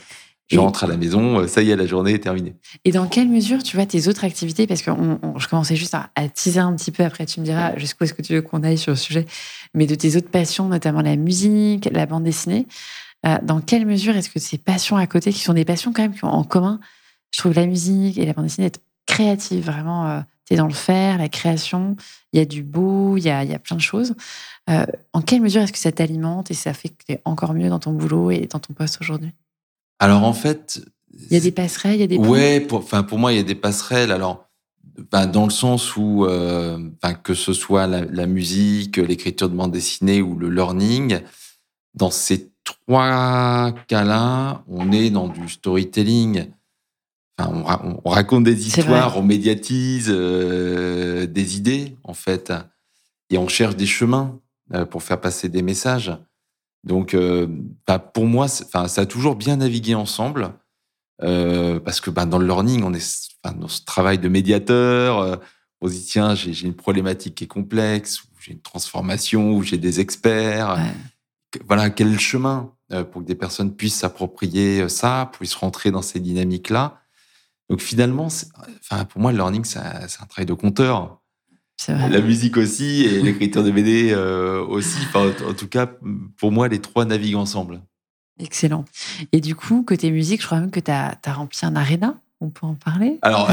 je 0.48 0.58
Et- 0.58 0.60
rentre 0.60 0.84
à 0.84 0.88
la 0.88 0.98
maison, 0.98 1.40
euh, 1.40 1.48
ça 1.48 1.62
y 1.64 1.72
est, 1.72 1.76
la 1.76 1.86
journée 1.88 2.14
est 2.14 2.20
terminée. 2.20 2.56
Et 2.84 2.92
dans 2.92 3.08
quelle 3.08 3.30
mesure 3.30 3.64
tu 3.64 3.78
vois 3.78 3.86
tes 3.88 4.08
autres 4.08 4.26
activités 4.26 4.68
Parce 4.68 4.82
que 4.84 4.92
on- 4.92 5.20
on- 5.24 5.40
je 5.40 5.48
commençais 5.48 5.76
juste 5.76 5.96
à, 5.96 6.10
à 6.16 6.28
teaser 6.28 6.60
un 6.60 6.76
petit 6.76 6.92
peu, 6.92 7.04
après 7.04 7.26
tu 7.26 7.40
me 7.40 7.46
diras 7.46 7.76
jusqu'où 7.78 8.04
est-ce 8.04 8.14
que 8.14 8.22
tu 8.22 8.34
veux 8.34 8.42
qu'on 8.42 8.62
aille 8.64 8.78
sur 8.78 8.92
le 8.92 8.98
sujet, 8.98 9.26
mais 9.74 9.88
de 9.88 9.96
tes 9.96 10.16
autres 10.18 10.30
passions, 10.30 10.68
notamment 10.68 11.02
la 11.02 11.16
musique, 11.16 11.90
la 11.92 12.06
bande 12.06 12.24
dessinée, 12.24 12.68
euh, 13.26 13.38
dans 13.42 13.62
quelle 13.62 13.86
mesure 13.88 14.16
est-ce 14.16 14.30
que 14.30 14.40
ces 14.40 14.60
passions 14.60 14.98
à 14.98 15.08
côté, 15.08 15.32
qui 15.34 15.40
sont 15.40 15.54
des 15.54 15.66
passions 15.66 15.94
quand 15.94 16.04
même 16.04 16.14
qui 16.14 16.24
ont 16.26 16.30
en 16.30 16.44
commun, 16.44 16.80
je 17.32 17.40
trouve 17.40 17.54
la 17.56 17.66
musique 17.66 18.18
et 18.20 18.26
la 18.26 18.34
bande 18.34 18.46
dessinée 18.46 18.68
être 18.68 18.82
créative, 19.08 19.66
vraiment, 19.66 20.22
tu 20.46 20.54
es 20.54 20.58
dans 20.58 20.68
le 20.68 20.74
faire, 20.74 21.18
la 21.18 21.30
création, 21.30 21.96
il 22.34 22.40
y 22.40 22.42
a 22.42 22.46
du 22.46 22.64
beau, 22.64 23.18
il 23.18 23.24
y 23.24 23.30
a, 23.30 23.44
y 23.44 23.54
a 23.54 23.60
plein 23.60 23.76
de 23.76 23.82
choses. 23.82 24.14
Euh, 24.70 24.86
en 25.14 25.22
quelle 25.22 25.42
mesure 25.42 25.62
est-ce 25.62 25.74
que 25.74 25.78
ça 25.78 25.92
t'alimente 25.92 26.52
et 26.52 26.54
ça 26.54 26.74
fait 26.74 26.90
que 26.90 27.04
tu 27.08 27.14
es 27.14 27.22
encore 27.26 27.54
mieux 27.54 27.70
dans 27.70 27.80
ton 27.80 27.92
boulot 27.94 28.32
et 28.32 28.48
dans 28.48 28.60
ton 28.60 28.74
poste 28.74 29.00
aujourd'hui? 29.02 29.32
Alors 30.00 30.24
en 30.24 30.34
fait, 30.34 30.82
Il 31.14 31.34
y 31.34 31.38
a 31.38 31.40
des 31.40 31.52
passerelles, 31.52 31.96
il 31.96 32.02
y 32.02 32.04
a 32.04 32.08
des 32.08 32.18
Ouais, 32.18 32.60
pour, 32.60 32.86
pour 32.86 33.18
moi, 33.18 33.32
il 33.32 33.38
y 33.38 33.40
a 33.40 33.44
des 33.44 33.56
passerelles. 33.56 34.12
Alors, 34.12 34.50
ben, 35.12 35.28
dans 35.28 35.46
le 35.46 35.52
sens 35.52 35.96
où, 35.98 36.26
euh, 36.26 36.78
ben, 37.02 37.14
que 37.14 37.34
ce 37.34 37.54
soit 37.54 37.88
la, 37.88 38.06
la 38.06 38.26
musique, 38.28 38.98
l'écriture 38.98 39.50
de 39.50 39.56
bande 39.56 39.72
dessinée 39.72 40.22
ou 40.22 40.36
le 40.38 40.50
learning, 40.50 41.20
dans 41.94 42.12
ces 42.12 42.52
trois 42.64 43.72
cas-là, 43.88 44.64
on 44.68 44.92
est 44.92 45.10
dans 45.10 45.28
du 45.28 45.48
storytelling. 45.50 46.48
On, 47.38 47.64
ra- 47.64 47.82
on 48.06 48.10
raconte 48.10 48.46
des 48.46 48.68
histoires, 48.68 49.18
on 49.18 49.24
médiatise 49.24 50.08
euh, 50.10 51.26
des 51.28 51.58
idées, 51.58 51.98
en 52.04 52.14
fait, 52.14 52.54
et 53.30 53.38
on 53.38 53.48
cherche 53.50 53.76
des 53.76 53.86
chemins 53.86 54.40
euh, 54.74 54.86
pour 54.86 55.04
faire 55.04 55.20
passer 55.20 55.50
des 55.50 55.62
messages. 55.62 56.18
Donc, 56.86 57.14
euh, 57.14 57.48
bah, 57.88 58.00
pour 58.00 58.26
moi, 58.26 58.48
ça 58.48 58.86
a 58.96 59.06
toujours 59.06 59.36
bien 59.36 59.58
navigué 59.58 59.96
ensemble, 59.96 60.54
parce 61.20 62.00
que 62.02 62.10
bah, 62.10 62.26
dans 62.26 62.38
le 62.38 62.46
learning, 62.46 62.84
on 62.84 62.94
est 62.94 63.30
dans 63.58 63.68
ce 63.68 63.84
travail 63.84 64.18
de 64.20 64.28
médiateur. 64.30 65.40
on 65.82 65.88
se 65.88 65.94
dit 65.94 66.06
tiens, 66.06 66.36
j'ai 66.36 66.66
une 66.66 66.74
problématique 66.76 67.36
qui 67.36 67.44
est 67.46 67.48
complexe, 67.48 68.24
ou 68.24 68.28
j'ai 68.40 68.54
une 68.54 68.62
transformation, 68.62 69.52
ou 69.56 69.64
j'ai 69.64 69.78
des 69.78 70.00
experts. 70.00 70.76
Ouais. 70.78 70.92
Que- 71.52 71.60
Voilà, 71.68 71.90
quel 71.90 72.08
est 72.08 72.12
le 72.14 72.18
chemin 72.18 72.72
pour 73.12 73.22
que 73.24 73.28
des 73.28 73.36
personnes 73.36 73.76
puissent 73.76 73.96
s'approprier 74.00 74.88
ça, 74.90 75.30
puissent 75.34 75.56
rentrer 75.56 75.92
dans 75.92 76.02
ces 76.04 76.20
dynamiques-là. 76.20 77.00
Donc 77.70 77.82
finalement, 77.82 78.28
enfin, 78.28 79.06
pour 79.06 79.22
moi, 79.22 79.32
le 79.32 79.38
learning, 79.38 79.66
c'est 79.66 79.80
un 79.80 80.26
travail 80.28 80.46
de 80.46 80.54
compteur. 80.54 81.20
Vrai. 81.88 82.10
La 82.10 82.22
musique 82.22 82.58
aussi 82.58 83.04
et 83.04 83.22
l'écriture 83.24 83.64
de 83.64 83.72
BD 83.72 84.12
euh, 84.12 84.64
aussi. 84.66 84.98
Enfin, 85.08 85.32
en 85.48 85.54
tout 85.54 85.68
cas, 85.68 85.90
pour 86.38 86.52
moi, 86.52 86.68
les 86.68 86.80
trois 86.80 87.06
naviguent 87.06 87.36
ensemble. 87.36 87.82
Excellent. 88.40 88.86
Et 89.32 89.40
du 89.40 89.56
coup, 89.56 89.84
côté 89.84 90.12
musique, 90.12 90.42
je 90.42 90.48
crois 90.48 90.60
même 90.60 90.72
que 90.72 90.80
tu 90.80 90.92
as, 90.92 91.18
rempli 91.28 91.60
un 91.64 91.76
aréna. 91.76 92.16
On 92.42 92.50
peut 92.50 92.66
en 92.66 92.76
parler? 92.76 93.18
Alors, 93.22 93.50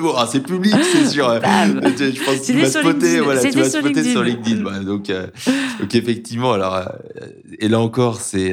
bon, 0.00 0.14
ah, 0.16 0.28
c'est 0.30 0.40
public, 0.40 0.74
c'est 0.92 1.06
sûr. 1.06 1.32
Je 1.42 2.12
je 2.12 2.24
pense 2.24 2.40
que 2.40 2.46
tu 2.46 2.52
vas 2.54 2.68
spotter, 2.68 2.90
LinkedIn. 2.90 3.22
voilà, 3.22 3.40
tu 3.40 3.50
vas 3.50 3.70
sur 3.70 3.80
spotter 3.80 4.04
sur 4.04 4.22
LinkedIn. 4.24 4.56
LinkedIn. 4.56 4.82
donc, 4.82 5.10
euh, 5.10 5.28
donc, 5.78 5.94
effectivement, 5.94 6.52
alors, 6.52 6.74
euh, 6.74 6.84
et 7.60 7.68
là 7.68 7.78
encore, 7.78 8.20
c'est 8.20 8.52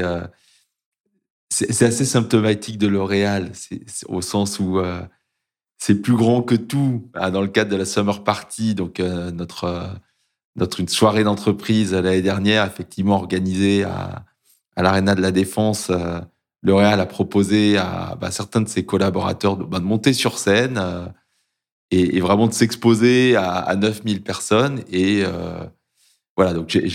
c'est 1.50 1.86
assez 1.86 2.06
symptomatique 2.06 2.78
de 2.78 2.88
L'Oréal, 2.88 3.52
au 4.08 4.22
sens 4.22 4.60
où 4.60 4.80
euh, 4.80 5.02
c'est 5.78 5.96
plus 5.96 6.16
grand 6.16 6.42
que 6.42 6.56
tout. 6.56 7.10
Ah, 7.14 7.32
dans 7.32 7.42
le 7.42 7.48
cadre 7.48 7.72
de 7.72 7.78
la 7.78 7.86
Summer 7.86 8.24
Party, 8.24 8.76
donc 8.76 9.00
euh, 9.00 9.32
notre, 9.32 9.64
euh, 9.64 9.88
notre 10.56 10.80
une 10.80 10.90
soirée 10.90 11.24
d'entreprise 11.24 11.94
l'année 11.94 12.22
dernière, 12.22 12.66
effectivement 12.66 13.16
organisée 13.16 13.84
à, 13.84 14.26
à 14.76 14.84
l'Arena 14.84 15.16
de 15.16 15.22
la 15.22 15.32
Défense. 15.32 15.92
L'Oréal 16.64 17.00
a 17.00 17.06
proposé 17.06 17.78
à 17.78 18.18
bah, 18.20 18.32
certains 18.32 18.62
de 18.62 18.68
ses 18.68 18.86
collaborateurs 18.86 19.56
de, 19.56 19.64
bah, 19.64 19.80
monter 19.80 20.14
sur 20.14 20.38
scène 20.38 20.82
et, 21.92 22.20
vraiment 22.20 22.48
de 22.48 22.54
s'exposer 22.54 23.36
à, 23.38 23.54
à 23.54 23.76
9000 23.76 24.22
personnes. 24.22 24.82
Et 24.92 25.24
voilà, 26.38 26.54
donc 26.54 26.70
j'ai- 26.70 26.86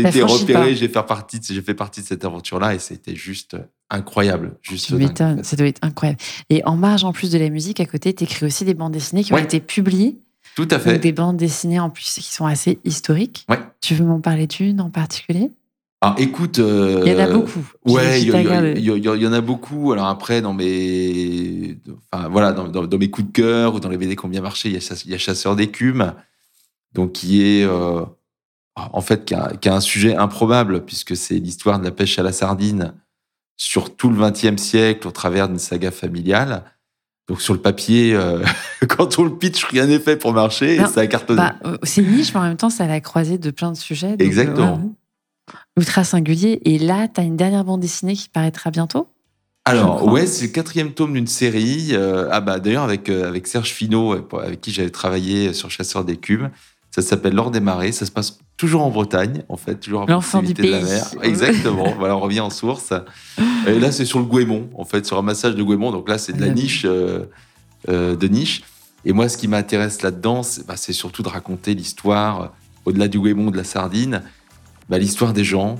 été 0.00 0.22
repéré, 0.22 0.74
j'ai 0.74 0.88
fait 0.88 1.02
partie, 1.06 1.38
de- 1.38 1.44
j'ai 1.44 1.62
fait 1.62 1.74
partie 1.74 2.00
de 2.02 2.06
cette 2.06 2.24
aventure-là 2.24 2.74
et 2.74 2.78
c'était 2.80 3.14
juste 3.14 3.56
incroyable. 3.88 4.56
Juste 4.62 4.86
Tu 4.88 4.94
m'étonnes, 4.96 5.44
ça 5.44 5.56
doit 5.56 5.66
être 5.68 5.78
incroyable. 5.82 6.18
Et 6.50 6.64
en 6.66 6.76
marge, 6.76 7.04
en 7.04 7.12
plus 7.12 7.30
de 7.30 7.38
la 7.38 7.48
musique, 7.50 7.78
à 7.80 7.86
côté, 7.86 8.12
tu 8.12 8.24
écris 8.24 8.44
aussi 8.46 8.64
des 8.64 8.74
bandes 8.74 8.92
dessinées 8.92 9.22
qui 9.24 9.32
ont 9.32 9.38
été 9.38 9.60
publiées. 9.60 10.18
Tout 10.56 10.66
à 10.72 10.80
fait. 10.80 10.94
Donc 10.94 11.00
des 11.02 11.12
bandes 11.12 11.36
dessinées 11.36 11.78
en 11.78 11.90
plus 11.90 12.04
qui 12.14 12.22
sont 12.34 12.44
assez 12.46 12.80
historiques. 12.84 13.46
Ouais. 13.48 13.60
Tu 13.80 13.94
veux 13.94 14.04
m'en 14.04 14.20
parler 14.20 14.48
d'une 14.48 14.80
en 14.80 14.90
particulier? 14.90 15.52
Alors 16.02 16.16
écoute. 16.18 16.58
euh, 16.58 17.02
Il 17.06 17.12
y 17.12 17.14
en 17.14 17.18
a 17.20 17.28
beaucoup. 17.28 17.60
Ouais, 17.86 18.20
il 18.22 18.28
y, 18.28 19.26
en 19.26 19.32
a 19.32 19.40
beaucoup. 19.40 19.92
Alors 19.92 20.06
après, 20.06 20.40
dans 20.40 20.52
mes, 20.54 21.76
enfin 22.10 22.28
voilà, 22.28 22.52
dans, 22.52 22.66
dans- 22.68 22.86
dans 22.86 22.98
mes 22.98 23.10
coups 23.10 23.28
de 23.28 23.32
cœur 23.32 23.74
ou 23.76 23.80
dans 23.80 23.88
les 23.90 23.96
BD 23.98 24.16
qui 24.16 24.24
ont 24.24 24.28
bien 24.28 24.40
marché, 24.40 24.68
il 24.70 24.74
y 24.74 24.76
a, 24.76 24.80
Chasse- 24.80 25.04
il 25.04 25.10
y 25.10 25.14
a 25.14 25.18
Chasseur 25.18 25.54
d'écume, 25.56 26.14
donc 26.94 27.12
qui 27.12 27.42
est 27.42 27.64
euh, 27.64 28.02
en 28.76 29.00
fait 29.00 29.24
qui 29.24 29.34
a, 29.34 29.52
qui 29.60 29.68
a 29.68 29.74
un 29.74 29.80
sujet 29.80 30.16
improbable 30.16 30.84
puisque 30.84 31.16
c'est 31.16 31.38
l'histoire 31.38 31.78
de 31.78 31.84
la 31.84 31.90
pêche 31.90 32.18
à 32.18 32.22
la 32.22 32.32
sardine 32.32 32.94
sur 33.56 33.94
tout 33.94 34.10
le 34.10 34.30
XXe 34.30 34.60
siècle 34.60 35.06
au 35.06 35.10
travers 35.10 35.48
d'une 35.48 35.58
saga 35.58 35.90
familiale. 35.90 36.64
Donc 37.28 37.42
sur 37.42 37.54
le 37.54 37.60
papier, 37.60 38.14
euh, 38.14 38.42
quand 38.88 39.18
on 39.18 39.24
le 39.24 39.36
pitch, 39.36 39.64
rien 39.66 39.86
n'est 39.86 40.00
fait 40.00 40.16
pour 40.16 40.32
marcher 40.32 40.76
et 40.76 40.86
ça 40.86 41.00
a 41.00 41.06
cartonné. 41.06 41.36
Bah, 41.40 41.54
euh, 41.64 41.76
c'est 41.82 42.02
niche, 42.02 42.32
mais 42.34 42.40
en 42.40 42.44
même 42.44 42.56
temps, 42.56 42.70
ça 42.70 42.86
la 42.86 43.00
croisée 43.00 43.38
de 43.38 43.50
plein 43.50 43.70
de 43.70 43.76
sujets. 43.76 44.12
donc, 44.12 44.22
euh, 44.22 44.24
Exactement. 44.24 44.94
Ultra 45.76 46.04
singulier. 46.04 46.60
Et 46.64 46.78
là, 46.78 47.06
tu 47.06 47.20
as 47.20 47.24
une 47.24 47.36
dernière 47.36 47.64
bande 47.64 47.80
dessinée 47.80 48.14
qui 48.14 48.28
paraîtra 48.28 48.70
bientôt? 48.70 49.08
Alors, 49.64 50.06
ouais, 50.06 50.26
c'est 50.26 50.46
le 50.46 50.52
quatrième 50.52 50.92
tome 50.92 51.12
d'une 51.12 51.26
série. 51.26 51.90
euh, 51.92 52.28
ah 52.32 52.40
bah 52.40 52.58
d'ailleurs 52.58 52.82
avec 52.82 53.08
avec 53.10 53.46
Serge 53.46 53.70
Finot, 53.70 54.26
avec 54.38 54.60
qui 54.60 54.72
j'avais 54.72 54.90
travaillé 54.90 55.52
sur 55.52 55.70
Chasseur 55.70 56.04
d'écume. 56.04 56.50
Ça 56.90 57.02
s'appelle 57.02 57.34
L'Or 57.34 57.50
des 57.50 57.60
marées. 57.60 57.92
Ça 57.92 58.04
se 58.04 58.10
passe 58.10 58.38
toujours 58.56 58.82
en 58.82 58.90
Bretagne, 58.90 59.44
en 59.48 59.56
fait, 59.56 59.76
toujours 59.76 60.02
à 60.02 60.06
proximité 60.06 60.62
de 60.62 60.70
la 60.70 60.80
mer. 60.80 61.06
Exactement. 61.22 61.94
voilà, 61.98 62.16
on 62.16 62.20
revient 62.20 62.40
en 62.40 62.50
source. 62.50 62.92
Et 63.66 63.78
là, 63.78 63.92
c'est 63.92 64.04
sur 64.04 64.18
le 64.18 64.24
Gouémont, 64.24 64.68
en 64.74 64.84
fait, 64.84 65.06
sur 65.06 65.16
un 65.18 65.22
massage 65.22 65.54
de 65.54 65.62
Gouémont. 65.62 65.92
Donc 65.92 66.08
là, 66.08 66.18
c'est 66.18 66.32
de 66.32 66.40
la 66.40 66.48
niche, 66.48 66.84
euh, 66.84 67.26
euh, 67.88 68.16
de 68.16 68.26
niche. 68.26 68.62
Et 69.04 69.12
moi, 69.12 69.28
ce 69.28 69.38
qui 69.38 69.48
m'intéresse 69.48 70.02
là-dedans, 70.02 70.42
c'est 70.42 70.66
bah, 70.66 70.76
surtout 70.76 71.22
de 71.22 71.28
raconter 71.28 71.74
l'histoire, 71.74 72.42
euh, 72.42 72.46
au-delà 72.84 73.08
du 73.08 73.18
Gouémont, 73.18 73.50
de 73.50 73.56
la 73.56 73.64
sardine, 73.64 74.22
bah, 74.88 74.98
l'histoire 74.98 75.32
des 75.32 75.44
gens, 75.44 75.78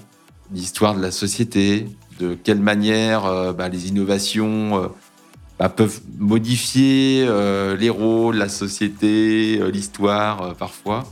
l'histoire 0.53 0.95
de 0.95 1.03
la 1.03 1.11
société, 1.11 1.87
de 2.19 2.35
quelle 2.35 2.61
manière 2.61 3.27
euh, 3.27 3.53
bah, 3.53 3.69
les 3.69 3.89
innovations 3.89 4.91
bah, 5.61 5.69
peuvent 5.69 6.01
modifier 6.19 7.27
euh, 7.29 7.77
les 7.77 7.91
rôles, 7.91 8.37
la 8.37 8.49
société, 8.49 9.59
euh, 9.61 9.71
l'histoire, 9.71 10.41
euh, 10.41 10.55
parfois. 10.55 11.05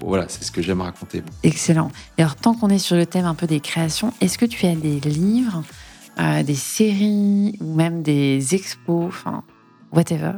Bon, 0.00 0.08
voilà, 0.08 0.26
c'est 0.28 0.44
ce 0.44 0.52
que 0.52 0.60
j'aime 0.60 0.82
raconter. 0.82 1.22
Excellent. 1.42 1.90
Et 2.18 2.22
alors, 2.22 2.36
tant 2.36 2.52
qu'on 2.52 2.68
est 2.68 2.78
sur 2.78 2.94
le 2.94 3.06
thème 3.06 3.24
un 3.24 3.34
peu 3.34 3.46
des 3.46 3.60
créations, 3.60 4.12
est-ce 4.20 4.36
que 4.36 4.44
tu 4.44 4.66
as 4.66 4.74
des 4.74 5.00
livres, 5.00 5.64
des 6.44 6.54
séries 6.54 7.56
ou 7.60 7.74
même 7.74 8.02
des 8.02 8.54
expos, 8.54 9.06
enfin, 9.06 9.44
whatever, 9.92 10.32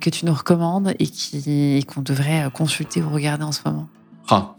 que 0.00 0.10
tu 0.10 0.26
nous 0.26 0.34
recommandes 0.34 0.94
et 0.98 1.06
qui 1.06 1.84
qu'on 1.86 2.02
devrait 2.02 2.48
consulter 2.52 3.02
ou 3.02 3.10
regarder 3.10 3.44
en 3.44 3.52
ce 3.52 3.60
moment? 3.64 3.88
Ah. 4.28 4.56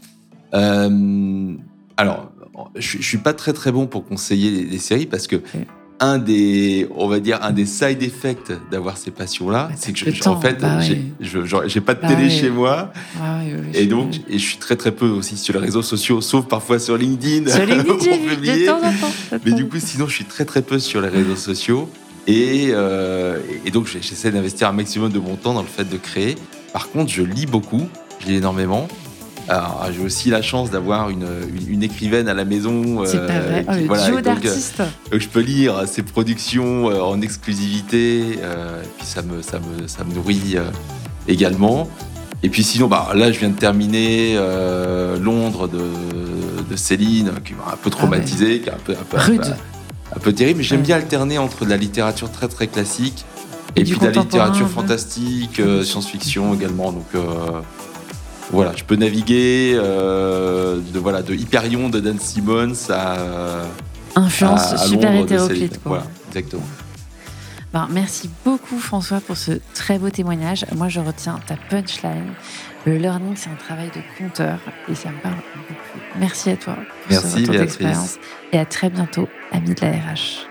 Alors, 1.98 2.32
je, 2.76 2.96
je 2.98 3.06
suis 3.06 3.18
pas 3.18 3.34
très 3.34 3.52
très 3.52 3.72
bon 3.72 3.86
pour 3.86 4.06
conseiller 4.06 4.64
les 4.64 4.78
séries 4.78 5.06
parce 5.06 5.26
que 5.26 5.42
un 6.00 6.18
des, 6.18 6.86
on 6.94 7.08
va 7.08 7.20
dire, 7.20 7.38
un 7.42 7.52
des 7.52 7.64
side 7.66 8.02
effects 8.02 8.52
d'avoir 8.70 8.98
ces 8.98 9.10
passions-là, 9.10 9.68
Ouais, 9.70 9.74
c'est 9.78 9.92
que 9.92 9.98
je- 9.98 10.10
je- 10.10 10.28
en 10.28 10.38
fait, 10.40 10.60
bah 10.60 10.80
j'ai 10.80 10.94
ouais. 11.20 11.80
pas 11.80 11.94
de 11.94 12.00
Bah 12.02 12.08
télé 12.08 12.24
ouais. 12.24 12.30
chez 12.30 12.50
moi 12.50 12.92
Ah 13.20 13.38
oui, 13.42 13.52
et 13.74 13.86
donc 13.86 14.16
et 14.28 14.38
je 14.38 14.44
suis 14.44 14.58
très 14.58 14.76
très 14.76 14.92
peu 14.92 15.06
aussi 15.08 15.36
sur 15.38 15.54
les 15.54 15.60
réseaux 15.60 15.82
sociaux, 15.82 16.20
sauf 16.20 16.46
parfois 16.46 16.78
sur 16.78 16.96
LinkedIn 16.98 17.50
Sur 17.50 17.64
LinkedIn, 17.66 17.84
pour 17.84 17.98
vu 17.98 18.08
de 18.30 18.34
publier. 18.34 18.66
temps 18.66 18.76
en 18.78 18.92
temps. 18.92 19.12
de 19.32 19.38
Mais 19.44 19.52
du 19.52 19.66
coup, 19.66 19.78
sinon, 19.78 20.06
je 20.06 20.14
suis 20.14 20.24
très 20.26 20.44
très 20.44 20.62
peu 20.62 20.78
sur 20.78 21.00
les 21.00 21.08
réseaux 21.08 21.36
sociaux. 21.36 21.88
Et, 22.26 22.70
euh, 22.72 23.38
et 23.64 23.70
donc, 23.70 23.86
j'essaie 23.86 24.32
d'investir 24.32 24.68
un 24.68 24.72
maximum 24.72 25.10
de 25.12 25.18
mon 25.20 25.36
temps 25.36 25.54
dans 25.54 25.62
le 25.62 25.68
fait 25.68 25.88
de 25.88 25.96
créer. 25.96 26.34
Par 26.72 26.88
contre, 26.90 27.10
je 27.10 27.22
lis 27.22 27.46
beaucoup, 27.46 27.86
je 28.20 28.26
lis 28.26 28.34
énormément. 28.34 28.88
Alors, 29.48 29.86
j'ai 29.92 30.02
aussi 30.02 30.28
la 30.30 30.42
chance 30.42 30.70
d'avoir 30.70 31.08
une, 31.08 31.22
une, 31.54 31.74
une 31.74 31.82
écrivaine 31.84 32.28
à 32.28 32.34
la 32.34 32.44
maison. 32.44 33.04
C'est 33.04 33.16
euh, 33.18 33.26
pas 33.26 33.38
vrai. 33.40 33.64
Oh, 33.68 33.72
qui- 33.74 33.84
voilà, 33.86 34.08
et 34.08 34.10
donc, 34.10 34.18
euh, 34.18 34.22
d'artistes. 34.22 34.82
donc, 35.12 35.20
je 35.20 35.28
peux 35.28 35.40
lire 35.40 35.82
ses 35.86 36.02
productions 36.02 36.90
euh, 36.90 37.00
en 37.00 37.20
exclusivité. 37.20 38.38
euh, 38.42 38.82
et 38.82 38.88
puis, 38.98 39.06
ça 39.06 39.22
me, 39.22 39.42
ça 39.42 39.58
me, 39.60 39.86
ça 39.86 40.02
me 40.04 40.12
nourrit 40.14 40.54
euh, 40.56 40.64
également. 41.28 41.88
Et 42.42 42.48
puis 42.50 42.62
sinon, 42.64 42.86
bah, 42.86 43.08
là, 43.14 43.32
je 43.32 43.38
viens 43.38 43.48
de 43.48 43.58
terminer 43.58 44.34
euh, 44.36 45.18
Londres 45.18 45.68
de, 45.68 45.78
de 46.68 46.76
Céline, 46.76 47.30
qui 47.44 47.54
m'a 47.54 47.72
un 47.72 47.76
peu 47.76 47.88
traumatisé, 47.88 48.60
qui 48.60 48.68
est 48.68 48.72
un 48.72 48.76
peu, 48.84 48.92
un 48.92 48.96
peu, 48.96 49.16
un 49.16 49.20
peu- 49.20 49.30
Rude. 49.32 49.56
un 50.14 50.18
peu 50.20 50.32
terrible, 50.32 50.58
mais 50.58 50.64
j'aime 50.64 50.80
Ouais. 50.80 50.86
bien 50.86 50.96
alterner 50.96 51.38
entre 51.38 51.64
de 51.64 51.70
la 51.70 51.76
littérature 51.76 52.30
très 52.30 52.48
très 52.48 52.66
classique 52.66 53.24
Et 53.74 53.80
et, 53.80 53.84
puis 53.84 53.98
de 53.98 54.04
la 54.04 54.10
littérature 54.12 54.68
fantastique, 54.68 55.60
euh, 55.60 55.82
science-fiction 55.82 56.52
également. 56.54 56.92
Donc 56.92 57.06
euh, 57.14 57.20
voilà, 58.50 58.72
je 58.76 58.84
peux 58.84 58.96
naviguer 58.96 59.72
euh, 59.74 60.78
de 60.92 60.98
voilà 60.98 61.22
de 61.22 61.34
Hyperion 61.34 61.88
de 61.88 62.00
Dan 62.00 62.18
Simmons 62.18 62.74
à, 62.90 63.64
Influence 64.14 64.72
à- 64.72 64.74
à 64.74 64.78
super 64.78 65.14
hétéroclite. 65.14 65.80
Voilà, 65.84 66.04
exactement. 66.28 66.62
Ben, 67.72 67.88
merci 67.90 68.30
beaucoup 68.44 68.78
François 68.78 69.20
pour 69.20 69.36
ce 69.36 69.52
très 69.74 69.98
beau 69.98 70.08
témoignage. 70.10 70.64
Moi 70.74 70.88
je 70.88 71.00
retiens 71.00 71.38
ta 71.46 71.56
punchline. 71.68 72.32
Le 72.86 72.96
learning 72.96 73.34
c'est 73.36 73.50
un 73.50 73.56
travail 73.56 73.88
de 73.94 74.00
compteur 74.16 74.58
et 74.88 74.94
ça 74.94 75.10
me 75.10 75.18
parle 75.20 75.34
beaucoup. 75.34 75.98
Merci 76.18 76.50
à 76.50 76.56
toi 76.56 76.74
pour 76.74 76.84
Merci, 77.10 77.28
ce 77.30 77.36
retour 77.40 77.54
d'expérience 77.56 78.18
et 78.52 78.58
à 78.58 78.64
très 78.64 78.88
bientôt, 78.88 79.28
amis 79.52 79.74
de 79.74 79.80
la 79.82 79.90
RH. 79.90 80.46